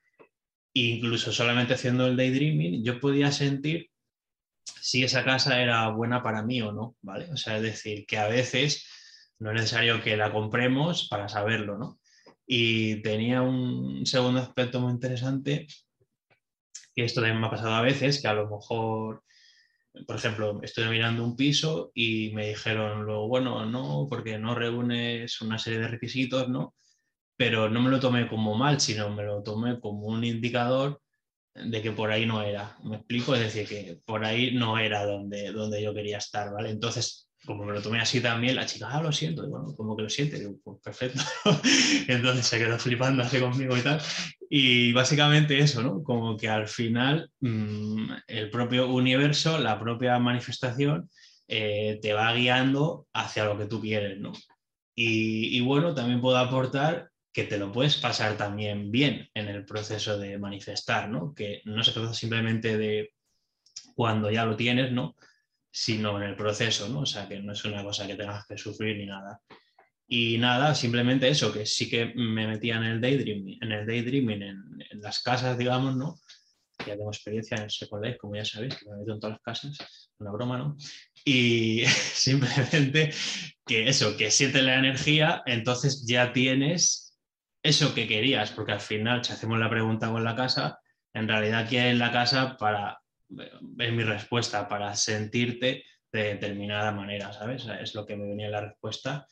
e 0.75 0.81
incluso 0.81 1.31
solamente 1.31 1.73
haciendo 1.73 2.07
el 2.07 2.17
daydreaming, 2.17 2.83
yo 2.83 2.99
podía 2.99 3.31
sentir 3.31 3.89
si 4.63 5.03
esa 5.03 5.23
casa 5.23 5.61
era 5.61 5.87
buena 5.89 6.23
para 6.23 6.43
mí 6.43 6.61
o 6.61 6.71
no, 6.71 6.95
¿vale? 7.01 7.31
O 7.31 7.37
sea, 7.37 7.57
es 7.57 7.63
decir, 7.63 8.05
que 8.05 8.17
a 8.17 8.27
veces 8.27 8.87
no 9.39 9.51
es 9.51 9.55
necesario 9.55 10.01
que 10.01 10.17
la 10.17 10.31
compremos 10.31 11.07
para 11.09 11.29
saberlo, 11.29 11.77
¿no? 11.77 11.99
Y 12.45 13.01
tenía 13.01 13.41
un 13.41 14.05
segundo 14.05 14.41
aspecto 14.41 14.79
muy 14.81 14.91
interesante, 14.91 15.67
que 16.95 17.05
esto 17.05 17.21
también 17.21 17.39
me 17.39 17.47
ha 17.47 17.51
pasado 17.51 17.73
a 17.73 17.81
veces, 17.81 18.21
que 18.21 18.27
a 18.27 18.33
lo 18.33 18.49
mejor, 18.49 19.23
por 20.05 20.15
ejemplo, 20.15 20.59
estoy 20.61 20.89
mirando 20.89 21.23
un 21.23 21.35
piso 21.35 21.91
y 21.93 22.31
me 22.33 22.49
dijeron, 22.49 23.05
lo 23.05 23.27
bueno, 23.27 23.65
no, 23.65 24.07
porque 24.09 24.37
no 24.37 24.55
reúnes 24.55 25.41
una 25.41 25.57
serie 25.57 25.79
de 25.79 25.87
requisitos, 25.87 26.49
¿no? 26.49 26.75
Pero 27.37 27.69
no 27.69 27.81
me 27.81 27.89
lo 27.89 27.99
tomé 27.99 28.27
como 28.27 28.55
mal, 28.55 28.79
sino 28.79 29.09
me 29.09 29.23
lo 29.23 29.41
tomé 29.43 29.79
como 29.79 30.07
un 30.07 30.23
indicador 30.23 31.01
de 31.55 31.81
que 31.81 31.91
por 31.91 32.11
ahí 32.11 32.25
no 32.25 32.41
era. 32.41 32.77
¿Me 32.83 32.97
explico? 32.97 33.35
Es 33.35 33.41
decir, 33.41 33.67
que 33.67 33.99
por 34.05 34.25
ahí 34.25 34.53
no 34.53 34.77
era 34.77 35.05
donde, 35.05 35.51
donde 35.51 35.81
yo 35.81 35.93
quería 35.93 36.17
estar, 36.17 36.51
¿vale? 36.53 36.69
Entonces, 36.69 37.29
como 37.45 37.65
me 37.65 37.73
lo 37.73 37.81
tomé 37.81 37.99
así 37.99 38.21
también, 38.21 38.55
la 38.55 38.65
chica, 38.65 38.87
ah, 38.89 39.01
lo 39.01 39.11
siento, 39.11 39.47
bueno, 39.47 39.75
como 39.75 39.95
que 39.95 40.03
lo 40.03 40.09
siente, 40.09 40.39
digo, 40.39 40.55
pues 40.63 40.79
perfecto. 40.81 41.21
Entonces 42.07 42.45
se 42.45 42.57
quedó 42.57 42.79
flipando 42.79 43.23
así 43.23 43.39
conmigo 43.39 43.75
y 43.75 43.81
tal. 43.81 44.01
Y 44.49 44.93
básicamente 44.93 45.59
eso, 45.59 45.81
¿no? 45.81 46.03
Como 46.03 46.37
que 46.37 46.47
al 46.47 46.67
final 46.67 47.29
mmm, 47.41 48.11
el 48.27 48.49
propio 48.49 48.87
universo, 48.87 49.57
la 49.57 49.79
propia 49.79 50.17
manifestación, 50.19 51.09
eh, 51.47 51.99
te 52.01 52.13
va 52.13 52.33
guiando 52.33 53.07
hacia 53.13 53.45
lo 53.45 53.57
que 53.57 53.65
tú 53.65 53.81
quieres, 53.81 54.19
¿no? 54.19 54.31
Y, 54.95 55.57
y 55.57 55.61
bueno, 55.61 55.93
también 55.93 56.21
puedo 56.21 56.37
aportar 56.37 57.09
que 57.33 57.43
te 57.43 57.57
lo 57.57 57.71
puedes 57.71 57.97
pasar 57.97 58.37
también 58.37 58.91
bien 58.91 59.27
en 59.33 59.47
el 59.47 59.65
proceso 59.65 60.17
de 60.17 60.37
manifestar, 60.37 61.09
¿no? 61.09 61.33
Que 61.33 61.61
no 61.65 61.83
se 61.83 61.91
trata 61.91 62.13
simplemente 62.13 62.77
de 62.77 63.11
cuando 63.95 64.29
ya 64.31 64.45
lo 64.45 64.55
tienes, 64.55 64.91
¿no? 64.91 65.15
Sino 65.75 66.21
en 66.21 66.29
el 66.29 66.35
proceso, 66.35 66.87
¿no? 66.87 66.99
O 66.99 67.05
sea, 67.05 67.27
que 67.27 67.41
no 67.41 67.53
es 67.53 67.65
una 67.65 67.83
cosa 67.83 68.05
que 68.05 68.15
tengas 68.15 68.45
que 68.45 68.57
sufrir 68.57 68.97
ni 68.97 69.07
nada. 69.07 69.41
Y 70.07 70.37
nada, 70.37 70.75
simplemente 70.75 71.27
eso, 71.27 71.51
que 71.51 71.65
sí 71.65 71.89
que 71.89 72.13
me 72.15 72.45
metía 72.45 72.75
en 72.75 72.83
el 72.83 73.01
daydreaming, 73.01 73.57
en 73.61 73.71
el 73.71 73.87
daydreaming, 73.87 74.43
en, 74.43 75.01
las 75.01 75.21
casas, 75.23 75.57
digamos, 75.57 75.95
¿no? 75.95 76.19
Ya 76.85 76.95
tengo 76.95 77.09
experiencia 77.09 77.57
en 77.57 77.69
Second 77.69 78.17
como 78.17 78.35
ya 78.35 78.45
sabéis, 78.45 78.75
que 78.75 78.89
me 78.89 78.97
meto 78.97 79.13
en 79.13 79.19
todas 79.19 79.37
las 79.37 79.41
casas, 79.41 80.11
una 80.19 80.31
broma, 80.31 80.57
¿no? 80.57 80.77
Y 81.25 81.83
simplemente 81.87 83.11
que 83.65 83.87
eso, 83.87 84.15
que 84.17 84.29
sientes 84.29 84.63
la 84.63 84.77
energía, 84.77 85.41
entonces 85.45 86.05
ya 86.05 86.31
tienes 86.31 87.17
eso 87.63 87.95
que 87.95 88.07
querías, 88.07 88.51
porque 88.51 88.73
al 88.73 88.81
final, 88.81 89.23
si 89.23 89.33
hacemos 89.33 89.57
la 89.57 89.69
pregunta 89.69 90.11
con 90.11 90.23
la 90.23 90.35
casa, 90.35 90.79
en 91.13 91.27
realidad 91.27 91.67
quieres 91.67 91.97
la 91.97 92.11
casa 92.11 92.57
para, 92.57 92.99
es 93.79 93.93
mi 93.93 94.03
respuesta, 94.03 94.67
para 94.67 94.95
sentirte 94.95 95.83
de 96.11 96.23
determinada 96.23 96.91
manera, 96.91 97.33
¿sabes? 97.33 97.65
Es 97.81 97.95
lo 97.95 98.05
que 98.05 98.15
me 98.15 98.27
venía 98.27 98.45
en 98.45 98.51
la 98.51 98.61
respuesta. 98.61 99.27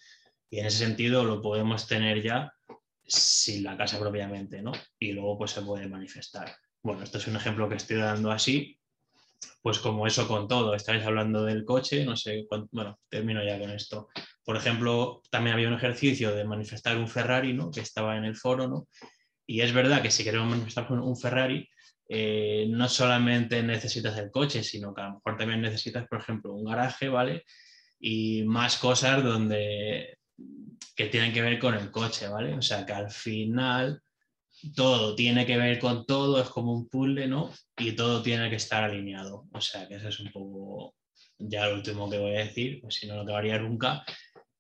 Y 0.50 0.60
en 0.60 0.66
ese 0.66 0.80
sentido 0.80 1.24
lo 1.24 1.42
podemos 1.42 1.88
tener 1.88 2.22
ya 2.22 2.52
sin 3.06 3.64
la 3.64 3.78
casa 3.78 4.00
propiamente, 4.00 4.62
¿no? 4.62 4.72
Y 5.00 5.12
luego 5.12 5.38
pues 5.38 5.52
se 5.52 5.62
puede 5.62 5.88
manifestar. 5.88 6.56
Bueno, 6.82 7.04
esto 7.04 7.18
es 7.20 7.28
un 7.28 7.36
ejemplo 7.36 7.70
que 7.70 7.76
estoy 7.76 7.98
dando 7.98 8.32
así, 8.32 8.80
pues 9.62 9.80
como 9.80 10.08
eso 10.08 10.28
con 10.28 10.48
todo, 10.48 10.74
estáis 10.74 11.06
hablando 11.06 11.44
del 11.44 11.66
coche, 11.66 12.04
no 12.06 12.16
sé, 12.16 12.46
cuánto, 12.48 12.70
bueno, 12.72 13.00
termino 13.10 13.44
ya 13.44 13.60
con 13.60 13.70
esto. 13.70 14.10
Por 14.44 14.58
ejemplo, 14.58 15.22
también 15.30 15.56
había 15.56 15.68
un 15.68 15.76
ejercicio 15.76 16.36
de 16.36 16.46
manifestar 16.46 16.98
un 16.98 17.08
Ferrari, 17.08 17.54
¿no? 17.54 17.70
Que 17.70 17.82
estaba 17.82 18.18
en 18.18 18.26
el 18.26 18.36
foro, 18.36 18.68
¿no? 18.68 18.88
Y 19.46 19.62
es 19.62 19.74
verdad 19.74 20.02
que 20.02 20.12
si 20.12 20.24
queremos 20.24 20.50
manifestar 20.50 20.92
un 20.92 21.18
Ferrari, 21.18 21.70
eh, 22.14 22.66
no 22.68 22.90
solamente 22.90 23.64
necesitas 23.64 24.18
el 24.18 24.32
coche, 24.32 24.64
sino 24.64 24.94
que 24.94 25.00
a 25.00 25.06
lo 25.06 25.14
mejor 25.14 25.38
también 25.38 25.62
necesitas, 25.62 26.06
por 26.10 26.20
ejemplo, 26.20 26.54
un 26.54 26.66
garaje, 26.66 27.08
¿vale? 27.08 27.46
Y 28.02 28.44
más 28.44 28.76
cosas 28.76 29.24
donde 29.24 30.18
que 30.94 31.06
tienen 31.06 31.32
que 31.32 31.42
ver 31.42 31.58
con 31.58 31.74
el 31.74 31.90
coche, 31.90 32.28
¿vale? 32.28 32.54
O 32.56 32.62
sea 32.62 32.86
que 32.86 32.92
al 32.92 33.10
final 33.10 34.02
todo 34.76 35.16
tiene 35.16 35.46
que 35.46 35.56
ver 35.56 35.80
con 35.80 36.06
todo, 36.06 36.42
es 36.42 36.50
como 36.50 36.74
un 36.74 36.90
puzzle, 36.90 37.30
¿no? 37.30 37.50
Y 37.78 37.94
todo 37.94 38.22
tiene 38.22 38.50
que 38.50 38.58
estar 38.58 38.84
alineado. 38.84 39.48
O 39.54 39.62
sea, 39.62 39.88
que 39.88 39.96
eso 39.96 40.10
es 40.10 40.20
un 40.20 40.34
poco 40.34 40.96
ya 41.40 41.68
lo 41.68 41.76
último 41.76 42.10
que 42.10 42.20
voy 42.20 42.36
a 42.36 42.40
decir, 42.40 42.82
pues 42.82 42.96
si 42.96 43.08
no, 43.08 43.16
no 43.16 43.22
acabaría 43.22 43.58
nunca, 43.58 44.04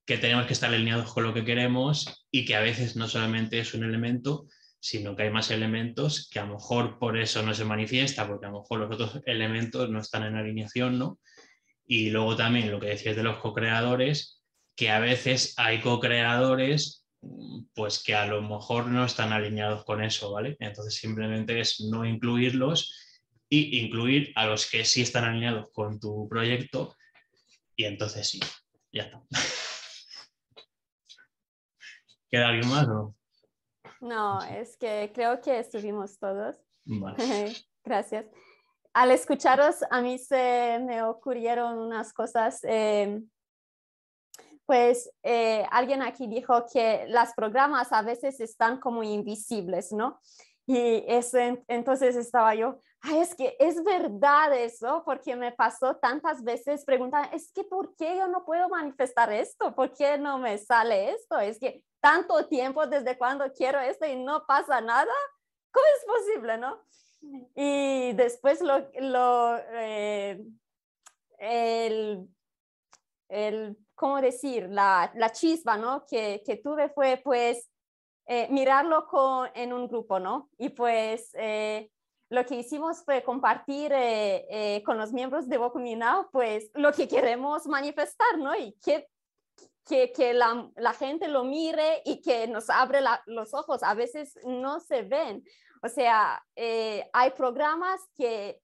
que 0.05 0.17
tenemos 0.17 0.45
que 0.45 0.53
estar 0.53 0.73
alineados 0.73 1.11
con 1.11 1.25
lo 1.25 1.33
que 1.33 1.43
queremos 1.43 2.25
y 2.31 2.45
que 2.45 2.55
a 2.55 2.61
veces 2.61 2.95
no 2.95 3.09
solamente 3.09 3.59
es 3.59 3.73
un 3.73 3.83
elemento, 3.83 4.47
sino 4.81 5.15
que 5.15 5.23
hay 5.23 5.29
más 5.29 5.51
elementos 5.51 6.27
que 6.29 6.39
a 6.39 6.45
lo 6.45 6.55
mejor 6.55 6.97
por 6.97 7.17
eso 7.17 7.43
no 7.43 7.53
se 7.53 7.63
manifiesta, 7.63 8.27
porque 8.27 8.47
a 8.47 8.49
lo 8.49 8.61
mejor 8.61 8.79
los 8.79 8.91
otros 8.91 9.21
elementos 9.25 9.89
no 9.89 9.99
están 9.99 10.23
en 10.23 10.35
alineación, 10.35 10.97
¿no? 10.97 11.19
Y 11.85 12.09
luego 12.09 12.35
también 12.35 12.71
lo 12.71 12.79
que 12.79 12.87
decías 12.87 13.15
de 13.15 13.23
los 13.23 13.37
co-creadores, 13.37 14.41
que 14.75 14.89
a 14.89 14.99
veces 14.99 15.53
hay 15.57 15.81
co-creadores 15.81 17.05
pues 17.75 18.01
que 18.03 18.15
a 18.15 18.25
lo 18.25 18.41
mejor 18.41 18.87
no 18.87 19.05
están 19.05 19.31
alineados 19.31 19.85
con 19.85 20.03
eso, 20.03 20.31
¿vale? 20.31 20.57
Entonces 20.59 20.95
simplemente 20.95 21.59
es 21.59 21.79
no 21.81 22.03
incluirlos 22.03 22.97
y 23.47 23.79
incluir 23.79 24.31
a 24.35 24.47
los 24.47 24.67
que 24.67 24.83
sí 24.83 25.03
están 25.03 25.25
alineados 25.25 25.69
con 25.71 25.99
tu 25.99 26.27
proyecto 26.27 26.95
y 27.75 27.83
entonces 27.83 28.27
sí, 28.27 28.39
ya 28.91 29.03
está. 29.03 29.21
¿Queda 32.31 32.47
alguien 32.47 32.69
más 32.69 32.87
o 32.87 32.93
no? 32.93 33.20
No, 34.01 34.41
es 34.43 34.75
que 34.77 35.11
creo 35.13 35.39
que 35.41 35.59
estuvimos 35.59 36.17
todos. 36.19 36.57
Vale. 36.85 37.15
Gracias. 37.83 38.25
Al 38.93 39.11
escucharos, 39.11 39.77
a 39.89 40.01
mí 40.01 40.17
se 40.17 40.79
me 40.85 41.01
ocurrieron 41.03 41.77
unas 41.77 42.11
cosas. 42.11 42.59
Eh, 42.63 43.21
pues 44.65 45.09
eh, 45.23 45.65
alguien 45.71 46.01
aquí 46.01 46.27
dijo 46.27 46.65
que 46.71 47.05
las 47.07 47.33
programas 47.33 47.93
a 47.93 48.01
veces 48.01 48.39
están 48.39 48.79
como 48.79 49.03
invisibles, 49.03 49.91
¿no? 49.91 50.19
Y 50.65 51.03
eso, 51.07 51.37
entonces 51.67 52.15
estaba 52.15 52.55
yo, 52.55 52.79
Ay, 53.03 53.19
es 53.19 53.33
que 53.33 53.55
es 53.59 53.83
verdad 53.83 54.55
eso, 54.55 55.01
porque 55.03 55.35
me 55.35 55.51
pasó 55.51 55.95
tantas 55.95 56.43
veces 56.43 56.85
preguntar, 56.85 57.29
es 57.33 57.51
que 57.51 57.63
¿por 57.63 57.95
qué 57.95 58.15
yo 58.15 58.27
no 58.27 58.45
puedo 58.45 58.69
manifestar 58.69 59.31
esto? 59.33 59.73
¿Por 59.73 59.91
qué 59.93 60.19
no 60.19 60.37
me 60.37 60.59
sale 60.59 61.11
esto? 61.11 61.39
Es 61.39 61.59
que 61.59 61.83
tanto 62.01 62.47
tiempo 62.47 62.85
desde 62.87 63.17
cuando 63.17 63.51
quiero 63.53 63.79
esto 63.79 64.05
y 64.05 64.15
no 64.15 64.45
pasa 64.45 64.81
nada. 64.81 65.13
¿Cómo 65.71 65.85
es 65.97 66.05
posible, 66.05 66.57
no? 66.57 66.81
Y 67.55 68.13
después 68.13 68.61
lo, 68.61 68.89
lo 68.99 69.57
eh, 69.73 70.43
el, 71.37 72.27
el 73.29 73.77
¿cómo 73.95 74.19
decir? 74.19 74.67
La, 74.69 75.11
la 75.15 75.31
chispa, 75.31 75.77
¿no? 75.77 76.05
Que, 76.05 76.41
que, 76.45 76.57
tuve 76.57 76.89
fue 76.89 77.21
pues 77.23 77.69
eh, 78.25 78.47
mirarlo 78.49 79.07
con, 79.07 79.49
en 79.53 79.71
un 79.71 79.87
grupo, 79.87 80.19
¿no? 80.19 80.49
Y 80.57 80.69
pues 80.69 81.29
eh, 81.35 81.91
lo 82.31 82.45
que 82.45 82.55
hicimos 82.55 83.03
fue 83.03 83.23
compartir 83.23 83.91
eh, 83.91 84.47
eh, 84.49 84.83
con 84.83 84.97
los 84.97 85.11
miembros 85.11 85.49
de 85.49 85.57
Bokuminao, 85.57 86.29
pues 86.31 86.71
lo 86.73 86.93
que 86.93 87.07
queremos 87.07 87.67
manifestar, 87.67 88.37
¿no? 88.37 88.55
Y 88.55 88.73
que, 88.83 89.07
que, 89.85 90.11
que 90.11 90.33
la, 90.33 90.69
la, 90.75 90.93
gente 90.93 91.27
lo 91.27 91.43
mire 91.43 92.01
y 92.05 92.21
que 92.21 92.47
nos 92.47 92.69
abre 92.69 92.99
los 93.25 93.53
ojos. 93.53 93.83
A 93.83 93.93
veces 93.93 94.37
no 94.45 94.79
se 94.79 95.03
ven. 95.03 95.43
O 95.83 95.89
sea, 95.89 96.43
eh, 96.55 97.09
hay 97.13 97.31
programas 97.31 97.99
que 98.15 98.59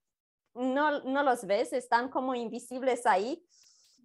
no, 0.54 1.02
no 1.02 1.24
los 1.24 1.46
ves, 1.46 1.74
están 1.74 2.10
como 2.10 2.36
invisibles 2.36 3.06
ahí. 3.06 3.44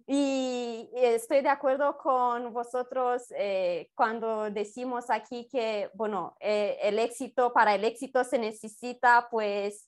Y 0.05 0.89
estoy 0.95 1.41
de 1.41 1.49
acuerdo 1.49 1.97
con 1.97 2.51
vosotros 2.51 3.23
eh, 3.37 3.89
cuando 3.95 4.49
decimos 4.51 5.09
aquí 5.09 5.47
que, 5.49 5.89
bueno, 5.93 6.35
eh, 6.41 6.77
el 6.81 6.99
éxito, 6.99 7.53
para 7.53 7.75
el 7.75 7.85
éxito 7.85 8.23
se 8.25 8.37
necesita 8.37 9.29
pues 9.31 9.87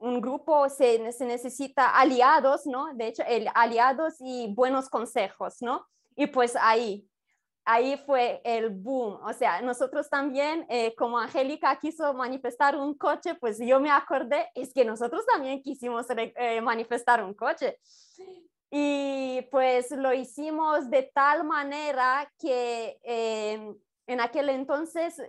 un 0.00 0.20
grupo, 0.20 0.68
se, 0.68 1.12
se, 1.12 1.24
necesita 1.26 1.90
aliados, 1.90 2.66
¿no? 2.66 2.92
De 2.94 3.08
hecho, 3.08 3.22
el, 3.28 3.48
aliados 3.54 4.14
y 4.20 4.52
buenos 4.54 4.88
consejos, 4.88 5.60
¿no? 5.60 5.86
Y 6.16 6.26
pues 6.26 6.56
ahí, 6.56 7.06
ahí 7.64 7.96
fue 8.06 8.40
el 8.44 8.70
boom. 8.70 9.20
O 9.22 9.32
sea, 9.34 9.60
nosotros 9.60 10.08
también, 10.08 10.66
eh, 10.70 10.94
como 10.96 11.18
Angélica 11.18 11.78
quiso 11.78 12.14
manifestar 12.14 12.76
un 12.76 12.94
coche, 12.94 13.34
pues 13.34 13.58
yo 13.58 13.78
me 13.78 13.90
acordé, 13.90 14.48
es 14.54 14.72
que 14.72 14.84
nosotros 14.84 15.24
también 15.26 15.62
quisimos 15.62 16.06
eh, 16.10 16.60
manifestar 16.62 17.22
un 17.22 17.34
coche. 17.34 17.78
Y 18.70 19.42
pues 19.50 19.90
lo 19.90 20.14
hicimos 20.14 20.88
de 20.90 21.10
tal 21.14 21.44
manera 21.44 22.32
que 22.38 22.98
eh, 23.02 23.74
en 24.06 24.20
aquel 24.20 24.48
entonces 24.48 25.20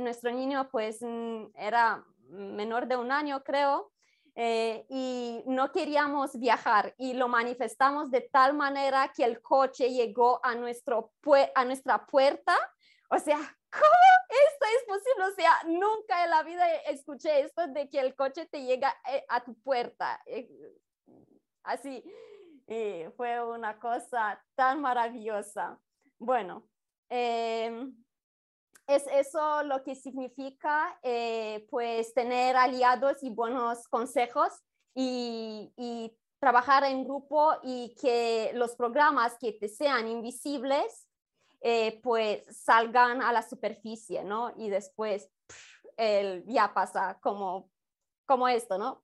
nuestro 0.00 0.32
niño 0.32 0.68
pues 0.70 0.98
mm, 1.02 1.44
era 1.54 2.04
menor 2.30 2.86
de 2.88 2.96
un 2.96 3.12
año, 3.12 3.42
creo, 3.44 3.92
eh, 4.38 4.84
y 4.90 5.42
no 5.46 5.72
queríamos 5.72 6.38
viajar 6.38 6.94
y 6.98 7.14
lo 7.14 7.26
manifestamos 7.26 8.10
de 8.10 8.20
tal 8.20 8.52
manera 8.52 9.10
que 9.16 9.24
el 9.24 9.40
coche 9.40 9.88
llegó 9.88 10.44
a, 10.44 10.54
nuestro 10.54 11.14
a 11.54 11.64
nuestra 11.64 12.04
puerta. 12.04 12.54
O 13.08 13.18
sea, 13.18 13.38
¿cómo 13.38 14.06
esto 14.28 14.66
es 14.76 14.84
posible? 14.86 15.24
O 15.24 15.34
sea, 15.34 15.52
nunca 15.64 16.22
en 16.24 16.30
la 16.30 16.42
vida 16.42 16.66
escuché 16.82 17.40
esto 17.40 17.66
de 17.68 17.88
que 17.88 17.98
el 17.98 18.14
coche 18.14 18.44
te 18.44 18.62
llega 18.62 18.94
eh, 19.10 19.24
a 19.30 19.42
tu 19.42 19.54
puerta. 19.62 20.20
Eh, 20.26 20.46
así, 21.62 22.04
fue 23.16 23.42
una 23.42 23.78
cosa 23.78 24.38
tan 24.54 24.82
maravillosa. 24.82 25.80
Bueno, 26.18 26.68
em, 27.08 27.96
es 28.86 29.04
eso 29.12 29.62
lo 29.64 29.82
que 29.82 29.94
significa 29.94 30.98
eh, 31.02 31.66
pues 31.70 32.14
tener 32.14 32.56
aliados 32.56 33.22
y 33.22 33.30
buenos 33.30 33.88
consejos 33.88 34.52
y, 34.94 36.12
trabajar 36.38 36.84
en 36.84 37.02
grupo 37.02 37.54
y 37.62 37.94
que 38.00 38.52
los 38.54 38.76
programas 38.76 39.36
que 39.40 39.52
te 39.52 39.68
sean 39.68 40.06
invisibles 40.06 41.08
eh, 41.62 41.98
pues 42.02 42.44
salgan 42.54 43.22
a 43.22 43.32
la 43.32 43.42
superficie, 43.42 44.22
¿no? 44.22 44.52
Y 44.56 44.68
después 44.68 45.30
el, 45.96 46.44
ya 46.46 46.72
pasa 46.74 47.18
como, 47.20 47.70
como 48.26 48.46
esto, 48.48 48.76
¿no? 48.76 49.02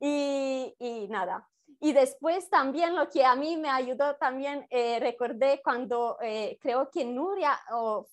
Y, 0.00 1.06
nada, 1.10 1.48
y 1.78 1.92
después 1.92 2.48
también 2.50 2.96
lo 2.96 3.08
que 3.08 3.24
a 3.24 3.36
mí 3.36 3.56
me 3.56 3.68
ayudó 3.68 4.16
también, 4.16 4.66
eh, 4.70 4.98
recordé 5.00 5.60
cuando 5.62 6.16
eh, 6.22 6.58
creo 6.60 6.90
que 6.90 7.04
Nuria 7.04 7.58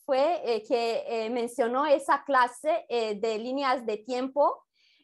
fue 0.06 0.42
eh, 0.44 0.64
que 0.64 1.30
mencionó 1.32 1.86
esa 1.86 2.24
clase 2.24 2.86
de 2.90 3.38
líneas 3.40 3.86
de 3.86 3.98
tiempo, 3.98 4.64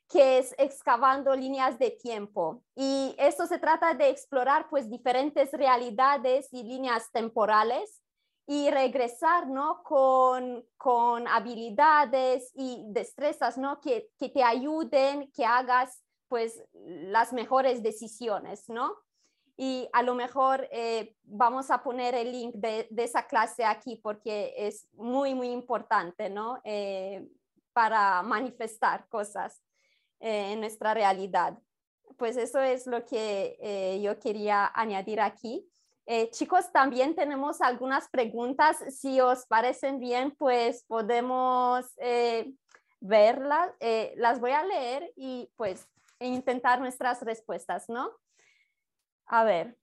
que 0.10 0.38
es 0.38 0.54
excavando 0.58 1.36
líneas 1.36 1.80
de 1.80 1.92
tiempo. 1.92 2.62
Y 2.76 3.16
esto 3.18 3.48
se 3.48 3.58
trata 3.58 3.94
de 3.94 4.10
explorar 4.10 4.68
pues 4.70 4.90
diferentes 4.90 5.52
realidades 5.52 6.48
y 6.52 6.64
líneas 6.64 7.12
temporales 7.12 8.04
y 8.46 8.70
regresar, 8.70 9.48
¿no? 9.48 9.82
Con, 9.84 10.66
con 10.78 11.28
habilidades 11.28 12.52
y 12.56 12.84
destrezas, 12.88 13.58
¿no? 13.58 13.80
Que, 13.80 14.10
que 14.20 14.30
te 14.30 14.44
ayuden, 14.44 15.32
que 15.32 15.46
hagas 15.46 16.03
pues 16.34 16.64
las 16.74 17.32
mejores 17.32 17.84
decisiones, 17.84 18.68
¿no? 18.68 18.98
Y 19.56 19.88
a 19.94 20.02
lo 20.02 20.16
mejor 20.16 20.68
eh, 20.72 21.16
vamos 21.22 21.70
a 21.70 21.84
poner 21.84 22.16
el 22.16 22.32
link 22.32 22.56
de, 22.56 22.88
esa 22.98 23.28
clase 23.28 23.64
aquí 23.64 23.98
porque 23.98 24.52
es 24.58 24.88
muy, 24.94 25.36
muy 25.36 25.52
importante, 25.52 26.32
¿no? 26.32 26.60
Eh, 26.64 27.24
para 27.72 28.24
manifestar 28.24 29.08
cosas 29.10 29.62
eh, 30.20 30.54
en 30.54 30.62
nuestra 30.62 30.96
realidad. 30.96 31.56
Pues 32.18 32.36
eso 32.36 32.60
es 32.60 32.88
lo 32.88 33.06
que 33.06 34.00
yo 34.02 34.18
quería 34.18 34.72
añadir 34.74 35.22
aquí. 35.22 35.70
chicos, 36.32 36.72
también 36.72 37.14
tenemos 37.14 37.62
algunas 37.62 38.10
preguntas. 38.10 38.78
Si 38.90 39.22
os 39.22 39.46
parecen 39.46 40.00
bien, 40.00 40.32
pues 40.32 40.84
podemos 40.88 41.86
verlas. 43.00 43.70
las 44.16 44.40
voy 44.40 44.52
a 44.52 44.64
leer 44.64 45.14
y 45.16 45.52
pues 45.56 45.88
e 46.20 46.28
intentar 46.28 46.80
nuestras 46.80 47.22
respuestas, 47.22 47.90
¿no? 47.90 48.12
A 49.26 49.44
ver. 49.44 49.78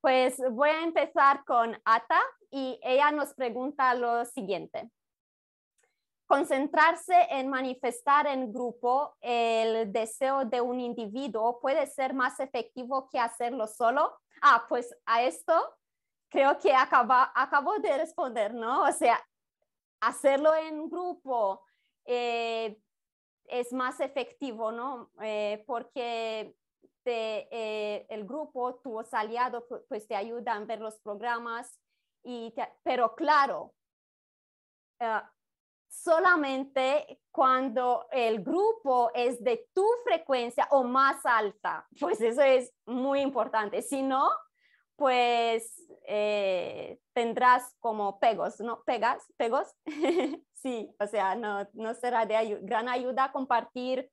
Pues 0.00 0.38
voy 0.50 0.70
a 0.70 0.82
empezar 0.82 1.44
con 1.44 1.76
Ata 1.84 2.20
y 2.50 2.80
ella 2.82 3.10
nos 3.10 3.34
pregunta 3.34 3.94
lo 3.94 4.24
siguiente. 4.24 4.90
Concentrarse 6.26 7.14
en 7.30 7.48
manifestar 7.48 8.26
en 8.26 8.52
grupo 8.52 9.16
el 9.20 9.92
deseo 9.92 10.44
de 10.44 10.60
un 10.60 10.80
individuo 10.80 11.60
puede 11.60 11.86
ser 11.86 12.14
más 12.14 12.40
efectivo 12.40 13.08
que 13.10 13.18
hacerlo 13.18 13.66
solo. 13.66 14.16
Ah, 14.40 14.64
pues 14.68 14.94
a 15.06 15.22
esto 15.22 15.52
creo 16.30 16.56
que 16.58 16.72
acabo 16.72 17.78
de 17.80 17.98
responder, 17.98 18.54
¿no? 18.54 18.84
O 18.84 18.92
sea, 18.92 19.20
hacerlo 20.00 20.54
en 20.54 20.88
grupo, 20.88 21.62
eh, 22.06 22.78
es 23.50 23.72
más 23.72 24.00
efectivo, 24.00 24.72
¿no? 24.72 25.10
Eh, 25.22 25.64
porque 25.66 26.54
eh, 27.04 28.06
el 28.08 28.24
grupo, 28.24 28.76
tus 28.76 29.12
aliados, 29.12 29.64
pues 29.88 30.06
te 30.06 30.14
ayudan 30.14 30.62
a 30.62 30.66
ver 30.66 30.80
los 30.80 30.98
programas, 31.00 31.80
y 32.22 32.54
pero 32.82 33.14
claro, 33.14 33.74
eh, 35.00 35.20
solamente 35.88 37.20
cuando 37.30 38.06
el 38.12 38.42
grupo 38.44 39.10
es 39.14 39.42
de 39.42 39.68
tu 39.72 39.86
frecuencia 40.04 40.68
o 40.70 40.84
más 40.84 41.24
alta, 41.24 41.86
pues 41.98 42.20
eso 42.20 42.42
es 42.42 42.72
muy 42.86 43.20
importante. 43.20 43.82
Si 43.82 44.02
no, 44.02 44.28
pues 44.96 45.86
tendrás 47.14 47.74
como 47.80 48.18
pegos, 48.20 48.60
¿no? 48.60 48.82
Pegas, 48.84 49.24
pegos. 49.36 49.68
sí, 50.60 50.94
o 50.98 51.06
sea, 51.06 51.34
no, 51.34 51.68
no 51.74 51.94
será 51.94 52.26
de 52.26 52.58
gran 52.62 52.88
ayuda 52.88 53.32
compartir 53.32 54.10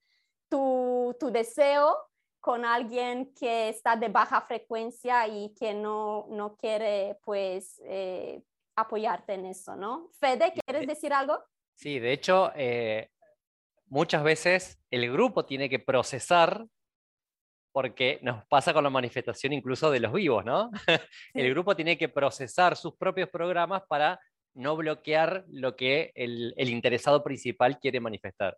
tu, 0.49 1.15
tu, 1.19 1.29
deseo 1.29 1.95
con 2.39 2.63
alguien 2.63 3.33
que 3.33 3.69
está 3.69 3.95
de 3.95 4.07
baja 4.07 4.41
frecuencia 4.41 5.27
y 5.27 5.53
que 5.53 5.73
no, 5.73 6.27
no 6.29 6.55
quiere, 6.55 7.17
pues, 7.23 7.81
eh, 7.85 8.41
apoyarte 8.75 9.33
en 9.33 9.47
eso, 9.47 9.75
¿no? 9.75 10.09
Fede, 10.19 10.53
¿quieres 10.53 10.87
decir 10.87 11.11
algo? 11.11 11.43
Sí, 11.73 11.99
de 11.99 12.13
hecho, 12.13 12.51
eh, 12.55 13.09
muchas 13.87 14.23
veces 14.23 14.79
el 14.89 15.11
grupo 15.11 15.45
tiene 15.45 15.69
que 15.69 15.79
procesar 15.79 16.65
porque 17.71 18.19
nos 18.23 18.43
pasa 18.45 18.73
con 18.73 18.83
la 18.83 18.89
manifestación 18.89 19.53
incluso 19.53 19.91
de 19.91 19.99
los 19.99 20.11
vivos, 20.11 20.43
¿no? 20.45 20.71
el 21.33 21.49
grupo 21.51 21.75
tiene 21.75 21.97
que 21.97 22.09
procesar 22.09 22.75
sus 22.75 22.95
propios 22.95 23.29
programas 23.29 23.83
para 23.87 24.19
no 24.57 24.75
bloquear 24.75 25.45
lo 25.49 25.75
que 25.75 26.11
el, 26.15 26.53
interesado 26.57 27.23
principal 27.23 27.79
quiere 27.79 27.99
manifestar. 27.99 28.57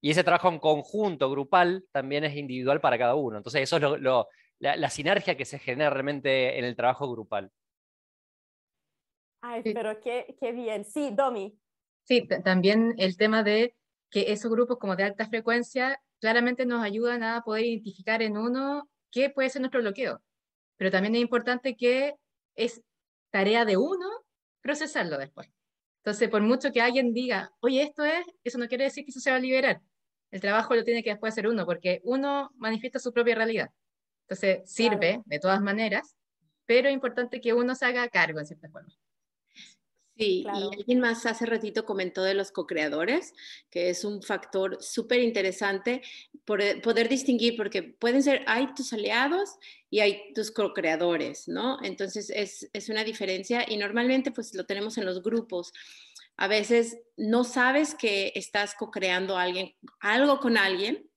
Y 0.00 0.10
ese 0.10 0.24
trabajo 0.24 0.48
en 0.48 0.58
conjunto, 0.58 1.30
grupal, 1.30 1.84
también 1.92 2.24
es 2.24 2.34
individual 2.34 2.80
para 2.80 2.98
cada 2.98 3.14
uno. 3.14 3.36
Entonces, 3.36 3.62
eso 3.62 3.76
es 3.76 4.02
la, 4.58 4.90
sinergia 4.90 5.36
que 5.36 5.44
se 5.44 5.58
genera 5.58 5.90
realmente 5.90 6.58
en 6.58 6.64
el 6.64 6.76
trabajo 6.76 7.10
grupal. 7.10 7.50
Ay, 9.40 9.62
pero 9.62 10.00
qué, 10.00 10.34
qué 10.40 10.52
bien. 10.52 10.84
Sí, 10.84 11.10
Domi. 11.12 11.58
Sí, 12.02 12.26
también 12.44 12.94
el 12.98 13.16
tema 13.16 13.42
de 13.42 13.74
que 14.10 14.32
esos 14.32 14.50
grupos 14.50 14.78
como 14.78 14.96
de 14.96 15.04
alta 15.04 15.26
frecuencia 15.26 16.00
claramente 16.20 16.66
nos 16.66 16.82
ayudan 16.82 17.22
a 17.22 17.42
poder 17.42 17.64
identificar 17.64 18.22
en 18.22 18.36
uno 18.36 18.88
qué 19.10 19.30
puede 19.30 19.50
ser 19.50 19.60
nuestro 19.60 19.80
bloqueo. 19.80 20.22
Pero 20.76 20.90
también 20.90 21.14
es 21.14 21.20
importante 21.20 21.76
que 21.76 22.14
es 22.56 22.82
tarea 23.34 23.64
de 23.64 23.76
uno 23.76 24.08
procesarlo 24.60 25.18
después. 25.18 25.50
Entonces, 26.04 26.28
por 26.28 26.40
mucho 26.40 26.70
que 26.70 26.80
alguien 26.80 27.12
diga, 27.12 27.50
oye, 27.58 27.82
esto 27.82 28.04
es, 28.04 28.24
eso 28.44 28.58
no 28.58 28.68
quiere 28.68 28.84
decir 28.84 29.04
que 29.04 29.10
eso 29.10 29.18
se 29.18 29.30
va 29.30 29.38
a 29.38 29.40
liberar. 29.40 29.82
El 30.30 30.40
trabajo 30.40 30.76
lo 30.76 30.84
tiene 30.84 31.02
que 31.02 31.10
después 31.10 31.34
hacer 31.34 31.48
uno, 31.48 31.66
porque 31.66 32.00
uno 32.04 32.52
manifiesta 32.54 33.00
su 33.00 33.12
propia 33.12 33.34
realidad. 33.34 33.70
Entonces, 34.28 34.70
sirve 34.70 35.20
de 35.24 35.40
todas 35.40 35.60
maneras, 35.60 36.14
pero 36.64 36.86
es 36.86 36.94
importante 36.94 37.40
que 37.40 37.52
uno 37.52 37.74
se 37.74 37.86
haga 37.86 38.08
cargo 38.08 38.38
en 38.38 38.46
cierta 38.46 38.68
forma. 38.68 38.94
Sí, 40.16 40.44
y 40.44 40.46
alguien 40.46 41.00
más 41.00 41.26
hace 41.26 41.44
ratito 41.44 41.84
comentó 41.84 42.22
de 42.22 42.34
los 42.34 42.52
co-creadores, 42.52 43.34
que 43.68 43.90
es 43.90 44.04
un 44.04 44.22
factor 44.22 44.80
súper 44.80 45.18
interesante 45.18 46.02
por 46.44 46.60
eh, 46.60 46.80
poder 46.80 47.08
distinguir, 47.08 47.56
porque 47.56 47.82
pueden 47.82 48.22
ser, 48.22 48.44
hay 48.46 48.72
tus 48.74 48.92
aliados 48.92 49.56
y 49.90 50.00
hay 50.00 50.32
tus 50.34 50.50
co-creadores, 50.50 51.48
¿no? 51.48 51.78
Entonces 51.82 52.30
es, 52.30 52.68
es 52.72 52.88
una 52.88 53.04
diferencia 53.04 53.64
y 53.68 53.76
normalmente 53.76 54.30
pues 54.30 54.54
lo 54.54 54.66
tenemos 54.66 54.98
en 54.98 55.06
los 55.06 55.22
grupos. 55.22 55.72
A 56.36 56.48
veces 56.48 56.98
no 57.16 57.44
sabes 57.44 57.94
que 57.94 58.32
estás 58.34 58.74
co-creando 58.74 59.36
algo 59.38 60.40
con 60.40 60.56
alguien, 60.58 61.08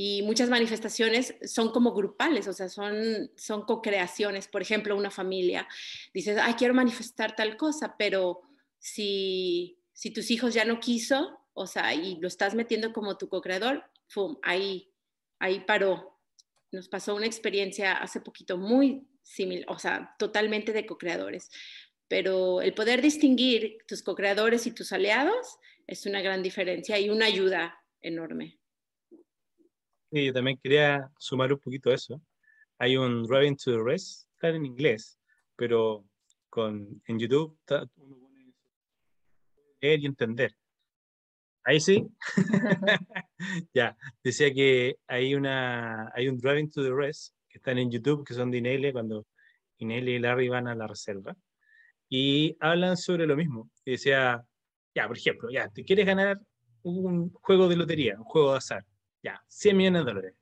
y 0.00 0.22
muchas 0.22 0.48
manifestaciones 0.48 1.34
son 1.44 1.72
como 1.72 1.92
grupales, 1.92 2.46
o 2.46 2.52
sea, 2.52 2.68
son, 2.68 3.32
son 3.36 3.62
co-creaciones. 3.62 4.46
Por 4.46 4.62
ejemplo, 4.62 4.96
una 4.96 5.10
familia, 5.10 5.66
dices, 6.14 6.38
ay, 6.40 6.54
quiero 6.54 6.72
manifestar 6.72 7.34
tal 7.34 7.56
cosa, 7.56 7.96
pero 7.98 8.42
si, 8.78 9.80
si 9.92 10.12
tus 10.12 10.30
hijos 10.30 10.54
ya 10.54 10.64
no 10.64 10.78
quiso, 10.78 11.40
o 11.52 11.66
sea, 11.66 11.94
y 11.94 12.14
lo 12.20 12.28
estás 12.28 12.54
metiendo 12.54 12.92
como 12.92 13.18
tu 13.18 13.28
co-creador, 13.28 13.90
ahí, 14.42 14.92
ahí 15.38 15.60
paró. 15.60 16.20
Nos 16.70 16.88
pasó 16.88 17.14
una 17.14 17.26
experiencia 17.26 17.94
hace 17.94 18.20
poquito 18.20 18.58
muy 18.58 19.08
similar, 19.22 19.66
o 19.68 19.78
sea, 19.78 20.14
totalmente 20.18 20.72
de 20.72 20.86
co-creadores. 20.86 21.50
Pero 22.08 22.62
el 22.62 22.74
poder 22.74 23.02
distinguir 23.02 23.78
tus 23.86 24.02
co-creadores 24.02 24.66
y 24.66 24.72
tus 24.72 24.92
aliados 24.92 25.58
es 25.86 26.06
una 26.06 26.20
gran 26.20 26.42
diferencia 26.42 26.98
y 26.98 27.10
una 27.10 27.26
ayuda 27.26 27.78
enorme. 28.00 28.58
Sí, 30.10 30.26
yo 30.26 30.32
también 30.32 30.58
quería 30.62 31.10
sumar 31.18 31.52
un 31.52 31.58
poquito 31.58 31.90
a 31.90 31.94
eso. 31.94 32.20
Hay 32.78 32.96
un 32.96 33.24
Driving 33.24 33.56
to 33.56 33.72
the 33.72 33.82
Rest, 33.82 34.26
está 34.34 34.48
en 34.48 34.64
inglés, 34.64 35.18
pero 35.56 36.04
con, 36.48 37.02
en 37.06 37.18
YouTube 37.18 37.58
uno 37.96 38.18
puede 38.18 38.54
leer 39.80 40.00
y 40.00 40.06
entender. 40.06 40.54
Ahí 41.68 41.80
sí. 41.80 42.08
ya, 43.74 43.94
decía 44.24 44.54
que 44.54 44.96
hay, 45.06 45.34
una, 45.34 46.10
hay 46.14 46.26
un 46.28 46.38
Driving 46.38 46.70
to 46.70 46.82
the 46.82 46.94
Rest 46.94 47.34
que 47.46 47.58
están 47.58 47.76
en 47.76 47.90
YouTube, 47.90 48.26
que 48.26 48.32
son 48.32 48.50
de 48.50 48.56
Inele, 48.56 48.90
cuando 48.90 49.26
Inele 49.76 50.12
y 50.12 50.18
Larry 50.18 50.48
van 50.48 50.66
a 50.66 50.74
la 50.74 50.86
reserva, 50.86 51.36
y 52.08 52.56
hablan 52.60 52.96
sobre 52.96 53.26
lo 53.26 53.36
mismo. 53.36 53.70
Y 53.84 53.92
decía, 53.92 54.42
ya, 54.94 55.06
por 55.06 55.18
ejemplo, 55.18 55.50
ya, 55.50 55.68
te 55.68 55.84
quieres 55.84 56.06
ganar 56.06 56.40
un 56.84 57.30
juego 57.34 57.68
de 57.68 57.76
lotería, 57.76 58.16
un 58.16 58.24
juego 58.24 58.52
de 58.52 58.58
azar 58.58 58.86
ya, 59.22 59.38
100 59.48 59.76
millones 59.76 60.06
de 60.06 60.10
dólares, 60.10 60.34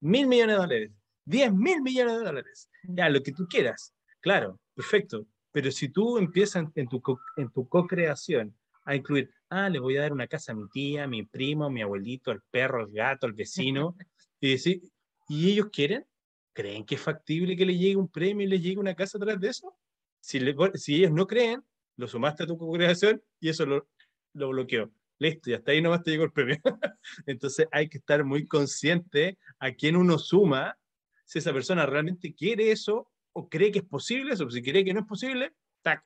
mil 0.00 0.26
millones 0.26 0.56
de 0.56 0.60
dólares, 0.62 0.92
10 1.26 1.52
mil 1.52 1.82
millones 1.82 2.20
de 2.20 2.24
dólares, 2.24 2.70
ya, 2.84 3.10
lo 3.10 3.22
que 3.22 3.32
tú 3.32 3.46
quieras. 3.46 3.92
Claro, 4.20 4.58
perfecto. 4.74 5.26
Pero 5.52 5.70
si 5.70 5.90
tú 5.90 6.16
empiezas 6.16 6.64
en 6.74 6.88
tu, 6.88 7.02
en 7.36 7.50
tu 7.50 7.68
co-creación 7.68 8.56
a 8.86 8.96
incluir, 8.96 9.30
ah, 9.50 9.68
le 9.68 9.78
voy 9.78 9.96
a 9.96 10.02
dar 10.02 10.12
una 10.12 10.26
casa 10.26 10.52
a 10.52 10.54
mi 10.54 10.68
tía, 10.68 11.04
a 11.04 11.06
mi 11.06 11.24
primo, 11.24 11.66
a 11.66 11.70
mi 11.70 11.82
abuelito, 11.82 12.30
al 12.30 12.42
perro, 12.50 12.80
al 12.80 12.90
gato, 12.90 13.26
al 13.26 13.34
vecino, 13.34 13.96
y 14.40 14.52
decir, 14.52 14.80
¿y 15.28 15.52
ellos 15.52 15.68
quieren? 15.70 16.06
¿Creen 16.52 16.84
que 16.84 16.94
es 16.94 17.00
factible 17.00 17.56
que 17.56 17.66
le 17.66 17.76
llegue 17.76 17.96
un 17.96 18.08
premio 18.08 18.46
y 18.46 18.50
le 18.50 18.60
llegue 18.60 18.78
una 18.78 18.94
casa 18.94 19.18
atrás 19.18 19.38
de 19.38 19.48
eso? 19.48 19.76
Si, 20.20 20.40
si 20.74 20.96
ellos 20.96 21.12
no 21.12 21.26
creen, 21.26 21.62
lo 21.96 22.08
sumaste 22.08 22.44
a 22.44 22.46
tu 22.46 22.56
co-creación 22.56 23.22
y 23.38 23.50
eso 23.50 23.66
lo, 23.66 23.88
lo 24.32 24.48
bloqueó 24.48 24.90
listo, 25.20 25.50
y 25.50 25.54
hasta 25.54 25.70
ahí 25.70 25.80
nomás 25.80 26.02
te 26.02 26.10
llegó 26.10 26.24
el 26.24 26.32
premio. 26.32 26.58
Entonces 27.26 27.68
hay 27.70 27.88
que 27.88 27.98
estar 27.98 28.24
muy 28.24 28.48
consciente 28.48 29.38
a 29.58 29.72
quién 29.72 29.96
uno 29.96 30.18
suma, 30.18 30.76
si 31.24 31.38
esa 31.38 31.52
persona 31.52 31.86
realmente 31.86 32.34
quiere 32.34 32.72
eso 32.72 33.08
o 33.32 33.48
cree 33.48 33.70
que 33.70 33.80
es 33.80 33.84
posible 33.84 34.32
eso, 34.32 34.50
si 34.50 34.62
cree 34.62 34.84
que 34.84 34.92
no 34.92 35.00
es 35.00 35.06
posible, 35.06 35.54
tac. 35.82 36.04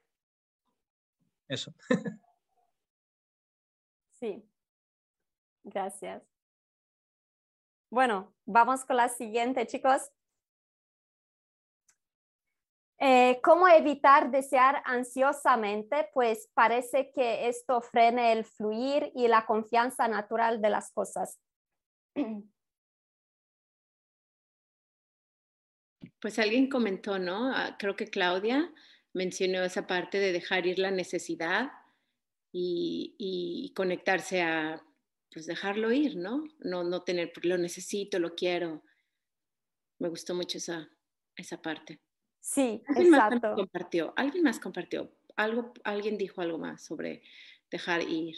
Eso. 1.49 1.73
Sí, 4.25 4.43
gracias. 5.65 6.23
Bueno, 7.91 8.35
vamos 8.47 8.83
con 8.87 8.97
la 8.97 9.11
siguiente, 9.11 9.67
chicos. 9.67 10.11
Eh, 12.99 13.39
¿Cómo 13.43 13.69
evitar 13.69 14.31
desear 14.31 14.83
ansiosamente? 14.87 16.09
Pues 16.15 16.49
parece 16.55 17.13
que 17.13 17.49
esto 17.49 17.83
frene 17.83 18.33
el 18.33 18.47
fluir 18.47 19.13
y 19.15 19.29
la 19.29 19.45
confianza 19.45 20.09
natural 20.09 20.63
de 20.63 20.71
las 20.71 20.91
cosas. 20.93 21.39
Pues 26.21 26.39
alguien 26.39 26.71
comentó, 26.71 27.19
¿no? 27.19 27.53
Ah, 27.55 27.77
creo 27.79 27.97
que 27.97 28.09
Claudia 28.09 28.73
mencionó 29.13 29.63
esa 29.63 29.87
parte 29.87 30.19
de 30.19 30.33
dejar 30.33 30.67
ir 30.67 30.79
la 30.79 30.91
necesidad 30.91 31.71
y, 32.57 33.73
conectarse 33.75 34.43
a, 34.43 34.81
pues 35.33 35.47
dejarlo 35.47 35.91
ir, 35.93 36.17
¿no? 36.17 36.45
No, 36.61 36.85
no 36.85 37.03
tener, 37.03 37.33
lo 37.43 37.59
necesito, 37.59 38.19
lo 38.21 38.35
quiero. 38.35 38.83
Me 39.99 40.09
gustó 40.09 40.35
mucho 40.35 40.59
esa, 40.59 40.89
esa 41.37 41.61
parte. 41.61 42.01
Sí, 42.41 42.83
¿Alguien 42.89 43.15
exacto. 43.15 43.49
Más 43.49 43.57
compartió, 43.57 44.13
alguien 44.17 44.45
más 44.45 44.61
compartió, 44.61 45.11
algo, 45.35 45.73
alguien 45.83 46.17
dijo 46.17 46.41
algo 46.41 46.59
más 46.59 46.85
sobre 46.85 47.23
dejar 47.71 48.03
ir. 48.03 48.37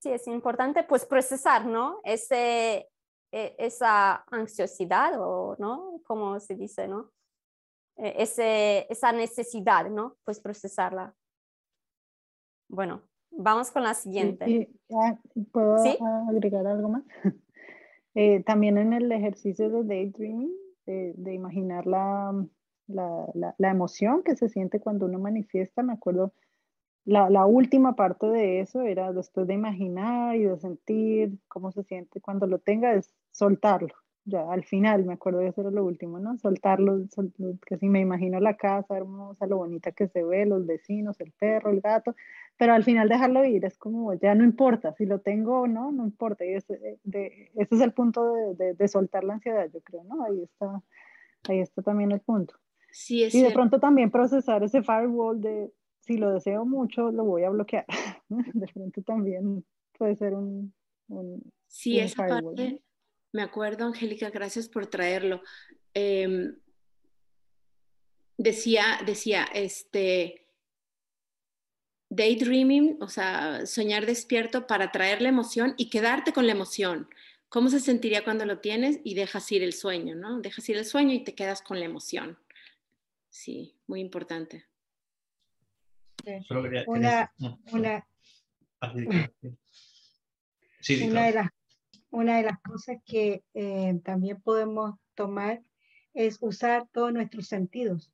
Sí, 0.00 0.10
es 0.10 0.26
importante 0.26 0.82
pues 0.82 1.06
procesar, 1.06 1.66
¿no? 1.66 2.00
Ese, 2.02 2.88
e, 3.30 3.54
esa 3.58 4.24
ansiosidad 4.32 5.12
o, 5.20 5.54
¿no? 5.60 6.00
Como 6.04 6.40
se 6.40 6.56
dice, 6.56 6.88
¿no? 6.88 7.12
E, 7.96 8.22
ese, 8.22 8.86
esa 8.90 9.12
necesidad, 9.12 9.88
¿no? 9.90 10.16
Pues 10.24 10.40
procesarla. 10.40 11.14
Bueno, 12.68 13.02
vamos 13.30 13.70
con 13.70 13.82
la 13.82 13.94
siguiente. 13.94 14.70
Ah, 14.90 15.18
¿Puedo 15.52 15.76
agregar 16.28 16.66
algo 16.66 16.88
más? 16.88 17.04
Eh, 18.14 18.42
también 18.42 18.76
en 18.76 18.92
el 18.92 19.10
ejercicio 19.10 19.70
de 19.70 19.84
daydreaming 19.84 20.52
de, 20.84 21.32
imaginar 21.32 21.86
la, 21.86 22.44
la, 22.86 23.54
la, 23.56 23.70
emoción 23.70 24.22
que 24.22 24.36
se 24.36 24.50
siente 24.50 24.80
cuando 24.80 25.06
uno 25.06 25.18
manifiesta. 25.18 25.82
Me 25.82 25.94
acuerdo, 25.94 26.34
la, 27.06 27.30
la, 27.30 27.46
última 27.46 27.96
parte 27.96 28.26
de 28.26 28.60
eso 28.60 28.82
era 28.82 29.14
después 29.14 29.46
de 29.46 29.54
imaginar 29.54 30.36
y 30.36 30.42
de 30.42 30.58
sentir 30.58 31.38
cómo 31.48 31.72
se 31.72 31.84
siente 31.84 32.20
cuando 32.20 32.46
lo 32.46 32.58
tenga, 32.58 32.92
es 32.92 33.14
soltarlo. 33.30 33.94
Ya 34.24 34.48
al 34.50 34.64
final, 34.64 35.04
me 35.04 35.14
acuerdo 35.14 35.40
de 35.40 35.48
eso 35.48 35.62
era 35.62 35.70
lo 35.70 35.84
último, 35.84 36.20
¿no? 36.20 36.38
Soltarlo, 36.38 37.00
que 37.66 37.76
si 37.76 37.88
me 37.88 38.00
imagino 38.00 38.38
la 38.38 38.56
casa 38.56 38.96
hermosa, 38.96 39.46
lo 39.46 39.56
bonita 39.56 39.90
que 39.90 40.06
se 40.06 40.22
ve, 40.22 40.46
los 40.46 40.64
vecinos, 40.64 41.20
el 41.20 41.32
perro, 41.32 41.70
el 41.70 41.80
gato, 41.80 42.14
pero 42.56 42.74
al 42.74 42.84
final 42.84 43.08
dejarlo 43.08 43.44
ir 43.44 43.64
es 43.64 43.76
como, 43.76 44.14
ya 44.14 44.36
no 44.36 44.44
importa, 44.44 44.94
si 44.94 45.06
lo 45.06 45.20
tengo 45.20 45.62
o 45.62 45.66
no, 45.66 45.90
no 45.90 46.04
importa. 46.04 46.44
Y 46.44 46.54
ese, 46.54 46.74
eh, 46.74 46.98
de, 47.02 47.50
ese 47.56 47.74
es 47.74 47.80
el 47.80 47.92
punto 47.92 48.32
de, 48.56 48.74
de, 48.74 48.88
soltar 48.88 49.24
la 49.24 49.34
ansiedad, 49.34 49.68
yo 49.72 49.80
creo, 49.80 50.04
¿no? 50.04 50.24
Ahí 50.24 50.40
está, 50.42 50.82
ahí 51.48 51.58
está 51.58 51.82
también 51.82 52.12
el 52.12 52.20
punto. 52.20 52.54
Sí, 52.92 53.24
es 53.24 53.34
y 53.34 53.42
de 53.42 53.50
pronto 53.50 53.80
también 53.80 54.12
procesar 54.12 54.62
ese 54.62 54.82
firewall 54.82 55.40
de, 55.40 55.72
si 55.98 56.16
lo 56.16 56.32
deseo 56.32 56.64
mucho, 56.64 57.10
lo 57.10 57.24
voy 57.24 57.42
a 57.42 57.50
bloquear. 57.50 57.86
de 58.28 58.66
pronto 58.68 59.02
también 59.02 59.64
puede 59.98 60.14
ser 60.14 60.34
un... 60.34 60.72
un 61.08 61.42
sí, 61.66 61.98
esa 61.98 62.28
parte, 62.28 62.80
me 63.32 63.42
acuerdo, 63.42 63.86
Angélica, 63.86 64.30
gracias 64.30 64.68
por 64.68 64.86
traerlo. 64.86 65.42
Em, 65.94 66.56
decía, 68.36 69.00
decía, 69.06 69.44
este 69.52 70.46
daydreaming, 72.10 72.98
o 73.00 73.08
sea, 73.08 73.64
soñar 73.64 74.04
despierto 74.04 74.66
para 74.66 74.92
traer 74.92 75.22
la 75.22 75.30
emoción 75.30 75.74
y 75.78 75.88
quedarte 75.88 76.32
con 76.32 76.46
la 76.46 76.52
emoción. 76.52 77.08
¿Cómo 77.48 77.70
se 77.70 77.80
sentiría 77.80 78.24
cuando 78.24 78.44
lo 78.44 78.58
tienes 78.60 79.00
y 79.02 79.14
dejas 79.14 79.50
ir 79.52 79.62
el 79.62 79.72
sueño, 79.72 80.14
¿no? 80.14 80.40
Dejas 80.40 80.68
ir 80.68 80.76
el 80.76 80.84
sueño 80.84 81.12
y 81.12 81.24
te 81.24 81.34
quedas 81.34 81.62
con 81.62 81.80
la 81.80 81.86
emoción. 81.86 82.38
Sí, 83.30 83.74
muy 83.86 84.00
importante. 84.00 84.66
Una, 86.86 87.32
una, 87.72 88.06
de 90.86 91.32
las, 91.32 91.50
una 92.12 92.36
de 92.36 92.44
las 92.44 92.60
cosas 92.60 92.98
que 93.04 93.42
eh, 93.54 94.00
también 94.04 94.40
podemos 94.42 94.94
tomar 95.14 95.62
es 96.14 96.38
usar 96.40 96.86
todos 96.92 97.12
nuestros 97.12 97.48
sentidos. 97.48 98.12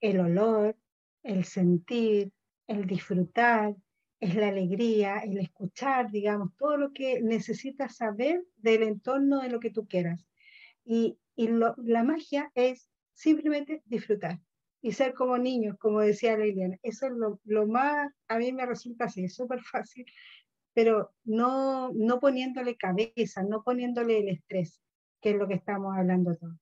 El 0.00 0.20
olor, 0.20 0.76
el 1.22 1.44
sentir, 1.44 2.32
el 2.68 2.86
disfrutar, 2.86 3.74
es 4.20 4.36
la 4.36 4.48
alegría, 4.48 5.18
el 5.18 5.38
escuchar, 5.38 6.12
digamos, 6.12 6.56
todo 6.56 6.76
lo 6.76 6.92
que 6.92 7.20
necesitas 7.20 7.96
saber 7.96 8.44
del 8.56 8.84
entorno 8.84 9.40
de 9.40 9.48
lo 9.48 9.58
que 9.58 9.70
tú 9.70 9.88
quieras. 9.88 10.24
Y, 10.84 11.18
la 11.34 12.04
magia 12.04 12.52
es 12.54 12.88
simplemente 13.14 13.82
disfrutar 13.86 14.38
y 14.80 14.92
ser 14.92 15.14
como 15.14 15.38
niños, 15.38 15.76
como 15.78 16.00
decía 16.00 16.36
Liliana. 16.36 16.78
Eso 16.82 17.06
es 17.06 17.12
lo, 17.44 17.66
más, 17.66 18.12
a 18.28 18.38
mí 18.38 18.52
me 18.52 18.66
resulta 18.66 19.06
así, 19.06 19.28
súper 19.28 19.60
fácil, 19.62 20.04
pero 20.74 21.14
no, 21.24 21.92
no 21.92 22.20
poniéndole 22.20 22.76
cabeza, 22.76 23.42
no 23.42 23.62
poniéndole 23.62 24.18
el 24.18 24.28
estrés, 24.28 24.80
que 25.20 25.30
es 25.30 25.36
lo 25.36 25.48
que 25.48 25.54
estamos 25.54 25.96
hablando 25.96 26.36
todos. 26.36 26.56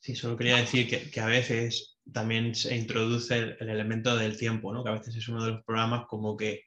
Sí, 0.00 0.14
solo 0.14 0.36
quería 0.36 0.56
decir 0.56 0.88
que, 0.88 1.10
que 1.10 1.20
a 1.20 1.26
veces 1.26 2.00
también 2.10 2.54
se 2.54 2.74
introduce 2.74 3.36
el, 3.36 3.56
el, 3.60 3.68
elemento 3.68 4.16
del 4.16 4.36
tiempo, 4.36 4.72
¿no? 4.72 4.82
que 4.82 4.90
a 4.90 4.94
veces 4.94 5.14
es 5.14 5.28
uno 5.28 5.44
de 5.44 5.52
los 5.52 5.64
programas 5.64 6.06
como 6.06 6.36
que, 6.36 6.64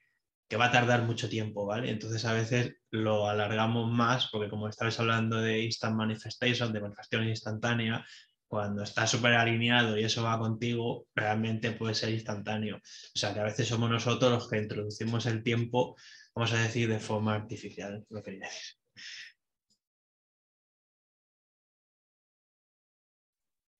que, 0.47 0.55
va 0.55 0.65
a 0.65 0.71
tardar 0.71 1.01
mucho 1.01 1.27
tiempo, 1.27 1.65
¿vale? 1.65 1.89
Entonces 1.89 2.23
a 2.25 2.33
veces 2.33 2.75
lo 2.91 3.27
alargamos 3.27 3.91
más 3.91 4.29
porque 4.31 4.49
como 4.49 4.67
estabais 4.67 4.99
hablando 4.99 5.37
de 5.37 5.63
instant 5.63 5.95
manifestation, 5.95 6.71
de 6.71 6.81
manifestación 6.81 7.27
instantánea, 7.27 8.05
cuando 8.53 8.83
estás 8.83 9.09
súper 9.09 9.33
alineado 9.33 9.97
y 9.97 10.03
eso 10.03 10.21
va 10.23 10.37
contigo, 10.37 11.07
realmente 11.15 11.71
puede 11.71 11.95
ser 11.95 12.11
instantáneo. 12.11 12.77
O 12.77 13.17
sea 13.17 13.33
que 13.33 13.39
a 13.39 13.45
veces 13.45 13.67
somos 13.67 13.89
nosotros 13.89 14.31
los 14.31 14.47
que 14.47 14.59
introducimos 14.59 15.25
el 15.25 15.41
tiempo, 15.41 15.95
vamos 16.35 16.53
a 16.53 16.61
decir, 16.61 16.87
de 16.87 16.99
forma 16.99 17.33
artificial, 17.33 18.05
lo 18.09 18.21
que 18.21 18.31
decir. 18.33 18.75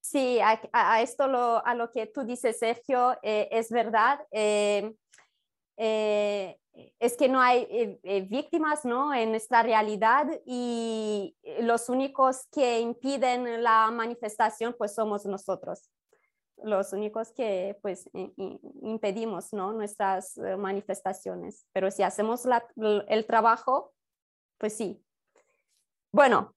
Sí, 0.02 0.40
a, 0.42 1.02
esto 1.04 1.26
a 1.64 1.76
lo 1.76 1.92
que 1.92 2.08
tú 2.08 2.24
dices, 2.24 2.58
Sergio, 2.58 3.16
eh, 3.22 3.50
es 3.52 3.70
verdad. 3.70 4.22
Eh, 4.32 4.92
eh, 5.78 6.60
es 7.00 7.18
que 7.18 7.30
no 7.30 7.40
hay 7.40 7.68
eh, 7.70 8.00
eh, 8.04 8.22
víctimas 8.22 8.84
¿no? 8.86 9.14
en 9.14 9.32
nuestra 9.32 9.64
realidad 9.64 10.28
y 10.46 11.36
los 11.62 11.90
únicos 11.90 12.48
que 12.52 12.80
impiden 12.80 13.64
la 13.64 13.92
manifestación 13.92 14.76
pues 14.78 14.96
somos 14.96 15.26
nosotros, 15.26 15.90
los 16.64 16.94
únicos 16.94 17.32
que 17.32 17.78
pues 17.82 18.10
impedimos 18.14 19.54
¿no? 19.54 19.74
nuestras 19.74 20.38
manifestaciones. 20.58 21.66
Pero 21.74 21.92
si 21.92 22.04
hacemos 22.04 22.46
la, 22.46 22.66
el 23.08 23.26
trabajo, 23.26 23.94
pues 24.58 24.76
sí. 24.76 25.04
Bueno, 26.12 26.56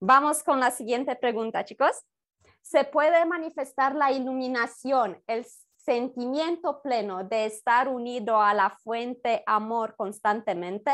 vamos 0.00 0.42
con 0.42 0.60
la 0.60 0.70
siguiente 0.70 1.14
pregunta, 1.16 1.64
chicos. 1.64 2.04
¿Se 2.62 2.84
puede 2.84 3.24
manifestar 3.26 3.94
la 3.94 4.12
iluminación, 4.12 5.22
el 5.26 5.44
sentimiento 5.84 6.80
pleno 6.82 7.24
de 7.24 7.46
estar 7.46 7.88
unido 7.88 8.40
a 8.40 8.54
la 8.54 8.70
fuente 8.70 9.42
amor 9.46 9.94
constantemente? 9.96 10.90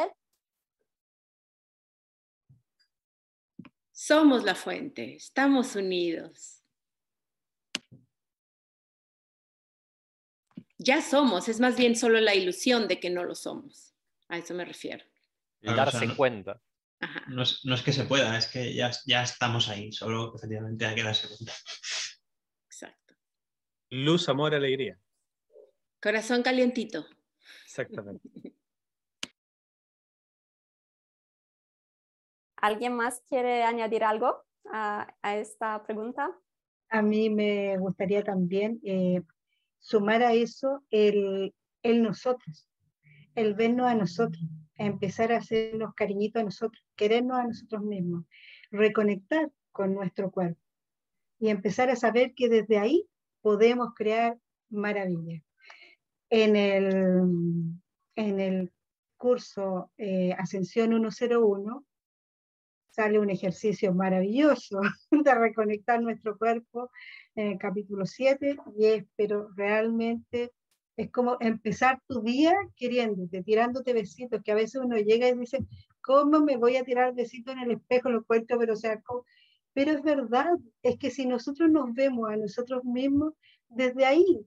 Somos 3.93 4.45
la 4.45 4.55
fuente, 4.55 5.17
estamos 5.17 5.75
unidos. 5.77 6.63
Ya 10.79 11.03
somos, 11.03 11.49
es 11.49 11.59
más 11.59 11.77
bien 11.77 11.97
solo 11.97 12.21
la 12.21 12.35
ilusión 12.35 12.87
de 12.87 13.01
que 13.01 13.11
no 13.11 13.25
lo 13.25 13.35
somos. 13.35 13.93
A 14.29 14.39
eso 14.39 14.55
me 14.55 14.65
refiero. 14.65 15.05
darse 15.61 16.07
no, 16.07 16.17
cuenta. 16.17 16.63
No 17.27 17.43
es, 17.43 17.65
no 17.65 17.75
es, 17.75 17.83
que 17.83 17.93
se 17.93 18.05
pueda, 18.05 18.39
es 18.39 18.47
que 18.47 18.75
ya, 18.75 18.91
ya 19.07 19.23
estamos 19.23 19.69
ahí, 19.69 19.93
solo 19.93 20.35
efectivamente 20.37 20.87
hay 20.87 20.95
que 20.95 21.03
darse 21.03 21.29
cuenta. 21.29 21.53
Luz, 23.91 24.29
amor, 24.29 24.55
alegría. 24.55 24.99
Corazón 26.03 26.43
calientito. 26.43 27.07
Exactamente. 27.65 28.29
¿Alguien 32.57 32.95
más 32.95 33.23
quiere 33.29 33.63
añadir 33.63 34.05
algo 34.05 34.45
a, 34.71 35.15
a, 35.23 35.37
esta 35.39 35.83
pregunta? 35.85 36.31
A 36.91 37.03
mí 37.03 37.31
me 37.31 37.79
gustaría 37.79 38.23
también 38.23 38.79
eh, 38.85 39.23
sumar 39.79 40.23
a 40.23 40.35
eso 40.35 40.85
el, 40.91 41.55
el 41.83 42.03
nosotros, 42.03 42.69
el 43.35 43.55
vernos 43.55 43.87
a 43.87 43.95
nosotros, 43.95 44.43
empezar 44.75 45.33
a 45.33 45.39
hacernos 45.39 45.95
cariñitos 45.95 46.41
a 46.41 46.45
nosotros, 46.45 46.85
querernos 46.95 47.39
a 47.39 47.45
nosotros 47.45 47.83
mismos, 47.83 48.25
reconectar 48.71 49.51
con 49.73 49.95
nuestro 49.95 50.31
cuerpo 50.31 50.61
y 51.39 51.49
empezar 51.49 51.89
a 51.89 51.97
saber 51.97 52.35
que 52.35 52.49
desde 52.49 52.79
ahí 52.79 53.09
podemos 53.41 53.95
crear 53.95 54.39
maravillas. 54.71 55.43
En 56.31 56.57
el, 56.57 57.23
en 58.17 58.41
el 58.41 58.73
curso 59.17 59.91
eh, 59.97 60.33
Ascensión 60.39 61.11
101 61.11 61.85
sale 62.91 63.19
un 63.19 63.31
ejercicio 63.31 63.95
maravilloso 63.95 64.81
de 65.11 65.35
reconectar 65.35 66.03
nuestro 66.03 66.37
cuerpo 66.37 66.91
en 67.35 67.53
el 67.53 67.59
capítulo 67.59 68.07
7 68.07 68.57
y 68.77 68.87
es, 68.87 69.05
pero 69.17 69.51
realmente 69.55 70.53
es 70.97 71.11
como 71.13 71.37
empezar 71.39 72.01
tu 72.09 72.23
día 72.23 72.53
queriéndote, 72.75 73.45
tirándote 73.45 73.93
besitos, 73.93 74.43
que 74.43 74.51
a 74.51 74.57
veces 74.57 74.81
uno 74.83 74.97
llega 74.97 75.29
y 75.29 75.39
dice, 75.39 75.65
¿cómo 76.01 76.41
me 76.41 76.57
voy 76.57 76.77
a 76.77 76.85
tirar 76.85 77.15
besitos 77.15 77.55
en 77.55 77.61
el 77.61 77.71
espejo? 77.73 78.11
Lo 78.11 78.25
cuento, 78.25 78.59
pero 78.59 78.73
o 78.73 78.77
sea, 78.77 79.01
¿cómo? 79.03 79.25
Pero 79.79 79.93
es 79.93 80.03
verdad, 80.03 80.59
es 80.83 80.99
que 80.99 81.09
si 81.09 81.25
nosotros 81.25 81.71
nos 81.71 81.95
vemos 81.95 82.29
a 82.29 82.37
nosotros 82.37 82.83
mismos, 82.83 83.35
desde 83.69 84.05
ahí 84.05 84.45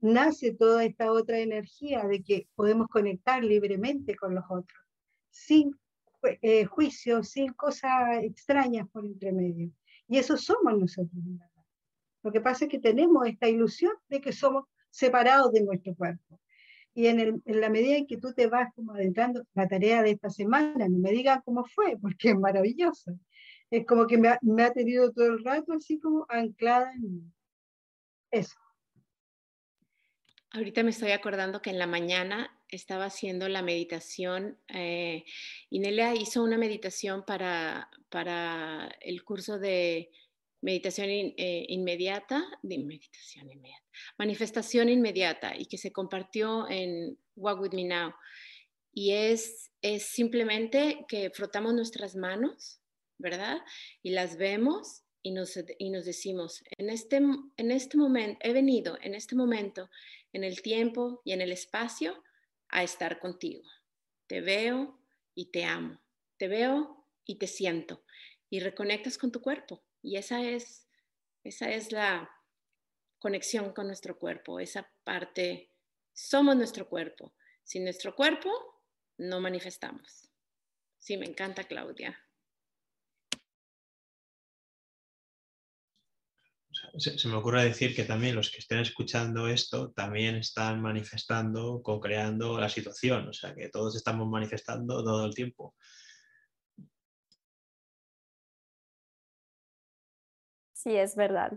nace 0.00 0.54
toda 0.54 0.84
esta 0.84 1.12
otra 1.12 1.38
energía 1.38 2.04
de 2.08 2.20
que 2.20 2.48
podemos 2.56 2.88
conectar 2.88 3.44
libremente 3.44 4.16
con 4.16 4.34
los 4.34 4.42
otros, 4.50 4.80
sin 5.30 5.78
eh, 6.24 6.64
juicio, 6.64 7.22
sin 7.22 7.52
cosas 7.52 8.24
extrañas 8.24 8.88
por 8.90 9.06
entre 9.06 9.30
medio. 9.30 9.70
Y 10.08 10.18
eso 10.18 10.36
somos 10.36 10.76
nosotros. 10.76 11.22
Lo 12.24 12.32
que 12.32 12.40
pasa 12.40 12.64
es 12.64 12.70
que 12.72 12.80
tenemos 12.80 13.24
esta 13.28 13.48
ilusión 13.48 13.92
de 14.08 14.20
que 14.20 14.32
somos 14.32 14.64
separados 14.90 15.52
de 15.52 15.62
nuestro 15.62 15.94
cuerpo. 15.94 16.40
Y 16.92 17.06
en, 17.06 17.20
el, 17.20 17.42
en, 17.44 17.60
la 17.60 17.70
medida 17.70 17.98
en 17.98 18.08
que 18.08 18.16
tú 18.16 18.34
te 18.34 18.48
vas 18.48 18.74
como 18.74 18.94
adentrando 18.94 19.44
la 19.54 19.68
tarea 19.68 20.02
de 20.02 20.10
esta 20.10 20.28
semana, 20.28 20.88
no 20.88 20.98
me 20.98 21.12
digan 21.12 21.40
cómo 21.44 21.64
fue, 21.66 21.96
porque 22.02 22.30
es 22.30 22.36
maravilloso 22.36 23.12
es 23.72 23.86
como 23.86 24.06
que 24.06 24.18
me 24.18 24.28
ha, 24.28 24.38
me 24.42 24.64
ha, 24.64 24.72
tenido 24.72 25.10
todo 25.12 25.24
el 25.24 25.42
rato 25.42 25.72
así 25.72 25.98
como 25.98 26.26
anclada 26.28 26.92
en 26.92 27.32
eso. 28.30 28.54
Ahorita 30.50 30.82
me 30.82 30.90
estoy 30.90 31.12
acordando 31.12 31.62
que 31.62 31.70
en 31.70 31.78
la 31.78 31.86
mañana 31.86 32.54
estaba 32.68 33.06
haciendo 33.06 33.48
la 33.48 33.62
meditación. 33.62 34.58
Eh, 34.68 35.24
Inelia 35.70 36.14
hizo 36.14 36.42
una 36.42 36.58
meditación 36.58 37.24
para, 37.24 37.88
para 38.10 38.94
el 39.00 39.24
curso 39.24 39.58
de 39.58 40.10
meditación 40.60 41.08
eh, 41.08 41.64
inmediata, 41.68 42.44
de 42.62 42.76
meditación 42.76 43.50
inmediata, 43.50 43.86
manifestación 44.18 44.90
inmediata 44.90 45.56
y 45.56 45.64
que 45.64 45.78
se 45.78 45.92
compartió 45.92 46.68
en 46.68 47.18
Walk 47.36 47.62
With 47.62 47.72
Me 47.72 47.84
Now. 47.84 48.12
Y 48.92 49.12
es, 49.12 49.72
es 49.80 50.02
simplemente 50.02 51.06
que 51.08 51.30
frotamos 51.30 51.72
nuestras 51.72 52.14
manos 52.16 52.81
¿verdad? 53.22 53.62
Y 54.02 54.10
las 54.10 54.36
vemos 54.36 55.04
y 55.22 55.30
nos, 55.30 55.58
y 55.78 55.90
nos 55.90 56.04
decimos, 56.04 56.62
en 56.76 56.90
este, 56.90 57.16
en 57.16 57.70
este 57.70 57.96
momento, 57.96 58.38
he 58.42 58.52
venido 58.52 58.98
en 59.00 59.14
este 59.14 59.34
momento, 59.34 59.88
en 60.32 60.44
el 60.44 60.60
tiempo 60.60 61.22
y 61.24 61.32
en 61.32 61.40
el 61.40 61.52
espacio, 61.52 62.22
a 62.68 62.82
estar 62.82 63.20
contigo. 63.20 63.62
Te 64.26 64.40
veo 64.40 64.98
y 65.34 65.46
te 65.46 65.64
amo. 65.64 66.00
Te 66.36 66.48
veo 66.48 67.06
y 67.24 67.36
te 67.36 67.46
siento. 67.46 68.04
Y 68.50 68.60
reconectas 68.60 69.16
con 69.16 69.30
tu 69.30 69.40
cuerpo. 69.40 69.82
Y 70.02 70.16
esa 70.16 70.42
es, 70.42 70.88
esa 71.44 71.70
es 71.70 71.92
la 71.92 72.30
conexión 73.18 73.72
con 73.72 73.86
nuestro 73.86 74.18
cuerpo, 74.18 74.58
esa 74.58 74.90
parte, 75.04 75.70
somos 76.12 76.56
nuestro 76.56 76.88
cuerpo. 76.88 77.32
Sin 77.62 77.84
nuestro 77.84 78.16
cuerpo, 78.16 78.50
no 79.16 79.40
manifestamos. 79.40 80.28
Sí, 80.98 81.16
me 81.16 81.26
encanta, 81.26 81.64
Claudia. 81.64 82.18
Se, 86.98 87.28
me 87.28 87.36
ocurre 87.36 87.64
decir 87.64 87.94
que 87.94 88.04
también 88.04 88.36
los 88.36 88.50
que 88.50 88.58
estén 88.58 88.78
escuchando 88.80 89.48
esto 89.48 89.92
también 89.92 90.36
están 90.36 90.80
manifestando, 90.82 91.82
co-creando 91.82 92.58
la 92.60 92.68
situación, 92.68 93.28
o 93.28 93.32
sea 93.32 93.54
que 93.54 93.68
todos 93.68 93.96
estamos 93.96 94.28
manifestando 94.28 95.02
todo 95.04 95.24
el 95.26 95.34
tiempo. 95.34 95.74
Sí, 100.72 100.96
es 100.96 101.14
verdad. 101.16 101.52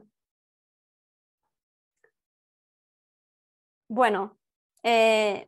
Bueno, 3.88 4.38
eh, 4.84 5.48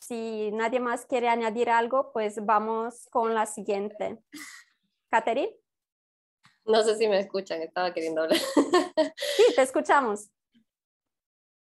si 0.00 0.50
nadie 0.52 0.80
más 0.80 1.06
quiere 1.06 1.28
añadir 1.28 1.70
algo, 1.70 2.12
pues 2.12 2.44
vamos 2.44 3.08
con 3.10 3.34
la 3.34 3.46
siguiente. 3.46 4.18
Catherine. 5.10 5.61
No 6.64 6.82
sé 6.84 6.96
si 6.96 7.08
me 7.08 7.18
escuchan, 7.18 7.62
estaba 7.62 7.92
queriendo 7.92 8.22
hablar. 8.22 8.38
Sí, 9.36 9.54
te 9.54 9.62
escuchamos. 9.62 10.30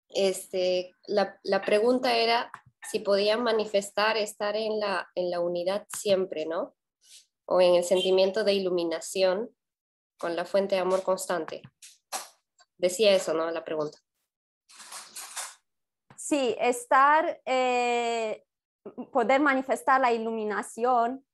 Este, 0.10 0.94
la, 1.08 1.40
la 1.44 1.62
pregunta 1.62 2.16
era 2.16 2.52
si 2.90 3.00
podían 3.00 3.44
manifestar 3.44 4.18
estar 4.18 4.56
en 4.56 4.80
la, 4.80 5.10
en 5.16 5.30
la 5.30 5.40
unidad 5.40 5.88
siempre, 5.96 6.46
¿no? 6.46 6.76
O 7.46 7.62
en 7.62 7.76
el 7.76 7.84
sentimiento 7.84 8.44
de 8.44 8.54
iluminación 8.54 9.56
con 10.18 10.36
la 10.36 10.46
fuente 10.46 10.76
de 10.76 10.82
amor 10.82 11.04
constante. 11.04 11.62
Decía 12.78 13.14
eso, 13.14 13.34
¿no? 13.34 13.50
La 13.52 13.64
pregunta. 13.64 13.98
Sí, 16.16 16.56
estar, 16.60 17.42
eh, 17.46 18.44
poder 19.12 19.42
manifestar 19.42 20.02
la 20.02 20.12
iluminación 20.12 21.25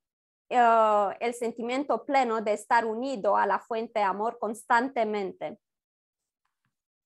eh, 0.52 1.18
el 1.20 1.34
sentimiento 1.34 2.06
pleno 2.06 2.42
de 2.42 2.54
estar 2.54 2.86
unido 2.86 3.38
a 3.38 3.46
la 3.46 3.60
fuente 3.60 4.00
de 4.00 4.06
amor 4.06 4.38
constantemente. 4.40 5.58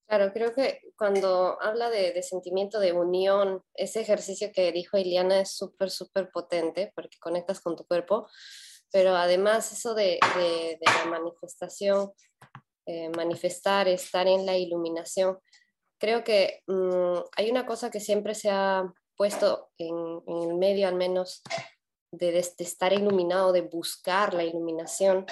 Claro, 0.08 0.32
creo 0.34 0.54
que 0.54 0.82
cuando 0.98 1.58
habla 1.62 1.90
de, 1.90 2.22
sentimiento 2.22 2.80
de 2.80 2.94
unión, 2.94 3.64
ese 3.74 4.02
ejercicio 4.02 4.52
que 4.54 4.72
dijo 4.72 4.98
Iliana 4.98 5.40
es 5.40 5.56
súper, 5.56 5.90
súper 5.90 6.30
potente 6.32 6.92
porque 6.96 7.18
conectas 7.20 7.60
con 7.60 7.76
tu 7.76 7.86
cuerpo, 7.86 8.28
pero 8.92 9.16
además 9.16 9.72
eso 9.72 9.96
de, 9.96 10.20
la 10.22 11.06
manifestación, 11.06 12.12
eh, 12.86 13.10
manifestar, 13.16 13.88
estar 13.88 14.28
en 14.28 14.46
la 14.46 14.58
iluminación, 14.58 15.40
creo 16.00 16.24
que 16.24 16.62
mm, 16.68 17.18
hay 17.36 17.50
una 17.50 17.66
cosa 17.66 17.90
que 17.90 18.00
siempre 18.00 18.36
se 18.36 18.50
ha 18.52 18.84
puesto 19.16 19.70
en, 19.78 20.22
el 20.28 20.56
medio, 20.56 20.88
al 20.88 20.96
menos, 20.96 21.42
de, 22.18 22.40
estar 22.40 22.94
iluminado, 22.94 23.52
de 23.52 23.62
buscar 23.62 24.34
la 24.34 24.44
iluminación 24.44 25.26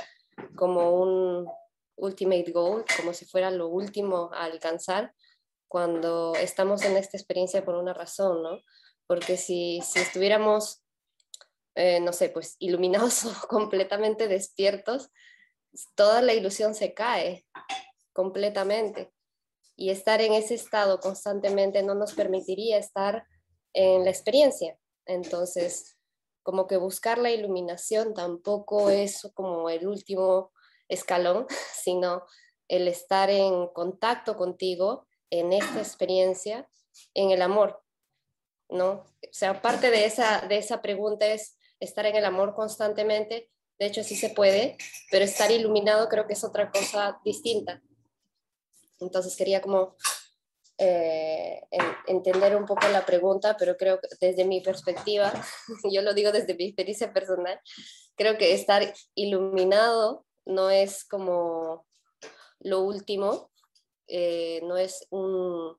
como 0.56 0.92
un, 0.92 1.48
ultimate 1.96 2.52
goal, 2.52 2.86
como 2.98 3.14
si 3.14 3.26
fuera 3.26 3.52
lo 3.52 3.68
último 3.68 4.30
a 4.34 4.46
alcanzar 4.46 5.14
cuando 5.68 6.36
estamos 6.36 6.84
en 6.84 6.98
esta 6.98 7.18
experiencia 7.18 7.66
por 7.66 7.76
una 7.76 7.94
razón, 7.94 8.44
¿no? 8.44 8.60
Porque 9.08 9.38
si, 9.38 9.82
si 9.82 10.00
estuviéramos, 10.00 10.84
eh, 11.76 12.00
no 12.00 12.14
sé, 12.14 12.30
pues 12.30 12.56
iluminados 12.60 13.26
o 13.26 13.48
completamente 13.48 14.28
despiertos, 14.28 15.10
toda 15.96 16.22
la 16.22 16.34
ilusión 16.34 16.76
se 16.76 16.94
cae 16.94 17.46
completamente. 18.12 19.12
Y 19.76 19.90
estar 19.90 20.22
en 20.22 20.34
ese 20.34 20.54
estado 20.54 21.00
constantemente 21.00 21.82
no 21.82 21.96
nos 21.96 22.14
permitiría 22.14 22.78
estar 22.78 23.26
en 23.74 24.04
la 24.04 24.12
experiencia. 24.12 24.78
Entonces, 25.08 25.93
como 26.44 26.68
que 26.68 26.78
buscar 26.78 27.18
la 27.18 27.32
iluminación 27.32 28.14
tampoco 28.14 28.90
es 28.90 29.28
como 29.34 29.70
el 29.70 29.88
último 29.88 30.52
escalón, 30.88 31.48
sino 31.74 32.24
el 32.68 32.88
estar 32.88 33.30
en 33.30 33.68
contacto 33.68 34.36
contigo 34.36 35.08
en 35.30 35.54
esta 35.54 35.80
experiencia, 35.80 36.70
en 37.14 37.32
el 37.32 37.42
amor, 37.42 37.82
¿no? 38.70 38.92
O 38.92 39.32
sea, 39.32 39.62
parte 39.62 39.90
de 39.90 40.06
esa, 40.06 40.42
de 40.42 40.58
esa 40.58 40.82
pregunta 40.82 41.26
es 41.26 41.58
estar 41.80 42.06
en 42.06 42.16
el 42.16 42.26
amor 42.26 42.54
constantemente, 42.54 43.50
de 43.80 43.86
hecho 43.86 44.04
sí 44.04 44.16
se 44.16 44.30
puede, 44.30 44.78
pero 45.10 45.26
estar 45.26 45.52
iluminado 45.52 46.08
creo 46.08 46.28
que 46.28 46.34
es 46.34 46.44
otra 46.44 46.72
cosa 46.72 47.20
distinta. 47.26 47.82
Entonces 49.00 49.36
quería 49.36 49.62
como 49.62 49.96
eh, 50.86 51.62
entender 52.08 52.56
un 52.58 52.66
poco 52.66 52.88
la 52.90 53.06
pregunta, 53.06 53.56
pero 53.58 53.78
creo 53.78 54.02
que 54.02 54.08
desde 54.20 54.44
mi 54.44 54.60
perspectiva, 54.60 55.32
yo 55.92 56.02
lo 56.02 56.14
digo 56.14 56.32
desde 56.32 56.56
mi 56.56 56.66
experiencia 56.66 57.14
personal, 57.14 57.58
creo 58.16 58.38
que 58.38 58.54
estar 58.54 58.94
iluminado 59.16 60.26
no 60.46 60.70
es 60.70 61.06
como 61.06 61.86
lo 62.60 62.82
último, 62.82 63.50
eh, 64.08 64.60
no 64.64 64.76
es 64.76 65.08
un, 65.10 65.78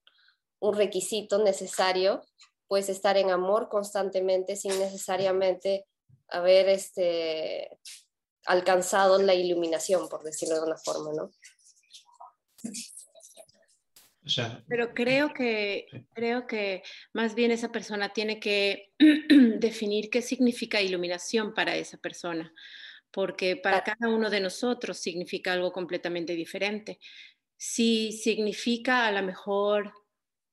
requisito 0.72 1.36
necesario, 1.44 2.22
puedes 2.66 2.88
estar 2.88 3.18
en 3.18 3.30
amor 3.30 3.68
constantemente 3.68 4.56
sin 4.56 4.78
necesariamente 4.78 5.86
haber 6.28 6.70
este, 6.70 7.78
alcanzado 8.46 9.20
la 9.20 9.34
iluminación, 9.34 10.08
por 10.08 10.22
decirlo 10.22 10.54
de 10.54 10.62
una 10.62 10.78
forma, 10.78 11.12
¿no? 11.12 11.30
Pero 14.68 14.94
creo 14.94 15.34
que, 15.34 15.86
creo 16.14 16.46
que 16.46 16.82
más 17.12 17.34
bien 17.34 17.50
esa 17.50 17.70
persona 17.70 18.12
tiene 18.12 18.40
que 18.40 18.92
definir 19.58 20.08
qué 20.10 20.22
significa 20.22 20.80
iluminación 20.80 21.52
para 21.52 21.76
esa 21.76 21.98
persona 21.98 22.52
porque 23.14 23.54
para 23.54 23.84
cada 23.84 24.08
uno 24.08 24.28
de 24.28 24.40
nosotros 24.40 24.98
significa 24.98 25.52
algo 25.52 25.70
completamente 25.70 26.34
diferente. 26.34 26.98
Si 27.56 28.10
significa 28.10 29.06
a 29.06 29.12
lo 29.12 29.22
mejor 29.22 29.92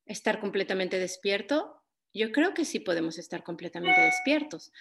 estar 0.05 0.39
completamente 0.39 0.99
despierto, 0.99 1.81
yo 2.13 2.31
creo 2.31 2.53
que 2.53 2.65
sí 2.65 2.79
podemos 2.79 3.17
estar 3.17 3.43
completamente 3.43 3.99
despiertos. 3.99 4.71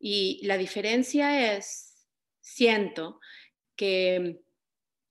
Y 0.00 0.44
la 0.44 0.58
diferencia 0.58 1.54
es, 1.54 2.08
siento, 2.40 3.20
que 3.76 4.40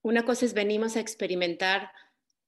una 0.02 0.26
cosa 0.26 0.46
es 0.46 0.54
venimos 0.54 0.98
a 0.98 1.00
experimentar 1.00 1.90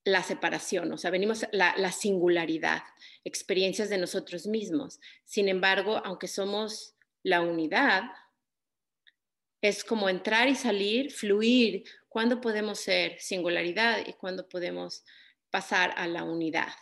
la 0.04 0.24
separación, 0.24 0.92
o 0.92 0.98
sea, 0.98 1.12
venimos 1.12 1.46
la, 1.52 1.76
la 1.78 1.92
singularidad, 1.92 2.82
experiencias 3.24 3.90
de 3.90 4.00
nosotros 4.00 4.48
mismos. 4.48 5.00
Sin 5.26 5.48
embargo, 5.48 6.02
aunque 6.04 6.28
somos 6.28 6.96
la 7.24 7.42
unidad, 7.42 8.04
es 9.62 9.84
como 9.84 10.10
entrar 10.10 10.48
y 10.48 10.56
salir, 10.56 11.12
fluir, 11.12 11.84
cuando 12.10 12.42
podemos 12.42 12.80
ser 12.80 13.20
singularidad 13.20 14.06
y 14.06 14.14
cuando 14.14 14.50
podemos 14.50 15.06
pasar 15.52 15.94
a 15.96 16.08
la 16.08 16.24
unidad. 16.24 16.74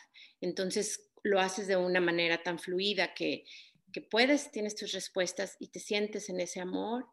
Entonces 0.42 1.12
lo 1.24 1.40
haces 1.40 1.68
de 1.68 1.76
una 1.76 2.00
manera 2.00 2.42
tan 2.42 2.58
fluida 2.58 3.14
que, 3.14 3.44
que 3.92 4.02
puedes, 4.02 4.52
tienes 4.52 4.76
tus 4.76 4.94
respuestas 4.94 5.58
y 5.60 5.68
te 5.68 5.80
sientes 5.80 6.30
en 6.30 6.40
ese 6.40 6.62
amor 6.62 7.06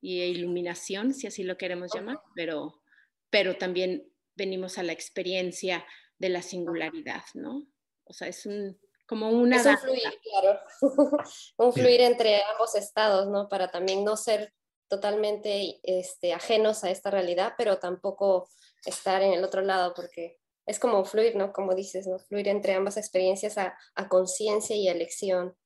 y 0.00 0.20
iluminación, 0.22 1.14
si 1.14 1.28
así 1.28 1.44
lo 1.44 1.56
queremos 1.56 1.94
llamar, 1.94 2.18
pero, 2.34 2.82
pero 3.30 3.56
también 3.56 4.11
venimos 4.34 4.78
a 4.78 4.82
la 4.82 4.92
experiencia 4.92 5.84
de 6.18 6.28
la 6.28 6.42
singularidad, 6.42 7.22
¿no? 7.34 7.66
O 8.04 8.12
sea, 8.12 8.28
es 8.28 8.46
un, 8.46 8.78
como 9.06 9.30
una... 9.30 9.56
Es 9.56 9.66
un 9.66 9.78
fluir, 9.78 10.20
claro. 10.22 10.60
un 11.58 11.72
fluir 11.72 12.00
entre 12.00 12.42
ambos 12.44 12.74
estados, 12.74 13.28
¿no? 13.28 13.48
Para 13.48 13.70
también 13.70 14.04
no 14.04 14.16
ser 14.16 14.52
totalmente 14.88 15.80
este, 15.82 16.34
ajenos 16.34 16.84
a 16.84 16.90
esta 16.90 17.10
realidad, 17.10 17.54
pero 17.56 17.78
tampoco 17.78 18.48
estar 18.84 19.22
en 19.22 19.32
el 19.32 19.42
otro 19.42 19.62
lado, 19.62 19.94
porque 19.94 20.38
es 20.66 20.78
como 20.78 21.04
fluir, 21.04 21.36
¿no? 21.36 21.52
Como 21.52 21.74
dices, 21.74 22.06
¿no? 22.06 22.18
Fluir 22.18 22.48
entre 22.48 22.74
ambas 22.74 22.96
experiencias 22.96 23.58
a, 23.58 23.76
conciencia 24.08 24.76
y 24.76 24.88
elección. 24.88 25.56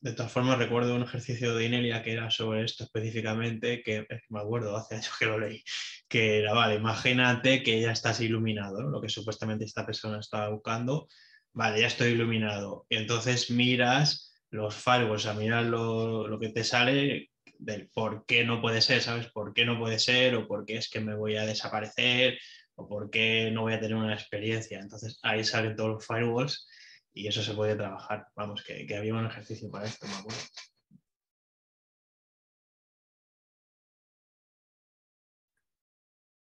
De 0.00 0.12
todas 0.12 0.32
formas, 0.32 0.58
recuerdo 0.58 0.94
un 0.94 1.02
ejercicio 1.02 1.54
de 1.54 1.66
Inelia 1.66 2.02
que 2.02 2.12
era 2.12 2.30
sobre 2.30 2.64
esto 2.64 2.84
específicamente, 2.84 3.82
que 3.82 4.06
me 4.30 4.40
acuerdo 4.40 4.76
hace 4.76 4.94
años 4.94 5.12
que 5.18 5.26
lo 5.26 5.38
leí, 5.38 5.62
que 6.08 6.38
era, 6.38 6.54
vale, 6.54 6.76
imagínate 6.76 7.62
que 7.62 7.80
ya 7.80 7.92
estás 7.92 8.20
iluminado, 8.20 8.82
lo 8.82 9.00
que 9.00 9.08
supuestamente 9.08 9.64
esta 9.64 9.84
persona 9.84 10.20
estaba 10.20 10.48
buscando, 10.48 11.06
vale, 11.52 11.80
ya 11.80 11.88
estoy 11.88 12.12
iluminado, 12.12 12.86
y 12.88 12.96
entonces 12.96 13.50
miras 13.50 14.32
los 14.50 14.74
firewalls, 14.74 15.26
a 15.26 15.34
mirar 15.34 15.64
lo, 15.64 16.28
lo 16.28 16.38
que 16.38 16.48
te 16.48 16.64
sale 16.64 17.30
del 17.58 17.88
por 17.88 18.24
qué 18.26 18.44
no 18.44 18.60
puede 18.60 18.80
ser, 18.80 19.02
¿sabes? 19.02 19.26
¿Por 19.26 19.52
qué 19.52 19.64
no 19.64 19.78
puede 19.78 19.98
ser? 19.98 20.34
O 20.36 20.46
por 20.46 20.64
qué 20.64 20.76
es 20.76 20.88
que 20.88 21.00
me 21.00 21.14
voy 21.14 21.36
a 21.36 21.46
desaparecer, 21.46 22.38
o 22.76 22.88
por 22.88 23.10
qué 23.10 23.50
no 23.52 23.62
voy 23.62 23.74
a 23.74 23.80
tener 23.80 23.96
una 23.96 24.14
experiencia. 24.14 24.78
Entonces 24.80 25.18
ahí 25.22 25.44
salen 25.44 25.76
todos 25.76 25.90
los 25.90 26.06
firewalls 26.06 26.66
y 27.14 27.28
eso 27.28 27.42
se 27.42 27.54
puede 27.54 27.76
trabajar. 27.76 28.26
Vamos, 28.34 28.62
que, 28.64 28.86
había 28.94 29.14
un 29.14 29.26
ejercicio 29.26 29.70
para 29.70 29.86
esto, 29.86 30.06
me 30.06 30.14
acuerdo. 30.14 30.40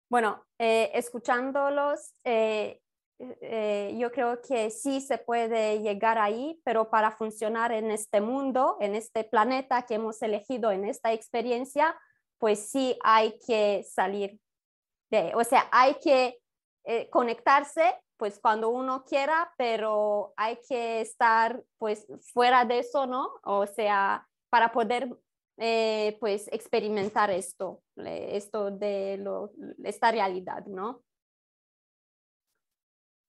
Bueno, 0.09 0.45
eh, 0.59 0.91
escuchándolos, 0.93 2.15
eh, 2.24 2.82
eh, 3.20 3.95
yo 3.99 4.11
creo 4.11 4.41
que 4.41 4.70
sí 4.70 5.01
se 5.01 5.17
puede 5.17 5.82
llegar 5.82 6.17
ahí, 6.17 6.59
pero 6.63 6.89
para 6.89 7.11
funcionar 7.11 7.72
en 7.72 7.91
este 7.91 8.22
mundo, 8.22 8.78
en 8.80 8.95
este 8.95 9.24
planeta 9.24 9.86
que 9.86 9.95
hemos 9.95 10.22
elegido, 10.22 10.72
en 10.72 10.86
esta 10.86 11.13
experiencia, 11.13 11.95
pues 12.39 12.72
sí 12.72 12.97
hay 13.03 13.38
que 13.45 13.84
salir 13.84 14.39
de, 15.11 15.34
o 15.36 15.43
sea, 15.43 15.67
hay 15.72 15.95
que 15.95 16.39
conectarse 17.11 17.93
pues 18.20 18.38
cuando 18.38 18.70
uno 18.70 19.05
quiera, 19.05 19.53
pero 19.57 20.34
hay 20.36 20.59
que 20.67 20.99
estar 20.99 21.63
pues 21.78 22.05
fuera 22.34 22.65
de 22.65 22.80
eso, 22.80 23.07
¿no? 23.07 23.32
O 23.43 23.65
sea, 23.65 24.28
para 24.49 24.74
poder 24.74 25.17
eh, 25.57 26.17
pues 26.20 26.49
experimentar 26.51 27.32
esto, 27.32 27.82
esto 27.95 28.72
de 28.72 29.17
lo, 29.17 29.51
esta 29.86 30.11
realidad, 30.11 30.65
¿no? 30.65 31.01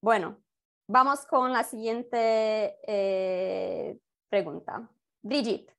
Bueno, 0.03 0.43
vamos 0.88 1.24
con 1.24 1.53
la 1.53 1.62
siguiente 1.62 2.76
eh, 2.84 3.97
pregunta. 4.28 4.91
Brigitte, 5.22 5.72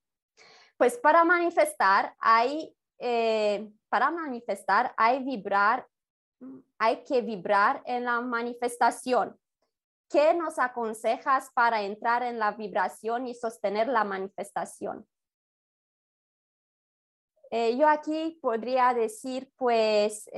pues 0.77 0.97
para 0.97 1.25
manifestar 1.25 2.15
hay, 2.19 2.73
eh, 2.97 3.69
para 3.89 4.09
manifestar 4.09 4.93
hay 4.95 5.21
vibrar, 5.21 5.85
hay 6.77 7.03
que 7.03 7.21
vibrar 7.21 7.81
en 7.85 8.05
la 8.05 8.21
manifestación. 8.21 9.37
¿Qué 10.09 10.33
nos 10.33 10.59
aconsejas 10.59 11.49
para 11.53 11.83
entrar 11.83 12.23
en 12.23 12.37
la 12.37 12.51
vibración 12.51 13.27
y 13.27 13.33
sostener 13.33 13.87
la 13.87 14.03
manifestación? 14.03 15.07
Eh, 17.49 17.77
yo 17.77 17.87
aquí 17.87 18.39
podría 18.41 18.93
decir, 18.93 19.51
pues, 19.57 20.29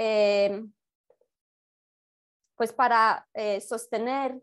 pues 2.55 2.73
para 2.73 3.27
eh, 3.33 3.61
sostener 3.61 4.41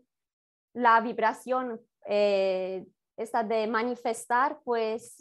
la 0.73 1.01
vibración, 1.01 1.81
eh, 2.05 2.85
esta 3.17 3.43
de 3.43 3.67
manifestar, 3.67 4.61
pues 4.63 5.17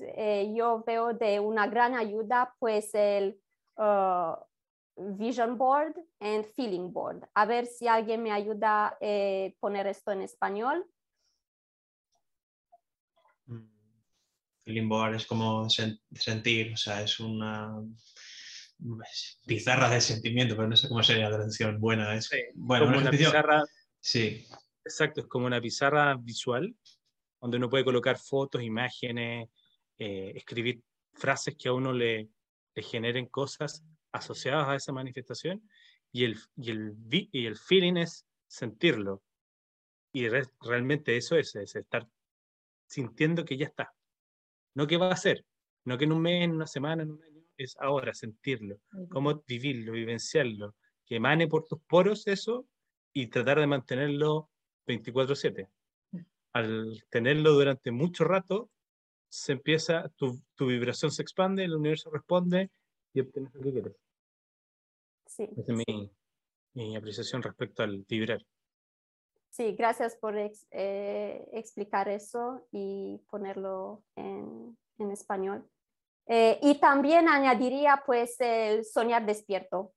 yo 0.54 0.82
veo 0.86 1.12
de 1.12 1.38
una 1.38 1.66
gran 1.66 1.94
ayuda 1.96 2.54
pues 2.58 2.94
el 2.94 3.38
uh, 3.76 4.32
vision 4.96 5.56
board 5.56 5.94
and 6.20 6.44
feeling 6.44 6.92
board. 6.92 7.26
A 7.34 7.46
ver 7.46 7.66
si 7.66 7.88
alguien 7.88 8.22
me 8.22 8.32
ayuda 8.32 8.88
a 8.88 8.98
eh, 9.00 9.56
poner 9.60 9.86
esto 9.86 10.12
en 10.12 10.22
español. 10.22 10.84
Mm. 13.46 13.68
Feeling 14.64 14.88
board 14.88 15.14
es 15.14 15.26
como 15.26 15.68
sentir, 15.68 16.72
o 16.72 16.76
sea, 16.76 17.02
es 17.02 17.18
una 17.20 17.82
pizarra 19.46 19.88
de 19.90 20.00
sentimiento, 20.00 20.56
pero 20.56 20.68
no 20.68 20.76
sé 20.76 20.88
cómo 20.88 21.02
sería 21.02 21.28
la 21.28 21.36
traducción 21.36 21.80
buena. 21.80 22.14
Es, 22.14 22.30
bueno, 22.54 22.86
una 22.86 23.10
pizarra. 23.10 23.64
Sí. 24.00 24.46
Exacto, 24.84 25.20
es 25.20 25.26
como 25.26 25.46
una 25.46 25.60
pizarra 25.60 26.16
visual 26.16 26.74
donde 27.40 27.56
uno 27.56 27.70
puede 27.70 27.84
colocar 27.84 28.18
fotos, 28.18 28.62
imágenes, 28.62 29.48
eh, 29.98 30.32
escribir 30.34 30.82
frases 31.12 31.56
que 31.56 31.68
a 31.68 31.72
uno 31.72 31.92
le, 31.92 32.28
le, 32.74 32.82
generen 32.82 33.26
cosas 33.26 33.82
asociadas 34.12 34.68
a 34.68 34.76
esa 34.76 34.92
manifestación 34.92 35.62
y 36.12 36.24
el, 36.24 36.38
y 36.56 36.70
el, 36.70 36.96
y 37.10 37.46
el 37.46 37.56
feeling 37.56 37.96
es 37.96 38.26
sentirlo. 38.46 39.22
Y 40.12 40.28
realmente 40.60 41.16
eso 41.16 41.36
es, 41.36 41.54
es 41.54 41.76
estar 41.76 42.06
sintiendo 42.86 43.44
que 43.44 43.56
ya 43.56 43.66
está. 43.66 43.94
No 44.74 44.86
que 44.86 44.96
va 44.96 45.12
a 45.12 45.16
ser, 45.16 45.44
no 45.84 45.96
que 45.98 46.04
en 46.04 46.12
un 46.12 46.22
mes, 46.22 46.44
en 46.44 46.52
una 46.52 46.66
semana, 46.66 47.02
en 47.02 47.12
un 47.12 47.22
año, 47.22 47.42
es 47.56 47.76
ahora 47.78 48.14
sentirlo, 48.14 48.80
cómo 49.10 49.44
vivirlo, 49.46 49.92
vivenciarlo, 49.92 50.74
que 51.04 51.16
emane 51.16 51.46
por 51.46 51.66
tus 51.66 51.80
poros 51.82 52.26
eso 52.26 52.66
y 53.12 53.26
tratar 53.26 53.60
de 53.60 53.66
mantenerlo 53.66 54.50
24/7 54.86 55.68
al 56.52 57.04
tenerlo 57.10 57.52
durante 57.52 57.90
mucho 57.90 58.24
rato, 58.24 58.70
se 59.28 59.52
empieza, 59.52 60.08
tu, 60.16 60.42
tu, 60.54 60.66
vibración 60.66 61.12
se 61.12 61.22
expande, 61.22 61.64
el 61.64 61.74
universo 61.74 62.10
responde 62.10 62.70
y 63.12 63.20
obtienes 63.20 63.54
lo 63.54 63.62
que 63.62 63.72
quieres. 63.72 63.96
Sí. 65.40 65.48
Esa 65.56 65.72
es 65.72 65.78
mi, 65.88 66.12
mi, 66.74 66.96
apreciación 66.96 67.42
respecto 67.42 67.82
al 67.82 68.04
vibrar. 68.08 68.44
Sí, 69.48 69.72
gracias 69.72 70.16
por 70.16 70.36
eh, 70.36 71.48
explicar 71.52 72.08
eso 72.08 72.66
y 72.70 73.20
ponerlo 73.30 74.02
en, 74.16 74.76
en 74.98 75.10
español. 75.10 75.66
Eh, 76.26 76.58
y 76.62 76.74
también 76.76 77.28
añadiría 77.28 78.02
pues 78.04 78.36
el 78.40 78.84
soñar 78.84 79.24
despierto 79.24 79.92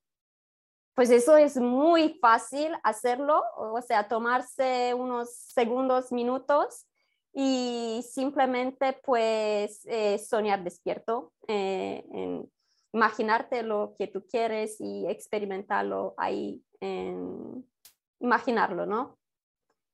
pues 0.94 1.10
eso 1.10 1.38
es 1.38 1.58
muy 1.58 2.20
fácil 2.22 2.72
hacerlo, 2.84 3.44
o 3.58 3.82
sea, 3.82 4.08
tomarse 4.08 4.94
unos 4.94 5.34
segundos, 5.34 6.12
minutos 6.12 6.88
y 7.34 8.06
simplemente 8.08 8.94
pues 9.04 9.82
eh, 9.86 10.20
soñar 10.20 10.64
despierto, 10.64 11.34
eh, 11.48 12.04
imaginarte 12.94 13.64
lo 13.64 13.96
que 13.98 14.08
tú 14.08 14.26
quieres 14.28 14.80
y 14.80 15.08
experimentarlo 15.08 16.14
ahí, 16.18 16.64
imaginarlo, 18.20 18.86
¿no? 18.86 19.20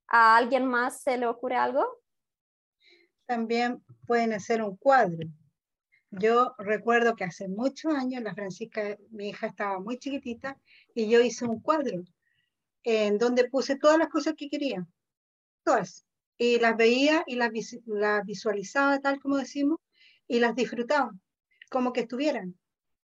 ¿A 0.07 0.37
alguien 0.37 0.65
más 0.65 1.01
se 1.01 1.17
le 1.17 1.25
ocurre 1.25 1.55
algo? 1.55 1.85
También 3.25 3.83
pueden 4.05 4.33
hacer 4.33 4.61
un 4.61 4.75
cuadro. 4.75 5.27
Yo 6.11 6.55
recuerdo 6.57 7.15
que 7.15 7.23
hace 7.23 7.47
muchos 7.47 7.93
años 7.93 8.23
la 8.23 8.33
Francisca, 8.33 8.97
mi 9.11 9.29
hija 9.29 9.47
estaba 9.47 9.79
muy 9.79 9.97
chiquitita, 9.99 10.57
y 10.95 11.09
yo 11.09 11.21
hice 11.21 11.45
un 11.45 11.61
cuadro 11.61 12.03
en 12.83 13.17
donde 13.17 13.47
puse 13.49 13.77
todas 13.77 13.97
las 13.97 14.09
cosas 14.09 14.33
que 14.35 14.49
quería, 14.49 14.87
todas, 15.63 16.05
y 16.37 16.59
las 16.59 16.75
veía 16.75 17.23
y 17.27 17.35
las, 17.35 17.51
visualizaba 18.25 18.99
tal 18.99 19.19
como 19.19 19.37
decimos, 19.37 19.79
y 20.27 20.39
las 20.39 20.55
disfrutaba, 20.55 21.11
como 21.69 21.93
que 21.93 22.01
estuvieran. 22.01 22.58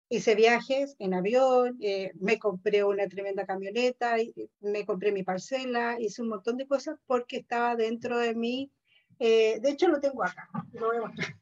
Hice 0.09 0.35
viajes 0.35 0.95
en 0.99 1.13
avión, 1.15 1.77
eh, 1.81 2.11
me 2.19 2.37
compré 2.37 2.83
una 2.83 3.07
tremenda 3.07 3.45
camioneta, 3.45 4.15
me 4.59 4.85
compré 4.85 5.11
mi 5.11 5.23
parcela, 5.23 5.97
hice 5.99 6.21
un 6.21 6.29
montón 6.29 6.57
de 6.57 6.67
cosas 6.67 6.97
porque 7.07 7.37
estaba 7.37 7.75
dentro 7.75 8.17
de 8.19 8.35
mí. 8.35 8.71
Eh, 9.19 9.59
de 9.61 9.69
hecho, 9.71 9.87
lo 9.87 9.99
tengo 9.99 10.23
acá, 10.23 10.47
lo 10.73 10.87
voy 10.87 10.97
a 10.97 11.01
mostrar. 11.01 11.35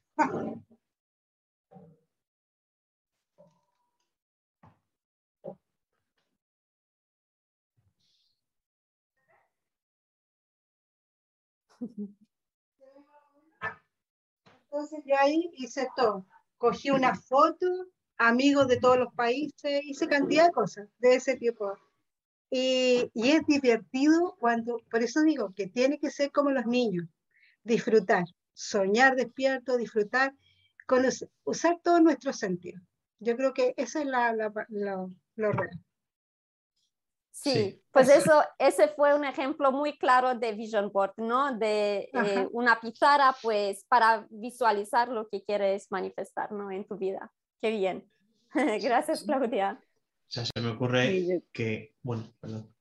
Entonces 14.72 15.04
yo 15.06 15.16
ahí 15.20 15.52
hice 15.58 15.88
todo. 15.96 16.26
Cogí 16.58 16.90
una 16.90 17.16
foto, 17.16 17.68
amigos 18.28 18.68
de 18.68 18.80
todos 18.80 18.98
los 18.98 19.14
países, 19.14 19.82
hice 19.84 20.08
cantidad 20.08 20.46
de 20.46 20.52
cosas 20.52 20.88
de 21.00 21.16
ese 21.16 21.36
tipo. 21.38 21.78
Y, 22.50 23.10
y, 23.14 23.32
es 23.32 23.46
divertido 23.48 24.36
cuando, 24.40 24.80
por 24.92 25.02
eso 25.02 25.22
digo 25.24 25.54
que 25.56 25.68
tiene 25.68 25.98
que 25.98 26.12
ser 26.12 26.32
como 26.32 26.52
los 26.52 26.66
niños, 26.66 27.08
disfrutar, 27.64 28.26
soñar 28.54 29.16
despierto, 29.16 29.78
disfrutar, 29.78 30.34
usar 31.44 31.80
todos 31.84 32.02
nuestros 32.02 32.38
sentidos. 32.38 32.82
Yo 33.20 33.36
creo 33.36 33.54
que 33.54 33.74
eso 33.78 34.00
es 34.00 34.06
la, 34.06 34.34
lo 34.34 35.52
real. 35.52 35.84
Sí, 37.32 37.82
pues 37.92 38.10
eso, 38.10 38.44
ese 38.60 38.90
fue 38.90 39.16
un 39.16 39.26
ejemplo 39.26 39.72
muy 39.72 39.98
claro 39.98 40.36
de 40.36 40.52
Vision 40.52 40.92
Board, 40.92 41.14
¿no? 41.18 41.58
De 41.58 42.10
eh, 42.14 42.48
una 42.52 42.80
pizarra, 42.80 43.36
pues, 43.42 43.84
para 43.86 44.28
visualizar 44.30 45.10
lo 45.10 45.28
que 45.28 45.44
quieres 45.44 45.88
manifestar, 45.90 46.52
¿no? 46.52 46.70
En 46.70 46.86
tu 46.86 46.96
vida. 46.96 47.34
Qué 47.60 47.72
bien. 47.72 48.08
Gracias, 48.82 49.24
Claudia. 49.24 49.80
O 49.82 50.32
sea, 50.34 50.46
se 50.46 50.62
me 50.62 50.70
ocurre 50.70 51.44
que, 51.52 51.94
bueno, 52.02 52.34
perdón. 52.40 52.74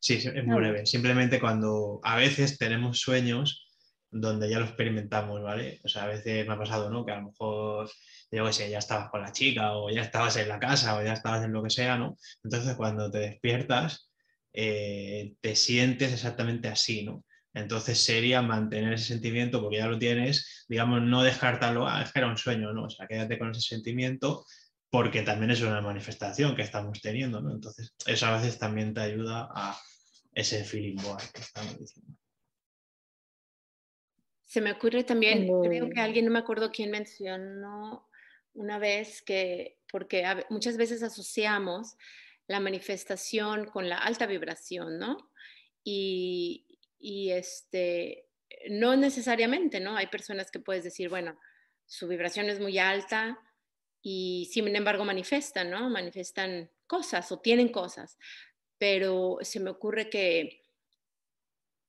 Sí, 0.00 0.14
es 0.14 0.44
muy 0.44 0.56
breve. 0.56 0.86
Simplemente 0.86 1.40
cuando 1.40 2.00
a 2.02 2.16
veces 2.16 2.56
tenemos 2.56 3.00
sueños 3.00 3.66
donde 4.10 4.48
ya 4.48 4.58
lo 4.58 4.64
experimentamos, 4.64 5.42
¿vale? 5.42 5.80
O 5.84 5.88
sea, 5.88 6.04
a 6.04 6.06
veces 6.06 6.46
me 6.46 6.54
ha 6.54 6.58
pasado, 6.58 6.88
¿no? 6.90 7.04
Que 7.04 7.12
a 7.12 7.20
lo 7.20 7.28
mejor 7.28 7.90
yo 8.30 8.44
qué 8.44 8.52
sé, 8.52 8.70
ya 8.70 8.78
estabas 8.78 9.10
con 9.10 9.22
la 9.22 9.32
chica 9.32 9.76
o 9.76 9.90
ya 9.90 10.02
estabas 10.02 10.36
en 10.36 10.48
la 10.48 10.58
casa 10.58 10.96
o 10.96 11.02
ya 11.02 11.14
estabas 11.14 11.44
en 11.44 11.52
lo 11.52 11.62
que 11.62 11.70
sea, 11.70 11.96
¿no? 11.96 12.16
Entonces 12.44 12.76
cuando 12.76 13.10
te 13.10 13.18
despiertas, 13.18 14.10
eh, 14.52 15.34
te 15.40 15.56
sientes 15.56 16.12
exactamente 16.12 16.68
así, 16.68 17.04
¿no? 17.04 17.24
Entonces 17.54 18.04
sería 18.04 18.42
mantener 18.42 18.94
ese 18.94 19.06
sentimiento 19.06 19.60
porque 19.60 19.78
ya 19.78 19.88
lo 19.88 19.98
tienes, 19.98 20.66
digamos, 20.68 21.02
no 21.02 21.22
descartarlo, 21.22 21.88
ah, 21.88 22.02
es 22.02 22.12
que 22.12 22.18
era 22.20 22.28
un 22.28 22.36
sueño, 22.36 22.72
¿no? 22.72 22.84
O 22.84 22.90
sea, 22.90 23.06
quédate 23.06 23.38
con 23.38 23.50
ese 23.50 23.62
sentimiento 23.62 24.44
porque 24.90 25.22
también 25.22 25.50
es 25.50 25.60
una 25.60 25.80
manifestación 25.80 26.56
que 26.56 26.62
estamos 26.62 27.00
teniendo, 27.00 27.40
¿no? 27.40 27.52
Entonces, 27.52 27.94
eso 28.06 28.26
a 28.26 28.36
veces 28.36 28.58
también 28.58 28.94
te 28.94 29.00
ayuda 29.00 29.48
a 29.54 29.78
ese 30.32 30.64
feeling 30.64 30.96
board 30.96 31.30
que 31.32 31.40
estamos 31.40 31.78
diciendo. 31.78 32.12
Se 34.44 34.62
me 34.62 34.72
ocurre 34.72 35.04
también, 35.04 35.46
creo 35.62 35.90
que 35.90 36.00
alguien, 36.00 36.24
no 36.24 36.30
me 36.30 36.38
acuerdo 36.38 36.70
quién 36.70 36.90
mencionó 36.90 38.08
una 38.54 38.78
vez 38.78 39.20
que, 39.20 39.78
porque 39.92 40.24
muchas 40.48 40.78
veces 40.78 41.02
asociamos 41.02 41.96
la 42.46 42.60
manifestación 42.60 43.66
con 43.66 43.90
la 43.90 43.98
alta 43.98 44.26
vibración, 44.26 44.98
¿no? 44.98 45.30
Y, 45.84 46.64
este, 47.30 48.26
no 48.70 48.96
necesariamente, 48.96 49.80
¿no? 49.80 49.96
Hay 49.96 50.06
personas 50.06 50.50
que 50.50 50.60
puedes 50.60 50.82
decir, 50.82 51.10
bueno, 51.10 51.38
su 51.86 52.08
vibración 52.08 52.48
es 52.48 52.58
muy 52.58 52.78
alta 52.78 53.38
y 54.02 54.48
sin 54.52 54.74
embargo 54.74 55.04
manifiestan, 55.04 55.70
¿no? 55.70 55.88
Manifiestan 55.90 56.70
cosas 56.86 57.30
o 57.32 57.40
tienen 57.40 57.68
cosas, 57.68 58.18
pero 58.78 59.38
se 59.42 59.60
me 59.60 59.70
ocurre 59.70 60.08
que 60.10 60.62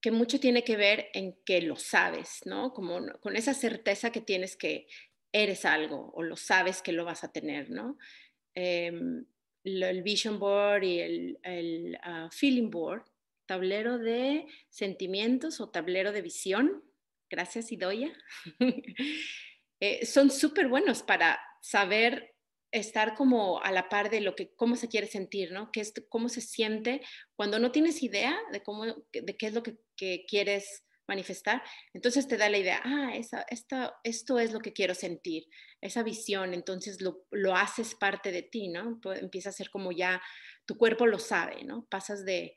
que 0.02 0.12
mucho 0.12 0.40
tiene 0.40 0.64
que 0.64 0.78
ver 0.78 1.10
en 1.14 1.38
que 1.44 1.62
lo 1.62 1.76
sabes, 1.76 2.40
¿no? 2.46 2.74
Como 2.74 3.02
con 3.20 3.36
esa 3.36 3.54
certeza 3.54 4.14
que 4.14 4.22
tienes 4.22 4.56
que, 4.56 4.88
eres 5.32 5.66
algo 5.66 6.12
o 6.14 6.24
lo 6.24 6.36
sabes 6.36 6.82
que 6.82 6.92
lo 6.92 7.06
vas 7.06 7.24
a 7.24 7.32
tener, 7.32 7.70
¿no? 7.70 7.98
Em, 8.56 9.26
el 9.64 10.02
vision 10.04 10.40
board 10.40 10.84
y 10.84 11.00
el, 11.00 11.98
ah, 12.02 12.30
feeling 12.32 12.70
board, 12.70 13.04
tablero 13.46 13.98
de 13.98 14.48
sentimientos 14.70 15.60
o 15.60 15.70
tablero 15.70 16.12
de 16.12 16.22
visión, 16.22 16.84
gracias 17.30 17.72
Idoya, 17.72 18.12
eh, 19.80 20.06
son 20.06 20.32
súper 20.32 20.68
buenos 20.68 21.04
para 21.04 21.40
saber 21.62 22.36
estar 22.72 23.16
como 23.16 23.62
a 23.62 23.72
la 23.72 23.90
par 23.90 24.10
de 24.10 24.22
lo 24.22 24.36
que, 24.36 24.54
cómo 24.56 24.76
se 24.76 24.88
quiere 24.88 25.08
sentir, 25.08 25.52
¿no? 25.52 25.72
Que 25.72 25.82
es, 25.82 25.94
cómo 26.10 26.30
se 26.30 26.42
siente 26.42 27.02
cuando 27.36 27.60
no 27.60 27.72
tienes 27.72 28.04
idea 28.04 28.38
de, 28.52 28.62
cómo, 28.62 28.86
de 28.86 29.38
qué 29.38 29.48
es 29.48 29.54
lo 29.54 29.64
que, 29.64 29.78
quieres 30.28 30.86
manifestar, 31.10 31.62
entonces 31.94 32.28
te 32.28 32.38
da 32.38 32.48
la 32.50 32.60
idea, 32.60 32.82
ah, 32.86 33.12
esa, 33.16 33.44
esta, 33.50 34.00
esto 34.04 34.40
es 34.40 34.54
lo 34.54 34.60
que 34.60 34.74
quiero 34.74 34.94
sentir, 34.94 35.48
esa 35.82 36.04
visión, 36.04 36.54
entonces 36.54 37.02
lo, 37.02 37.26
lo 37.32 37.56
haces 37.56 37.96
parte 37.96 38.32
de 38.32 38.44
ti, 38.44 38.70
¿no? 38.70 39.02
Empieza 39.16 39.50
a 39.50 39.54
ser 39.54 39.72
como 39.72 39.92
ya, 39.92 40.22
tu 40.66 40.78
cuerpo 40.78 41.08
lo 41.08 41.18
sabe, 41.18 41.64
¿no? 41.64 41.88
Pasas 41.90 42.24
de, 42.26 42.56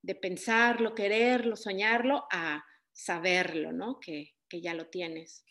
de 0.00 0.14
pensarlo, 0.14 0.94
quererlo, 0.94 1.56
soñarlo, 1.56 2.26
a 2.30 2.64
saberlo, 2.92 3.72
¿no? 3.72 3.98
Que, 4.00 4.34
que 4.48 4.60
ya 4.60 4.74
lo 4.74 4.86
tienes. 4.86 5.44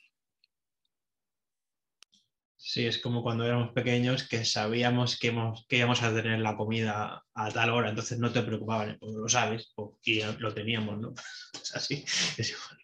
Sí, 2.69 2.85
es 2.85 3.01
como 3.01 3.23
cuando 3.23 3.45
éramos 3.45 3.71
pequeños 3.71 4.27
que 4.27 4.43
sabíamos 4.43 5.17
que, 5.17 5.27
íbamos 5.27 6.03
a 6.03 6.13
tener 6.13 6.39
la 6.39 6.57
comida 6.57 7.23
a 7.33 7.51
tal 7.51 7.69
hora, 7.69 7.87
entonces 7.87 8.19
no 8.19 8.33
te 8.33 8.41
preocupaban, 8.41 8.97
pues 8.99 9.13
lo 9.13 9.29
sabes, 9.29 9.73
y 10.03 10.21
lo 10.21 10.53
teníamos, 10.53 10.99
¿no? 10.99 11.13
Es 11.53 11.73
así, 11.73 12.03
es 12.37 12.49
igual. 12.49 12.77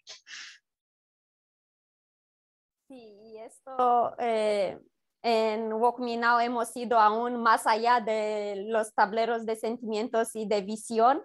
Sí, 2.88 3.20
y 3.26 3.38
esto 3.40 4.16
eh, 4.20 4.80
en 5.22 5.74
Walk 5.74 6.00
Me 6.00 6.16
Now 6.16 6.40
hemos 6.40 6.74
ido 6.78 6.98
aún 6.98 7.44
más 7.44 7.68
allá 7.68 8.00
de 8.00 8.64
los 8.70 8.94
tableros 8.94 9.46
de 9.46 9.58
sentimientos 9.58 10.34
y 10.34 10.46
de 10.46 10.62
visión 10.62 11.22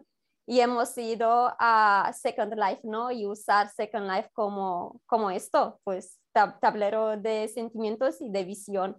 y 0.49 0.63
hemos 0.63 0.97
ido 0.97 1.55
a 1.59 2.11
Second 2.15 2.55
Life, 2.55 2.81
¿no? 2.83 3.11
Y 3.11 3.27
usar 3.27 3.69
Second 3.69 4.11
Life 4.11 4.31
como, 4.33 4.99
como 5.05 5.31
esto, 5.31 5.79
pues 5.85 6.19
tablero 6.33 7.19
de 7.19 7.49
sentimientos 7.49 8.23
y 8.23 8.31
de 8.31 8.45
visión. 8.45 8.97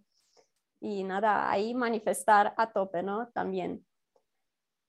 Y 0.80 1.03
nada, 1.03 1.49
ahí 1.49 1.73
manifestar 1.73 2.53
a 2.55 2.71
tope, 2.71 3.01
¿no? 3.01 3.30
También. 3.30 3.84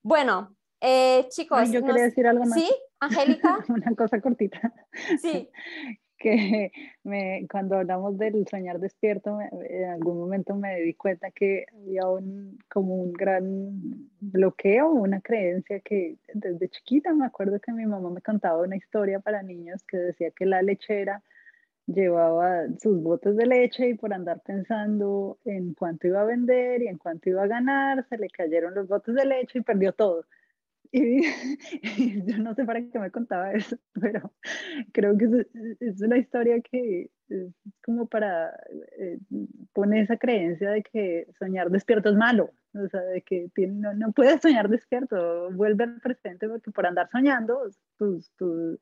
Bueno, 0.03 0.55
eh, 0.79 1.27
chicos. 1.29 1.71
yo 1.71 1.83
quería 1.83 2.03
decir 2.03 2.27
algo 2.27 2.45
más. 2.45 2.53
Sí, 2.53 2.69
Angélica. 2.99 3.57
Una 3.67 3.95
cosa 3.95 4.21
cortita. 4.21 4.71
Sí. 5.19 5.49
que 6.21 6.71
me, 7.03 7.47
cuando 7.49 7.77
hablamos 7.77 8.17
del 8.17 8.47
soñar 8.47 8.79
despierto, 8.79 9.39
en 9.41 9.89
algún 9.89 10.19
momento 10.19 10.55
me 10.55 10.79
di 10.81 10.93
cuenta 10.93 11.31
que 11.31 11.65
había 11.73 12.07
un, 12.07 12.59
como 12.69 12.95
un 12.95 13.13
gran 13.13 14.09
bloqueo, 14.19 14.89
una 14.91 15.21
creencia 15.21 15.79
que 15.79 16.17
desde 16.33 16.69
chiquita 16.69 17.13
me 17.13 17.25
acuerdo 17.25 17.59
que 17.59 17.73
mi 17.73 17.85
mamá 17.85 18.09
me 18.09 18.21
contaba 18.21 18.61
una 18.61 18.77
historia 18.77 19.19
para 19.19 19.41
niños 19.43 19.83
que 19.83 19.97
decía 19.97 20.31
que 20.31 20.45
la 20.45 20.61
lechera 20.61 21.23
llevaba 21.87 22.67
sus 22.79 23.01
botes 23.01 23.35
de 23.35 23.45
leche 23.47 23.89
y 23.89 23.93
por 23.95 24.13
andar 24.13 24.41
pensando 24.41 25.39
en 25.45 25.73
cuánto 25.73 26.07
iba 26.07 26.21
a 26.21 26.25
vender 26.25 26.83
y 26.83 26.87
en 26.87 26.97
cuánto 26.97 27.29
iba 27.29 27.43
a 27.43 27.47
ganar, 27.47 28.05
se 28.07 28.17
le 28.17 28.29
cayeron 28.29 28.75
los 28.75 28.87
botes 28.87 29.15
de 29.15 29.25
leche 29.25 29.59
y 29.59 29.61
perdió 29.61 29.91
todo. 29.93 30.25
Y, 30.91 31.21
yo 32.25 32.37
no 32.39 32.53
sé 32.53 32.65
para 32.65 32.81
qué 32.81 32.99
me 32.99 33.11
contaba 33.11 33.53
eso, 33.53 33.77
pero 33.93 34.33
creo 34.91 35.17
que 35.17 35.47
es, 35.79 36.01
una 36.01 36.17
historia 36.17 36.61
que 36.61 37.09
es 37.29 37.53
como 37.83 38.07
para 38.07 38.53
eh, 38.97 39.19
poner 39.73 40.03
esa 40.03 40.17
creencia 40.17 40.71
de 40.71 40.83
que 40.83 41.27
soñar 41.39 41.69
despierto 41.69 42.09
es 42.09 42.15
malo, 42.15 42.51
o 42.73 42.87
sea, 42.89 43.01
de 43.01 43.21
que 43.21 43.49
no, 43.67 43.93
no, 43.93 44.11
puedes 44.11 44.41
soñar 44.41 44.69
despierto, 44.69 45.49
vuelve 45.51 45.85
al 45.85 46.01
presente 46.01 46.49
porque 46.49 46.71
por 46.71 46.85
andar 46.85 47.09
soñando 47.09 47.69
tus, 47.97 48.31
tus, 48.35 48.79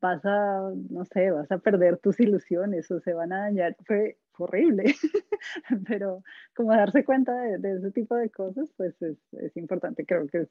vas 0.00 0.24
a, 0.24 0.72
no 0.90 1.04
sé, 1.06 1.30
vas 1.30 1.50
a 1.52 1.58
perder 1.58 1.98
tus 1.98 2.18
ilusiones 2.20 2.90
o 2.90 3.00
se 3.00 3.14
van 3.14 3.32
a 3.32 3.42
dañar. 3.42 3.76
Fue, 3.86 4.18
horrible, 4.38 4.84
pero 5.86 6.22
como 6.54 6.72
darse 6.72 7.04
cuenta 7.04 7.32
de, 7.34 7.76
ese 7.76 7.92
tipo 7.92 8.16
de 8.16 8.30
cosas, 8.30 8.68
pues 8.76 9.00
es, 9.02 9.18
es 9.32 9.56
importante, 9.56 10.04
creo 10.04 10.26
que 10.26 10.38
es, 10.40 10.48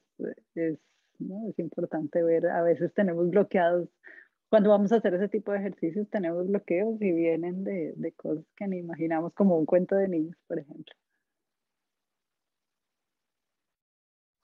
es, 0.54 0.78
¿no? 1.28 1.48
es 1.48 1.58
importante 1.58 2.22
ver, 2.22 2.46
a 2.46 2.62
veces 2.62 2.92
tenemos 2.94 3.30
bloqueados, 3.30 3.88
cuando 4.50 4.70
vamos 4.70 4.92
a 4.92 4.96
hacer 4.96 5.14
ese 5.14 5.28
tipo 5.28 5.52
de 5.52 5.58
ejercicios 5.58 6.10
tenemos 6.10 6.46
bloqueos 6.46 7.00
y 7.00 7.10
vienen 7.10 7.64
de, 7.64 7.94
de 7.96 8.12
cosas 8.12 8.44
que 8.56 8.66
ni 8.66 8.78
imaginamos, 8.78 9.32
como 9.32 9.56
un 9.56 9.64
cuento 9.64 9.94
de 9.94 10.08
niños, 10.08 10.36
por 10.46 10.58
ejemplo. 10.58 10.94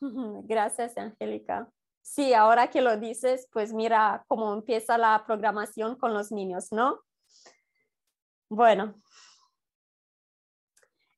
Gracias, 0.48 0.96
Angélica. 0.96 1.70
Sí, 2.00 2.32
ahora 2.32 2.70
que 2.70 2.80
lo 2.80 2.96
dices, 2.96 3.48
pues 3.52 3.74
mira 3.74 4.24
cómo 4.28 4.54
empieza 4.54 4.96
la 4.96 5.24
programación 5.26 5.96
con 5.96 6.14
los 6.14 6.32
niños, 6.32 6.72
¿no? 6.72 7.00
Bueno. 8.48 8.94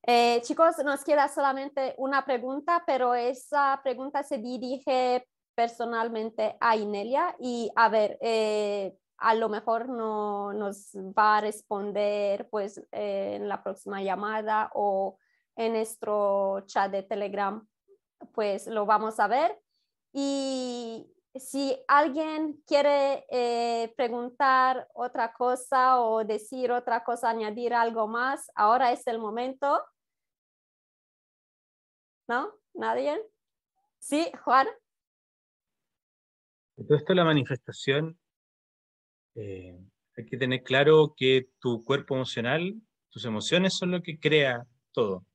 Eh, 0.03 0.41
chicos, 0.43 0.79
nos 0.85 1.05
queda 1.05 1.29
solamente 1.29 1.95
una 1.99 2.25
pregunta, 2.25 2.83
pero 2.87 3.15
esa 3.15 3.79
pregunta 3.85 4.25
se 4.25 4.39
dirige 4.39 5.29
personalmente 5.55 6.57
a 6.61 6.77
Inelia 6.77 7.37
y 7.39 7.71
a 7.77 7.89
ver, 7.89 8.19
eh, 8.21 8.97
a 9.19 9.35
lo 9.35 9.49
mejor 9.49 9.89
no 9.89 10.53
nos 10.53 10.93
va 10.97 11.37
a 11.37 11.41
responder 11.43 12.49
pues 12.49 12.79
eh, 12.93 13.35
en 13.37 13.49
la 13.49 13.63
próxima 13.63 14.03
llamada 14.03 14.71
o 14.75 15.19
en 15.57 15.75
nuestro 15.75 16.63
chat 16.67 16.91
de 16.91 17.03
Telegram, 17.03 17.67
pues 18.33 18.67
lo 18.67 18.87
vamos 18.87 19.21
a 19.21 19.29
ver. 19.29 19.61
Y 20.13 21.13
si 21.35 21.79
alguien 21.87 22.63
quiere 22.67 23.27
eh, 23.31 23.93
preguntar 23.97 24.89
otra 24.95 25.33
cosa 25.33 26.01
o 26.01 26.25
decir 26.25 26.73
otra 26.73 27.05
cosa, 27.05 27.31
añadir 27.31 27.75
algo 27.75 28.09
más, 28.09 28.51
ahora 28.55 28.91
es 28.91 29.07
el 29.07 29.19
momento. 29.19 29.85
¿No? 32.27 32.53
¿Nadie? 32.75 33.21
Sí, 33.99 34.31
Juan. 34.45 34.67
Todo 36.87 36.97
esto 36.97 37.13
de 37.13 37.17
la 37.17 37.25
manifestación, 37.25 38.19
eh, 39.35 39.79
hay 40.17 40.25
que 40.25 40.37
tener 40.37 40.63
claro 40.63 41.15
que 41.17 41.49
tu 41.61 41.85
cuerpo 41.85 42.15
emocional, 42.15 42.81
tus 43.11 43.25
emociones 43.25 43.75
son 43.75 43.91
lo 43.91 44.03
que 44.03 44.19
crea 44.19 44.67
todo. 44.93 45.27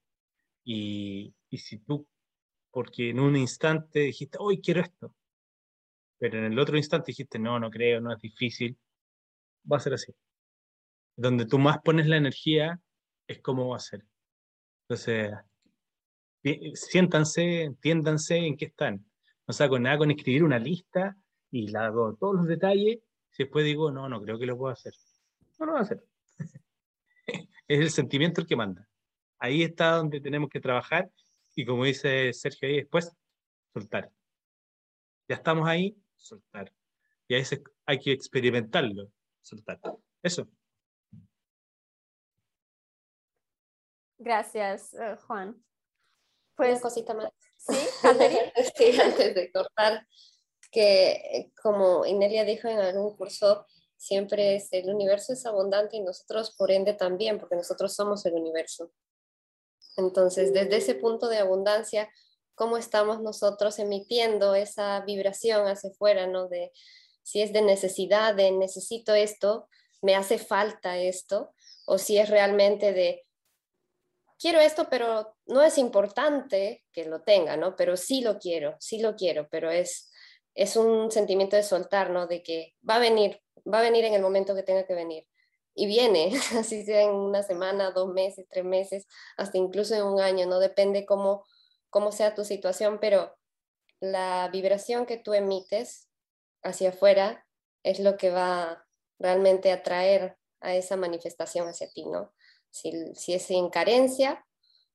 Y, 0.64 1.34
y 1.50 1.58
si 1.60 1.78
tú 1.80 2.08
porque 2.76 3.12
en 3.12 3.22
un 3.22 3.38
instante 3.38 4.00
dijiste, 4.00 4.38
hoy 4.38 4.60
quiero 4.60 4.82
esto, 4.82 5.16
pero 6.18 6.40
en 6.40 6.52
el 6.52 6.60
otro 6.60 6.76
instante 6.76 7.12
dijiste, 7.12 7.40
no, 7.40 7.58
no 7.58 7.70
creo, 7.70 8.02
no 8.02 8.12
es 8.12 8.20
difícil, 8.20 8.78
va 9.72 9.78
a 9.78 9.80
ser 9.80 9.94
así. 9.94 10.14
Donde 11.16 11.46
tú 11.46 11.58
más 11.58 11.78
pones 11.80 12.06
la 12.08 12.18
energía 12.18 12.82
es 13.28 13.40
cómo 13.42 13.70
va 13.70 13.78
a 13.78 13.80
ser. 13.80 14.06
Entonces, 14.82 15.32
siéntanse, 16.74 17.62
entiéndanse 17.62 18.40
en 18.40 18.58
qué 18.58 18.66
están. 18.66 19.06
No 19.48 19.54
saco 19.54 19.80
nada 19.80 20.00
con 20.00 20.12
escribir 20.12 20.44
una 20.44 20.60
lista 20.60 21.16
y 21.56 21.68
la 21.70 21.86
hago 21.86 22.16
todos 22.16 22.36
los 22.36 22.48
detalles, 22.48 22.98
y 22.98 23.44
después 23.44 23.64
digo, 23.64 23.90
no, 23.90 24.10
no 24.10 24.22
creo 24.22 24.38
que 24.38 24.46
lo 24.46 24.58
pueda 24.58 24.74
hacer. 24.74 24.94
No 25.58 25.68
lo 25.68 25.72
voy 25.72 25.80
a 25.80 25.84
hacer. 25.84 26.04
es 27.68 27.80
el 27.80 27.90
sentimiento 27.92 28.42
el 28.42 28.48
que 28.48 28.58
manda. 28.58 28.86
Ahí 29.40 29.64
está 29.64 29.92
donde 29.92 30.20
tenemos 30.20 30.50
que 30.50 30.60
trabajar 30.60 31.10
y 31.56 31.66
como 31.66 31.86
dice 31.86 32.34
Sergio 32.34 32.68
ahí 32.68 32.76
después, 32.76 33.16
soltar. 33.72 34.12
Ya 35.30 35.36
estamos 35.36 35.66
ahí, 35.66 35.98
soltar. 36.18 36.74
Y 37.30 37.36
a 37.36 37.38
veces 37.38 37.62
hay 37.86 38.00
que 38.00 38.12
experimentarlo, 38.12 39.10
soltar. 39.42 39.80
Eso. 40.22 40.50
Gracias, 44.18 44.94
eh, 44.94 45.16
Juan. 45.26 45.56
Pues, 46.56 46.72
Una 46.72 46.82
cosita 46.82 47.14
más. 47.14 47.32
Sí, 47.56 47.76
sí, 48.76 49.00
antes 49.00 49.36
de 49.36 49.52
cortar, 49.54 50.06
que 50.76 51.54
como 51.64 52.06
Inelia 52.06 52.44
dijo 52.44 52.68
en 52.68 52.80
algún 52.80 53.16
curso, 53.16 53.66
siempre 53.96 54.58
es 54.58 54.68
el 54.74 54.94
universo 54.94 55.32
es 55.32 55.46
abundante 55.46 55.96
y 55.96 56.02
nosotros 56.02 56.54
por 56.58 56.70
ende 56.70 56.94
también, 56.94 57.40
porque 57.40 57.56
nosotros 57.56 57.94
somos 57.96 58.26
el 58.26 58.34
universo. 58.34 58.92
Entonces, 59.96 60.52
desde 60.52 60.76
ese 60.76 60.96
punto 60.96 61.30
de 61.30 61.38
abundancia, 61.38 62.10
¿cómo 62.56 62.76
estamos 62.76 63.22
nosotros 63.22 63.80
emitiendo 63.80 64.54
esa 64.54 65.00
vibración 65.06 65.66
hacia 65.66 65.92
afuera, 65.92 66.28
¿no? 66.28 66.50
De 66.50 66.74
si 67.24 67.42
es 67.42 67.54
de 67.54 67.62
necesidad, 67.62 68.36
de 68.36 68.52
necesito 68.52 69.16
esto, 69.16 69.70
me 70.02 70.14
hace 70.14 70.38
falta 70.38 70.98
esto, 70.98 71.54
o 71.86 71.98
si 71.98 72.18
es 72.18 72.30
realmente 72.30 72.92
de 72.92 73.26
quiero 74.38 74.60
esto, 74.60 74.90
pero 74.90 75.38
no 75.46 75.64
es 75.64 75.78
importante 75.78 76.84
que 76.92 77.06
lo 77.06 77.22
tenga, 77.22 77.56
¿no? 77.56 77.78
Pero 77.78 77.96
sí 77.96 78.20
lo 78.20 78.40
quiero, 78.40 78.76
sí 78.82 79.00
lo 79.00 79.16
quiero, 79.16 79.48
pero 79.50 79.72
es, 79.72 80.12
es 80.56 80.76
un 80.78 81.12
sentimiento 81.12 81.56
de 81.56 81.64
soltar, 81.64 82.10
¿no? 82.10 82.28
De 82.28 82.42
que 82.42 82.74
va 82.88 82.96
a 82.96 83.00
venir, 83.00 83.42
va 83.72 83.80
a 83.80 83.84
venir 83.84 84.06
en 84.06 84.14
el 84.14 84.22
momento 84.22 84.56
que 84.56 84.64
tenga 84.64 84.86
que 84.86 84.96
venir 84.96 85.28
y 85.76 85.86
viene, 85.86 86.32
así 86.58 86.84
sea 86.86 87.04
en 87.04 87.12
una 87.12 87.44
semana, 87.44 87.92
dos 87.92 88.12
meses, 88.12 88.48
tres 88.50 88.66
meses, 88.66 89.08
hasta 89.38 89.58
incluso 89.58 89.94
en 89.94 90.04
un 90.04 90.22
año, 90.22 90.48
no 90.48 90.60
depende 90.60 91.06
cómo, 91.06 91.46
cómo 91.90 92.12
sea 92.12 92.34
tu 92.34 92.46
situación, 92.46 93.00
pero 93.00 93.36
la 94.00 94.50
vibración 94.52 95.06
que 95.06 95.18
tú 95.18 95.34
emites 95.34 96.10
hacia 96.64 96.90
afuera 96.90 97.46
es 97.84 98.00
lo 98.00 98.18
que 98.18 98.32
va 98.32 98.86
realmente 99.20 99.72
a 99.72 99.84
traer 99.84 100.38
a 100.62 100.76
esa 100.76 100.96
manifestación 100.96 101.68
hacia 101.68 101.90
ti, 101.92 102.06
¿no? 102.06 102.34
Si, 102.72 102.92
si 103.14 103.34
es 103.34 103.50
en 103.52 103.70
carencia, 103.70 104.46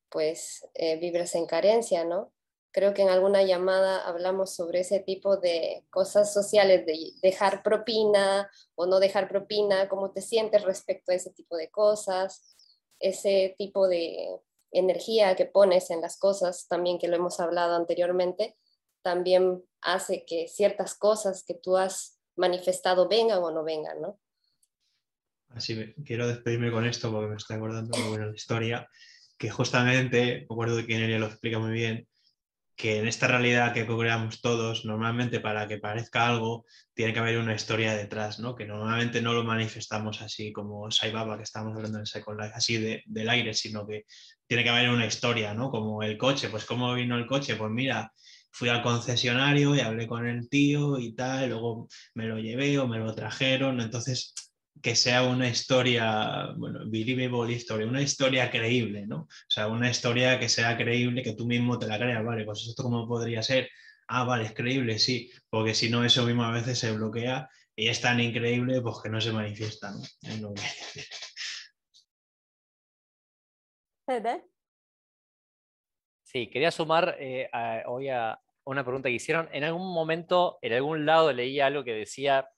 pues 0.09 0.67
eh, 0.75 0.97
vibras 0.97 1.35
en 1.35 1.47
carencia, 1.47 2.05
¿no? 2.05 2.33
Creo 2.73 2.95
que 2.95 3.03
en 3.03 3.09
alguna 3.09 3.43
llamada 3.43 4.07
hablamos 4.07 4.55
sobre 4.55 4.81
ese 4.81 5.01
tipo 5.01 5.37
de 5.37 5.85
cosas 5.91 6.33
sociales, 6.33 6.87
de 6.87 7.13
dejar 7.23 7.63
propina 7.63 8.51
o 8.75 8.87
no 8.87 9.01
dejar 9.01 9.29
propina, 9.29 9.89
cómo 9.89 10.13
te 10.13 10.23
sientes 10.23 10.63
respecto 10.63 11.13
a 11.13 11.15
ese 11.15 11.31
tipo 11.31 11.57
de 11.57 11.71
cosas, 11.71 12.57
ese 12.99 13.55
tipo 13.59 13.89
de 13.89 14.41
energía 14.73 15.35
que 15.37 15.47
pones 15.47 15.91
en 15.91 16.01
las 16.01 16.19
cosas, 16.19 16.69
también 16.69 16.99
que 16.99 17.09
lo 17.09 17.17
hemos 17.17 17.41
hablado 17.41 17.75
anteriormente, 17.75 18.57
también 19.03 19.65
hace 19.81 20.25
que 20.25 20.47
ciertas 20.47 20.95
cosas 20.95 21.43
que 21.45 21.55
tú 21.55 21.77
has 21.77 22.19
manifestado 22.37 23.09
vengan 23.09 23.43
o 23.43 23.51
no 23.51 23.65
vengan, 23.65 24.01
¿no? 24.01 24.21
así 25.55 25.95
quiero 26.05 26.29
despedirme 26.29 26.71
con 26.71 26.87
esto 26.87 27.11
porque 27.11 27.29
me 27.29 27.37
estoy 27.37 27.57
acordando 27.57 27.99
una 28.11 28.35
historia 28.35 28.89
que 29.39 29.51
justamente, 29.51 30.47
me 30.49 30.55
acuerdo 30.55 30.85
que 30.87 30.99
Nelia 30.99 31.19
lo 31.19 31.27
explica 31.27 31.59
muy 31.59 31.73
bien, 31.73 32.07
que 32.81 32.99
en 32.99 33.07
esta 33.07 33.27
realidad 33.27 33.75
que 33.75 33.87
creamos 33.87 34.41
todos, 34.41 34.87
normalmente 34.87 35.41
para 35.41 35.69
que 35.69 35.77
parezca 35.77 36.27
algo, 36.27 36.65
tiene 36.95 37.13
que 37.13 37.19
haber 37.19 37.37
una 37.37 37.55
historia 37.55 37.95
detrás, 37.95 38.39
¿no? 38.39 38.55
Que 38.55 38.65
normalmente 38.65 39.21
no 39.21 39.35
lo 39.35 39.45
manifestamos 39.45 40.23
así 40.23 40.51
como 40.51 40.91
Saibaba, 40.91 41.37
que 41.37 41.43
estamos 41.43 41.77
hablando 41.77 41.99
en 41.99 42.07
Second 42.07 42.41
Life, 42.41 42.55
así 42.55 42.79
de, 42.79 43.03
del 43.05 43.29
aire, 43.29 43.53
sino 43.53 43.87
que 43.87 44.07
tiene 44.47 44.65
que 44.65 44.71
haber 44.71 44.89
una 44.89 45.05
historia, 45.05 45.53
¿no? 45.53 45.71
Como 45.71 46.03
el 46.03 46.17
coche, 46.17 46.49
pues 46.49 46.65
¿cómo 46.65 46.95
vino 46.95 47.19
el 47.19 47.27
coche? 47.27 47.57
Pues 47.57 47.71
mira, 47.71 48.13
fui 48.51 48.71
al 48.71 48.83
concesionario 48.83 49.75
y 49.75 49.81
hablé 49.81 50.07
con 50.07 50.27
el 50.27 50.49
tío 50.49 50.99
y 50.99 51.15
tal, 51.15 51.51
luego 51.51 51.87
me 52.15 52.25
lo 52.27 52.39
llevé 52.39 52.79
o 52.79 52.89
me 52.89 52.99
lo 52.99 53.15
trajeron, 53.15 53.83
entonces 53.83 54.33
que 54.83 54.95
sea 54.97 55.23
una 55.25 55.49
historia, 55.49 56.53
bueno, 56.57 56.81
believable 56.87 57.55
story, 57.55 57.85
una 57.85 58.03
historia 58.03 58.51
creíble, 58.51 59.07
¿no? 59.07 59.23
O 59.23 59.29
sea, 59.49 59.69
una 59.69 59.91
historia 59.91 60.39
que 60.39 60.49
sea 60.49 60.77
creíble, 60.77 61.23
que 61.23 61.35
tú 61.35 61.47
mismo 61.47 61.79
te 61.79 61.87
la 61.87 61.99
creas, 61.99 62.25
vale, 62.25 62.45
pues 62.45 62.67
esto 62.67 62.83
cómo 62.83 63.07
podría 63.07 63.43
ser, 63.43 63.69
ah, 64.09 64.25
vale, 64.25 64.45
es 64.45 64.55
creíble, 64.55 64.99
sí, 64.99 65.31
porque 65.49 65.75
si 65.75 65.91
no, 65.91 66.05
eso 66.05 66.25
mismo 66.25 66.45
a 66.45 66.53
veces 66.53 66.79
se 66.79 66.93
bloquea 66.93 67.49
y 67.77 67.89
es 67.89 68.01
tan 68.01 68.21
increíble, 68.21 68.81
pues 68.81 68.97
que 69.03 69.11
no 69.11 69.21
se 69.21 69.33
manifiesta, 69.33 69.91
¿no? 69.93 70.03
Es 70.23 70.41
lo 70.41 70.55
que 70.55 70.63
Sí, 76.23 76.49
quería 76.49 76.71
sumar 76.71 77.17
eh, 77.19 77.49
hoy 77.87 78.09
a 78.09 78.41
una 78.65 78.85
pregunta 78.85 79.09
que 79.09 79.15
hicieron. 79.15 79.49
En 79.53 79.65
algún 79.65 79.93
momento, 79.93 80.59
en 80.63 80.73
algún 80.73 81.07
lado 81.07 81.33
leí 81.33 81.61
algo 81.61 81.85
que 81.85 81.93
decía, 81.93 82.49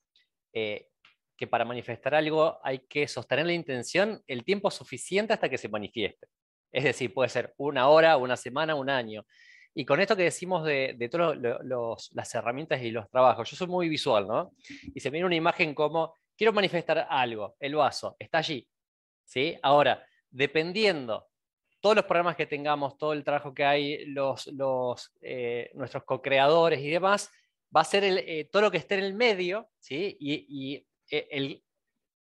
eh, 0.53 0.92
que 1.37 1.47
para 1.47 1.65
manifestar 1.65 2.15
algo 2.15 2.59
hay 2.63 2.81
que 2.81 3.09
sostener 3.09 3.47
la 3.47 3.53
intención 3.53 4.23
el 4.27 4.45
tiempo 4.45 4.71
suficiente 4.71 5.33
hasta 5.33 5.49
que 5.49 5.59
se 5.59 5.69
manifieste. 5.69 6.27
Es 6.73 6.85
decir, 6.85 7.13
puede 7.13 7.29
ser 7.29 7.55
una 7.59 7.89
hora, 7.89 8.17
una 8.17 8.37
semana, 8.37 8.75
un 8.75 8.89
año. 8.89 9.27
Y 9.75 9.85
con 9.85 10.01
esto 10.01 10.17
que 10.17 10.25
decimos 10.25 10.65
de, 10.65 11.09
todas 11.11 12.11
las 12.13 12.35
herramientas 12.35 12.83
y 12.83 12.91
los 12.91 13.09
trabajos, 13.11 13.51
yo 13.51 13.57
soy 13.57 13.67
muy 13.67 13.89
visual, 13.89 14.27
¿no? 14.27 14.53
Y 14.95 15.01
se 15.01 15.11
me 15.11 15.15
viene 15.15 15.27
una 15.27 15.37
imagen 15.37 15.75
como, 15.75 16.15
quiero 16.37 16.53
manifestar 16.53 17.07
algo, 17.09 17.57
el 17.59 17.75
vaso, 17.75 18.17
está 18.19 18.39
allí. 18.39 18.67
¿sí? 19.25 19.59
Ahora, 19.63 20.05
dependiendo 20.31 21.27
todos 21.81 21.97
los 21.97 22.05
programas 22.05 22.37
que 22.37 22.47
tengamos, 22.47 22.97
todo 22.97 23.13
el 23.13 23.25
trabajo 23.25 23.55
que 23.55 23.65
hay, 23.65 24.05
los, 24.07 24.51
eh, 25.21 25.71
nuestros 25.75 26.05
co-creadores 26.05 26.81
y 26.81 26.91
demás, 26.91 27.31
va 27.75 27.81
a 27.81 27.85
ser 27.85 28.05
eh, 28.05 28.49
todo 28.53 28.63
lo 28.63 28.71
que 28.71 28.79
esté 28.79 28.97
en 28.97 29.05
el 29.05 29.15
medio, 29.15 29.69
¿sí? 29.79 30.17
y 30.21 30.87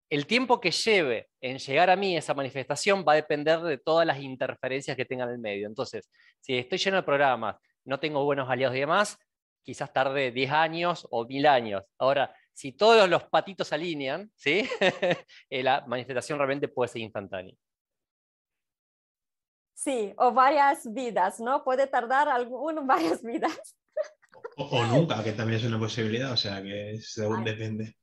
el, 0.10 0.28
tiempo 0.28 0.60
que 0.60 0.72
lleve 0.72 1.30
en 1.40 1.58
llegar 1.58 1.90
a 1.90 1.96
mí 1.96 2.18
esa 2.18 2.34
manifestación 2.34 3.06
va 3.08 3.14
a 3.14 3.16
depender 3.16 3.62
de 3.62 3.78
todas 3.78 4.06
las 4.06 4.20
interferencias 4.20 4.98
que 4.98 5.06
tenga 5.06 5.24
en 5.24 5.32
el 5.32 5.40
medio. 5.40 5.68
Entonces, 5.68 6.10
si 6.42 6.58
estoy 6.58 6.78
lleno 6.78 6.98
de 6.98 7.04
programas, 7.04 7.56
no 7.86 8.00
tengo 8.00 8.24
buenos 8.26 8.50
aliados 8.50 8.76
y 8.76 8.82
demás, 8.82 9.18
quizás 9.64 9.94
tarde 9.94 10.32
10 10.32 10.52
años 10.52 11.08
o 11.10 11.26
1000 11.26 11.48
años. 11.48 11.84
Ahora, 11.98 12.36
si 12.54 12.74
todos 12.74 13.10
los 13.10 13.24
patitos 13.26 13.72
alinean, 13.74 14.32
¿sí? 14.36 14.68
Eh, 15.50 15.64
la 15.64 15.86
manifestación 15.88 16.38
realmente 16.38 16.68
puede 16.68 16.90
ser 16.90 17.02
instantánea. 17.02 17.56
Sí, 19.74 20.14
o 20.18 20.32
varias 20.32 20.94
vidas, 20.94 21.40
¿no? 21.40 21.64
Puede 21.64 21.88
tardar 21.88 22.30
algún, 22.30 22.86
varias 22.88 23.24
vidas. 23.24 23.76
O, 24.58 24.86
nunca, 24.86 25.24
que 25.24 25.32
también 25.32 25.60
es 25.60 25.66
una 25.66 25.80
posibilidad, 25.80 26.32
o 26.32 26.38
sea 26.38 26.62
que 26.62 27.00
según 27.02 27.44
depende. 27.44 27.96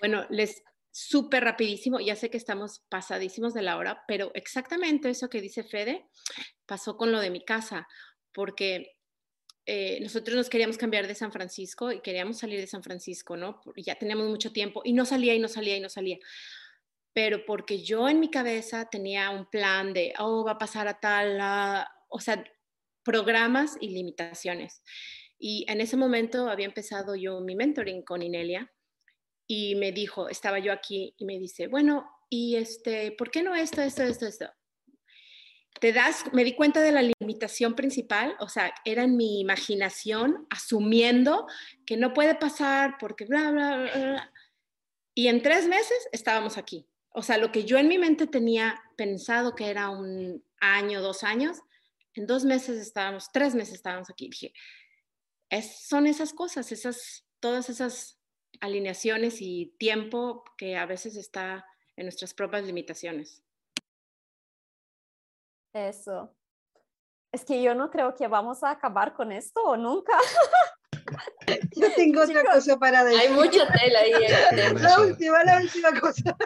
Bueno, 0.00 0.26
les 0.30 0.62
súper 0.92 1.42
rapidísimo, 1.42 2.00
ya 2.00 2.14
sé 2.14 2.28
que 2.30 2.36
estamos 2.36 2.80
pasadísimos 2.90 3.54
de 3.54 3.62
la 3.62 3.78
hora, 3.78 4.04
pero 4.06 4.30
exactamente 4.34 5.08
eso 5.08 5.30
que 5.30 5.40
dice 5.40 5.64
Fede 5.64 6.06
pasó 6.66 6.98
con 6.98 7.10
lo 7.10 7.20
de 7.20 7.30
mi 7.30 7.44
casa, 7.44 7.88
porque 8.32 8.98
eh, 9.64 10.00
nosotros 10.00 10.36
nos 10.36 10.50
queríamos 10.50 10.76
cambiar 10.76 11.06
de 11.06 11.14
San 11.14 11.32
Francisco 11.32 11.92
y 11.92 12.00
queríamos 12.00 12.38
salir 12.38 12.60
de 12.60 12.66
San 12.66 12.82
Francisco, 12.82 13.36
¿no? 13.36 13.60
Ya 13.76 13.94
teníamos 13.94 14.28
mucho 14.28 14.52
tiempo 14.52 14.82
y 14.84 14.92
no 14.92 15.06
salía 15.06 15.34
y 15.34 15.38
no 15.38 15.48
salía 15.48 15.76
y 15.76 15.80
no 15.80 15.88
salía. 15.88 16.18
Pero 17.14 17.44
porque 17.46 17.82
yo 17.82 18.08
en 18.08 18.20
mi 18.20 18.30
cabeza 18.30 18.88
tenía 18.90 19.30
un 19.30 19.46
plan 19.46 19.92
de, 19.94 20.12
oh, 20.18 20.44
va 20.44 20.52
a 20.52 20.58
pasar 20.58 20.88
a 20.88 21.00
tal, 21.00 21.86
o 22.08 22.20
sea, 22.20 22.44
programas 23.02 23.76
y 23.80 23.90
limitaciones. 23.90 24.82
Y 25.38 25.64
en 25.68 25.80
ese 25.80 25.96
momento 25.96 26.48
había 26.48 26.66
empezado 26.66 27.14
yo 27.14 27.40
mi 27.40 27.54
mentoring 27.56 28.02
con 28.02 28.22
Inelia 28.22 28.70
y 29.54 29.74
me 29.74 29.92
dijo, 29.92 30.30
estaba 30.30 30.60
yo 30.60 30.72
aquí 30.72 31.14
y 31.18 31.26
me 31.26 31.38
dice, 31.38 31.66
bueno, 31.66 32.10
y 32.30 32.56
este, 32.56 33.12
¿por 33.12 33.30
qué 33.30 33.42
no 33.42 33.54
esto, 33.54 33.82
esto, 33.82 34.02
esto, 34.02 34.24
esto? 34.24 34.50
Te 35.78 35.92
das, 35.92 36.24
me 36.32 36.42
di 36.42 36.54
cuenta 36.54 36.80
de 36.80 36.90
la 36.90 37.02
limitación 37.02 37.74
principal, 37.74 38.34
o 38.40 38.48
sea, 38.48 38.72
era 38.86 39.04
en 39.04 39.14
mi 39.18 39.40
imaginación, 39.40 40.46
asumiendo 40.48 41.46
que 41.84 41.98
no 41.98 42.14
puede 42.14 42.34
pasar 42.34 42.96
porque 42.98 43.26
bla, 43.26 43.50
bla, 43.50 43.76
bla. 43.76 44.32
Y 45.12 45.28
en 45.28 45.42
tres 45.42 45.68
meses 45.68 46.08
estábamos 46.12 46.56
aquí. 46.56 46.88
O 47.10 47.20
sea, 47.20 47.36
lo 47.36 47.52
que 47.52 47.66
yo 47.66 47.76
en 47.76 47.88
mi 47.88 47.98
mente 47.98 48.26
tenía 48.26 48.82
pensado 48.96 49.54
que 49.54 49.68
era 49.68 49.90
un 49.90 50.42
año, 50.60 51.02
dos 51.02 51.24
años, 51.24 51.58
en 52.14 52.26
dos 52.26 52.46
meses 52.46 52.80
estábamos, 52.80 53.30
tres 53.30 53.54
meses 53.54 53.74
estábamos 53.74 54.08
aquí. 54.08 54.30
Dije, 54.30 54.54
es, 55.50 55.86
son 55.86 56.06
esas 56.06 56.32
cosas, 56.32 56.72
esas, 56.72 57.26
todas 57.38 57.68
esas 57.68 58.21
alineaciones 58.62 59.38
y 59.40 59.74
tiempo 59.76 60.44
que 60.56 60.76
a 60.76 60.86
veces 60.86 61.16
está 61.16 61.66
en 61.96 62.06
nuestras 62.06 62.32
propias 62.32 62.64
limitaciones. 62.64 63.42
Eso. 65.74 66.34
Es 67.32 67.44
que 67.44 67.60
yo 67.60 67.74
no 67.74 67.90
creo 67.90 68.14
que 68.14 68.28
vamos 68.28 68.62
a 68.62 68.70
acabar 68.70 69.14
con 69.14 69.32
esto 69.32 69.60
o 69.62 69.76
nunca. 69.76 70.12
Yo 71.76 71.92
tengo 71.96 72.22
otra 72.22 72.44
cosa 72.44 72.78
para 72.78 73.02
decir. 73.04 73.20
Hay 73.20 73.28
mucha 73.30 73.66
tela 73.72 73.98
ahí. 73.98 74.12
la 74.74 75.00
última, 75.00 75.42
la 75.42 75.60
última 75.60 75.98
cosa. 75.98 76.36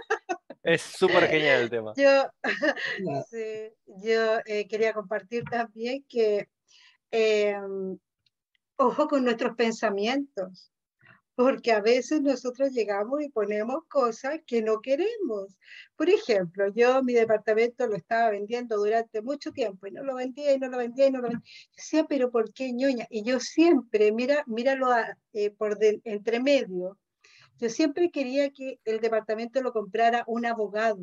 Es 0.62 0.80
súper 0.82 1.28
genial 1.28 1.62
el 1.62 1.70
tema. 1.70 1.92
Yo, 1.96 2.30
yo 3.86 4.38
eh, 4.46 4.66
quería 4.66 4.94
compartir 4.94 5.44
también 5.44 6.04
que 6.08 6.48
em, 7.10 7.98
ojo 8.76 9.06
con 9.06 9.24
nuestros 9.24 9.54
pensamientos 9.54 10.72
porque 11.36 11.70
a 11.70 11.80
veces 11.80 12.22
nosotros 12.22 12.72
llegamos 12.72 13.22
y 13.22 13.28
ponemos 13.28 13.84
cosas 13.88 14.40
que 14.46 14.62
no 14.62 14.80
queremos. 14.80 15.54
Por 15.94 16.08
ejemplo, 16.08 16.72
yo 16.74 17.02
mi 17.02 17.12
departamento 17.12 17.86
lo 17.86 17.94
estaba 17.94 18.30
vendiendo 18.30 18.78
durante 18.78 19.20
mucho 19.20 19.52
tiempo 19.52 19.86
y 19.86 19.92
no 19.92 20.02
lo 20.02 20.14
vendía 20.14 20.54
y 20.54 20.58
no 20.58 20.68
lo 20.68 20.78
vendía 20.78 21.08
y 21.08 21.10
no 21.10 21.20
lo 21.20 21.28
vendía. 21.28 21.44
Yo 21.44 21.76
decía, 21.76 22.04
pero 22.08 22.30
¿por 22.30 22.52
qué 22.54 22.72
ñoña? 22.72 23.06
Y 23.10 23.22
yo 23.22 23.38
siempre, 23.38 24.12
mira, 24.12 24.44
míralo 24.46 24.88
eh, 25.34 25.50
por 25.50 25.78
entre 25.80 26.40
medio, 26.40 26.98
yo 27.58 27.68
siempre 27.68 28.10
quería 28.10 28.50
que 28.50 28.80
el 28.84 29.00
departamento 29.00 29.62
lo 29.62 29.72
comprara 29.72 30.24
un 30.26 30.46
abogado 30.46 30.98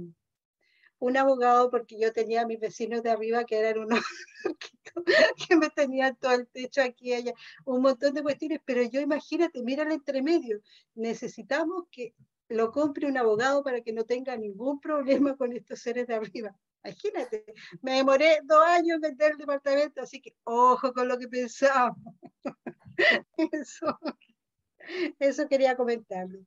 un 1.03 1.17
abogado 1.17 1.69
porque 1.69 1.99
yo 1.99 2.13
tenía 2.13 2.43
a 2.43 2.47
mis 2.47 2.61
vecinos 2.61 3.03
de 3.03 3.09
arriba 3.09 3.43
que 3.43 3.59
eran 3.59 3.79
unos 3.79 3.99
que 5.49 5.55
me 5.57 5.69
tenían 5.69 6.15
todo 6.15 6.31
el 6.31 6.47
techo 6.47 6.81
aquí 6.81 7.13
allá, 7.13 7.33
un 7.65 7.81
montón 7.81 8.13
de 8.13 8.23
cuestiones, 8.23 8.61
pero 8.63 8.81
yo 8.83 9.01
imagínate, 9.01 9.61
mira 9.63 9.83
el 9.83 9.91
entremedio, 9.91 10.61
necesitamos 10.95 11.87
que 11.91 12.15
lo 12.47 12.71
compre 12.71 13.07
un 13.07 13.17
abogado 13.17 13.63
para 13.63 13.81
que 13.81 13.91
no 13.91 14.05
tenga 14.05 14.37
ningún 14.37 14.79
problema 14.79 15.35
con 15.35 15.51
estos 15.51 15.79
seres 15.81 16.07
de 16.07 16.15
arriba. 16.15 16.55
Imagínate, 16.85 17.43
me 17.81 17.95
demoré 17.95 18.39
dos 18.43 18.63
años 18.63 18.95
en 18.95 19.01
vender 19.01 19.33
el 19.33 19.37
departamento, 19.37 20.01
así 20.01 20.21
que 20.21 20.33
ojo 20.45 20.93
con 20.93 21.09
lo 21.09 21.17
que 21.17 21.27
pensaba. 21.27 21.95
Eso, 23.51 23.99
eso 25.19 25.47
quería 25.47 25.75
comentarlo. 25.75 26.39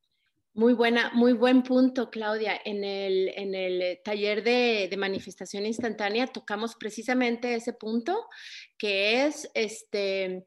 Muy 0.56 0.72
buena, 0.72 1.10
muy 1.12 1.34
buen 1.34 1.62
punto, 1.62 2.08
Claudia. 2.08 2.58
En 2.64 2.82
el, 2.82 3.28
en 3.36 3.54
el 3.54 4.00
taller 4.02 4.42
de, 4.42 4.88
manifestación 4.96 5.66
instantánea 5.66 6.28
tocamos 6.28 6.76
precisamente 6.76 7.54
ese 7.54 7.74
punto, 7.74 8.26
que 8.78 9.26
es 9.26 9.50
este, 9.52 10.46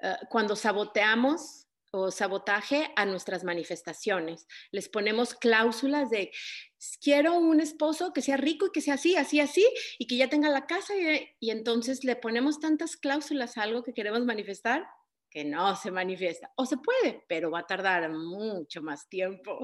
eh, 0.00 0.16
cuando 0.30 0.54
saboteamos 0.54 1.66
o 1.90 2.12
sabotaje 2.12 2.92
a 2.94 3.04
nuestras 3.04 3.42
manifestaciones. 3.42 4.46
Les 4.70 4.88
ponemos 4.88 5.34
cláusulas 5.34 6.08
de 6.08 6.30
quiero 7.00 7.34
un 7.34 7.60
esposo 7.60 8.12
que 8.12 8.22
sea 8.22 8.36
rico 8.36 8.66
y 8.66 8.70
que 8.70 8.80
sea 8.80 8.94
así, 8.94 9.16
así, 9.16 9.40
así, 9.40 9.66
y 9.98 10.06
que 10.06 10.16
ya 10.16 10.28
tenga 10.28 10.50
la 10.50 10.66
casa, 10.66 10.94
y, 10.96 11.30
y 11.40 11.50
entonces 11.50 12.04
le 12.04 12.14
ponemos 12.14 12.60
tantas 12.60 12.96
cláusulas 12.96 13.58
a 13.58 13.62
algo 13.62 13.82
que 13.82 13.92
queremos 13.92 14.24
manifestar 14.24 14.86
que 15.30 15.44
no 15.44 15.76
se 15.76 15.90
manifiesta. 15.90 16.50
O 16.56 16.66
se 16.66 16.76
puede, 16.78 17.24
pero 17.28 17.50
va 17.50 17.60
a 17.60 17.66
tardar 17.66 18.10
mucho 18.10 18.82
más 18.82 19.08
tiempo. 19.08 19.58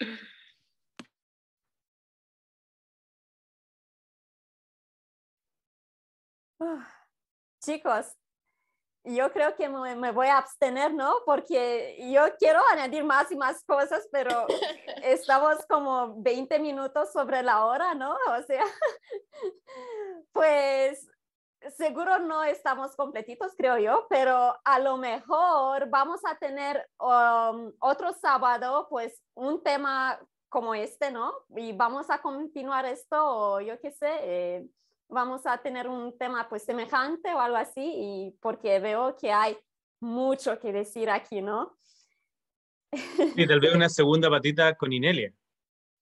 chicos, 7.60 8.16
yo 9.04 9.32
creo 9.32 9.54
que 9.56 9.68
me, 9.68 10.12
voy 10.12 10.26
a 10.26 10.38
abstener, 10.38 10.92
¿no? 10.92 11.14
Porque 11.24 11.96
yo 12.12 12.22
quiero 12.38 12.60
añadir 12.72 13.04
más 13.04 13.30
y 13.30 13.36
más 13.36 13.62
cosas, 13.64 14.06
pero 14.12 14.46
estamos 15.02 15.64
como 15.66 16.20
20 16.22 16.58
minutos 16.58 17.12
sobre 17.12 17.42
la 17.42 17.64
hora, 17.64 17.94
¿no? 17.94 18.12
O 18.12 18.42
sea, 18.46 18.64
pues 20.32 21.06
seguro 21.76 22.18
no 22.18 22.42
estamos 22.44 22.96
completitos, 22.96 23.52
creo 23.56 23.78
yo, 23.78 24.06
pero 24.08 24.56
a 24.64 24.78
lo 24.78 24.96
mejor 24.96 25.88
vamos 25.88 26.20
a 26.24 26.36
tener 26.36 26.88
um, 26.98 27.72
otro 27.80 28.12
sábado, 28.12 28.86
pues 28.88 29.22
un 29.34 29.62
tema 29.62 30.18
como 30.48 30.74
este, 30.74 31.10
¿no? 31.10 31.32
Y 31.56 31.72
vamos 31.72 32.10
a 32.10 32.20
continuar 32.20 32.84
esto, 32.86 33.16
o 33.20 33.60
yo 33.60 33.78
qué 33.80 33.90
sé, 33.92 34.10
eh, 34.22 34.66
vamos 35.08 35.46
a 35.46 35.58
tener 35.58 35.88
un 35.88 36.16
tema 36.18 36.48
pues 36.48 36.64
semejante 36.64 37.32
o 37.34 37.40
algo 37.40 37.56
así, 37.56 37.82
y 37.82 38.30
porque 38.40 38.78
veo 38.80 39.16
que 39.16 39.32
hay 39.32 39.56
mucho 40.00 40.58
que 40.58 40.72
decir 40.72 41.10
aquí, 41.10 41.40
¿no? 41.40 41.76
Y 42.92 43.46
tal 43.46 43.60
vez 43.60 43.74
una 43.74 43.88
segunda 43.88 44.28
patita 44.28 44.74
con 44.76 44.92
Inelia. 44.92 45.32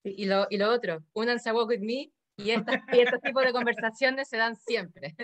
Y 0.05 0.24
lo, 0.24 0.47
y 0.48 0.56
lo 0.56 0.72
otro, 0.72 1.02
únanse 1.12 1.51
a 1.51 1.55
Walk 1.55 1.68
With 1.68 1.80
Me 1.80 2.10
y, 2.39 2.51
estos 2.52 3.20
tipos 3.23 3.44
de 3.44 3.52
conversaciones 3.52 4.28
se 4.28 4.36
dan 4.36 4.56
siempre. 4.56 5.15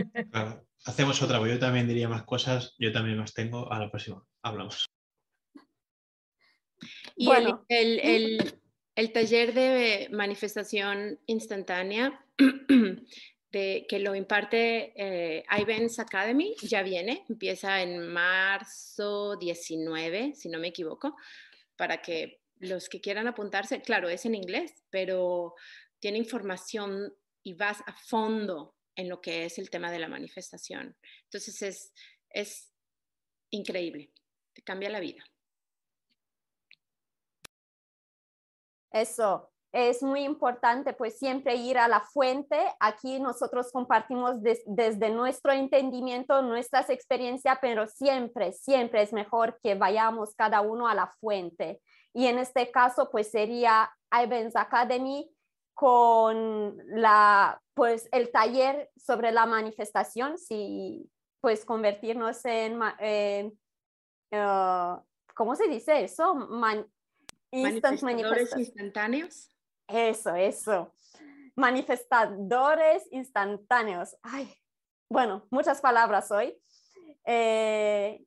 hacemos 0.85 1.23
otra, 1.23 1.39
porque 1.39 1.55
yo 1.55 1.61
también 1.61 1.87
diría 1.87 2.09
más 2.09 2.25
cosas, 2.25 2.75
yo 2.79 2.93
también 2.93 3.19
más 3.19 3.33
tengo, 3.33 3.73
a 3.73 3.79
la 3.79 3.91
próxima 3.91 4.23
hablamos. 4.43 4.87
Y 7.17 7.27
bueno. 7.27 7.65
el, 7.69 8.01
el, 8.01 8.61
el, 8.97 9.13
taller 9.13 9.55
de 9.55 10.09
manifestación 10.11 11.21
instantánea 11.27 12.21
de, 13.53 13.87
que 13.89 13.99
lo 14.01 14.17
imparte 14.17 14.93
eh, 14.97 15.45
Ivens 15.57 16.01
Academy 16.01 16.57
ya 16.63 16.83
viene, 16.83 17.25
empieza 17.29 17.81
en 17.81 18.09
marzo 18.09 19.37
19, 19.37 20.35
si 20.35 20.49
no 20.49 20.59
me 20.59 20.69
equivoco, 20.69 21.17
para 21.77 22.03
que 22.03 22.41
los 22.59 22.89
que 22.89 23.01
quieran 23.01 23.29
apuntarse, 23.29 23.83
claro, 23.83 24.09
es 24.09 24.27
en 24.27 24.35
inglés, 24.35 24.85
pero 24.91 25.55
tiene 26.05 26.19
información 26.19 27.15
y 27.43 27.55
vas 27.55 27.81
a 27.87 27.95
fondo 27.95 28.75
en 28.95 29.09
lo 29.09 29.23
que 29.23 29.47
es 29.47 29.59
el 29.59 29.71
tema 29.71 29.91
de 29.91 29.99
la 29.99 30.07
manifestación. 30.07 30.95
Entonces 31.23 31.63
es, 31.63 31.95
es 32.29 32.71
increíble, 33.51 34.13
te 34.53 34.61
cambia 34.61 34.91
la 34.91 35.01
vida. 35.01 35.25
Eso, 38.93 39.51
es 39.73 40.03
muy 40.03 40.25
importante 40.25 40.93
pues 40.93 41.19
siempre 41.19 41.55
ir 41.55 41.79
a 41.79 41.89
la 41.89 42.01
fuente. 42.01 42.59
Aquí 42.81 43.19
nosotros 43.19 43.73
compartimos 43.73 44.43
desde 44.43 45.09
nuestro 45.09 45.53
entendimiento, 45.53 46.43
nuestras 46.43 46.91
experiencias, 46.91 47.57
pero 47.63 47.87
siempre, 47.87 48.53
siempre 48.53 49.01
es 49.01 49.15
mejor 49.15 49.59
que 49.63 49.75
vayamos 49.75 50.35
cada 50.35 50.61
uno 50.61 50.87
a 50.87 50.95
la 50.95 51.07
fuente. 51.19 51.81
Y 52.13 52.27
en 52.27 52.39
este 52.39 52.71
caso 52.71 53.09
pues 53.11 53.31
sería 53.31 53.91
Ivens 54.13 54.55
Academy 54.55 55.34
con 55.75 56.79
la, 56.87 57.61
pues, 57.75 58.09
el 58.13 58.31
taller 58.31 58.91
sobre 58.97 59.33
la 59.33 59.47
manifestación, 59.47 60.39
si 60.39 61.11
pues 61.41 61.65
convertirnos 61.67 62.43
en, 62.47 62.81
uh, 64.33 65.03
¿cómo 65.35 65.55
se 65.55 65.69
dice 65.69 66.05
eso? 66.05 66.35
manifestadores 67.53 68.57
instantáneos. 68.57 69.51
Eso, 69.87 70.35
eso. 70.35 70.95
Manifestadores 71.55 73.07
instantáneos. 73.11 74.17
Ay, 74.23 74.53
bueno, 75.11 75.47
muchas 75.51 75.81
palabras 75.81 76.31
hoy. 76.31 76.57
Eh, 77.27 78.25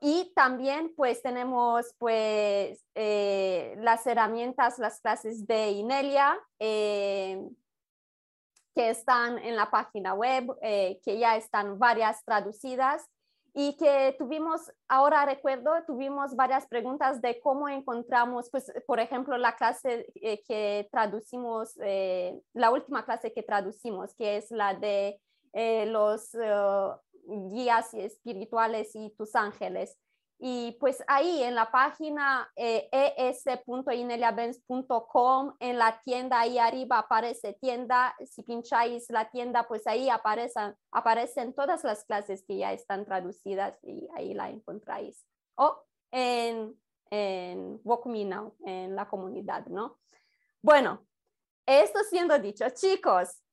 y 0.00 0.32
también 0.34 0.92
pues 0.94 1.22
tenemos 1.22 1.94
pues 1.98 2.84
eh, 2.94 3.74
las 3.78 4.06
herramientas, 4.06 4.78
las 4.78 5.00
clases 5.00 5.46
de 5.46 5.70
Inelia 5.70 6.38
eh, 6.58 7.40
que 8.74 8.90
están 8.90 9.38
en 9.38 9.56
la 9.56 9.70
página 9.70 10.14
web, 10.14 10.54
eh, 10.60 11.00
que 11.04 11.18
ya 11.18 11.36
están 11.36 11.78
varias 11.78 12.22
traducidas 12.24 13.08
y 13.54 13.76
que 13.76 14.16
tuvimos, 14.18 14.72
ahora 14.88 15.24
recuerdo, 15.24 15.70
tuvimos 15.86 16.34
varias 16.34 16.66
preguntas 16.66 17.22
de 17.22 17.40
cómo 17.40 17.68
encontramos, 17.68 18.50
pues, 18.50 18.70
por 18.84 18.98
ejemplo, 18.98 19.38
la 19.38 19.54
clase 19.54 20.06
que 20.14 20.88
traducimos, 20.90 21.76
la 22.52 22.72
última 22.72 23.04
clase 23.04 23.32
que 23.32 23.44
traducimos, 23.44 24.12
que 24.16 24.38
es 24.38 24.50
la 24.50 24.74
de 24.74 25.20
los 25.54 26.30
guías 27.26 27.94
espirituales 27.94 28.94
y 28.94 29.10
tus 29.10 29.34
ángeles. 29.34 29.98
Y 30.38 30.76
pues 30.80 31.04
ahí 31.06 31.42
en 31.42 31.54
la 31.54 31.70
página 31.70 32.50
eh, 32.56 32.88
es.ineliabenz.com, 33.16 35.54
en 35.60 35.78
la 35.78 36.00
tienda 36.02 36.40
ahí 36.40 36.58
arriba 36.58 36.98
aparece 36.98 37.52
tienda, 37.54 38.14
si 38.26 38.42
pincháis 38.42 39.08
la 39.10 39.30
tienda, 39.30 39.68
pues 39.68 39.86
ahí 39.86 40.10
aparecen, 40.10 40.74
aparecen 40.90 41.54
todas 41.54 41.84
las 41.84 42.04
clases 42.04 42.44
que 42.46 42.56
ya 42.58 42.72
están 42.72 43.04
traducidas 43.04 43.78
y 43.84 44.08
ahí 44.16 44.34
la 44.34 44.50
encontráis. 44.50 45.24
O 45.54 45.84
en, 46.10 46.76
en 47.10 47.80
Walk 47.84 48.06
Me 48.06 48.24
Now, 48.24 48.56
en 48.66 48.96
la 48.96 49.08
comunidad, 49.08 49.66
¿no? 49.66 50.00
Bueno, 50.60 51.06
esto 51.64 52.00
siendo 52.10 52.36
dicho, 52.38 52.68
chicos, 52.70 53.43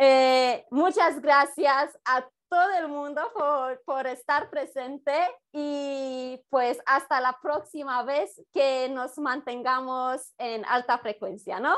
eh, 0.00 0.66
muchas 0.70 1.20
gracias 1.20 1.98
a 2.06 2.26
todo 2.48 2.70
el 2.78 2.88
mundo 2.88 3.20
por, 3.34 3.82
por, 3.84 4.06
estar 4.06 4.48
presente 4.48 5.12
y 5.52 6.40
pues 6.48 6.78
hasta 6.86 7.20
la 7.20 7.38
próxima 7.40 8.02
vez 8.02 8.42
que 8.52 8.88
nos 8.88 9.18
mantengamos 9.18 10.32
en 10.38 10.64
alta 10.64 10.98
frecuencia, 10.98 11.60
¿no? 11.60 11.76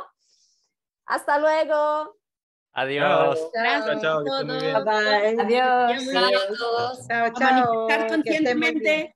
Hasta 1.05 1.39
luego. 1.39 2.17
Adiós. 2.75 3.51
Gracias. 3.53 4.01
Chao, 4.01 4.25
chao, 4.25 4.37
Adiós. 4.39 4.87
Adiós. 5.39 7.07
Chao, 7.09 7.33
chao. 7.33 7.49
A 7.49 7.53
manifestar 7.53 8.09
conscientemente 8.09 9.11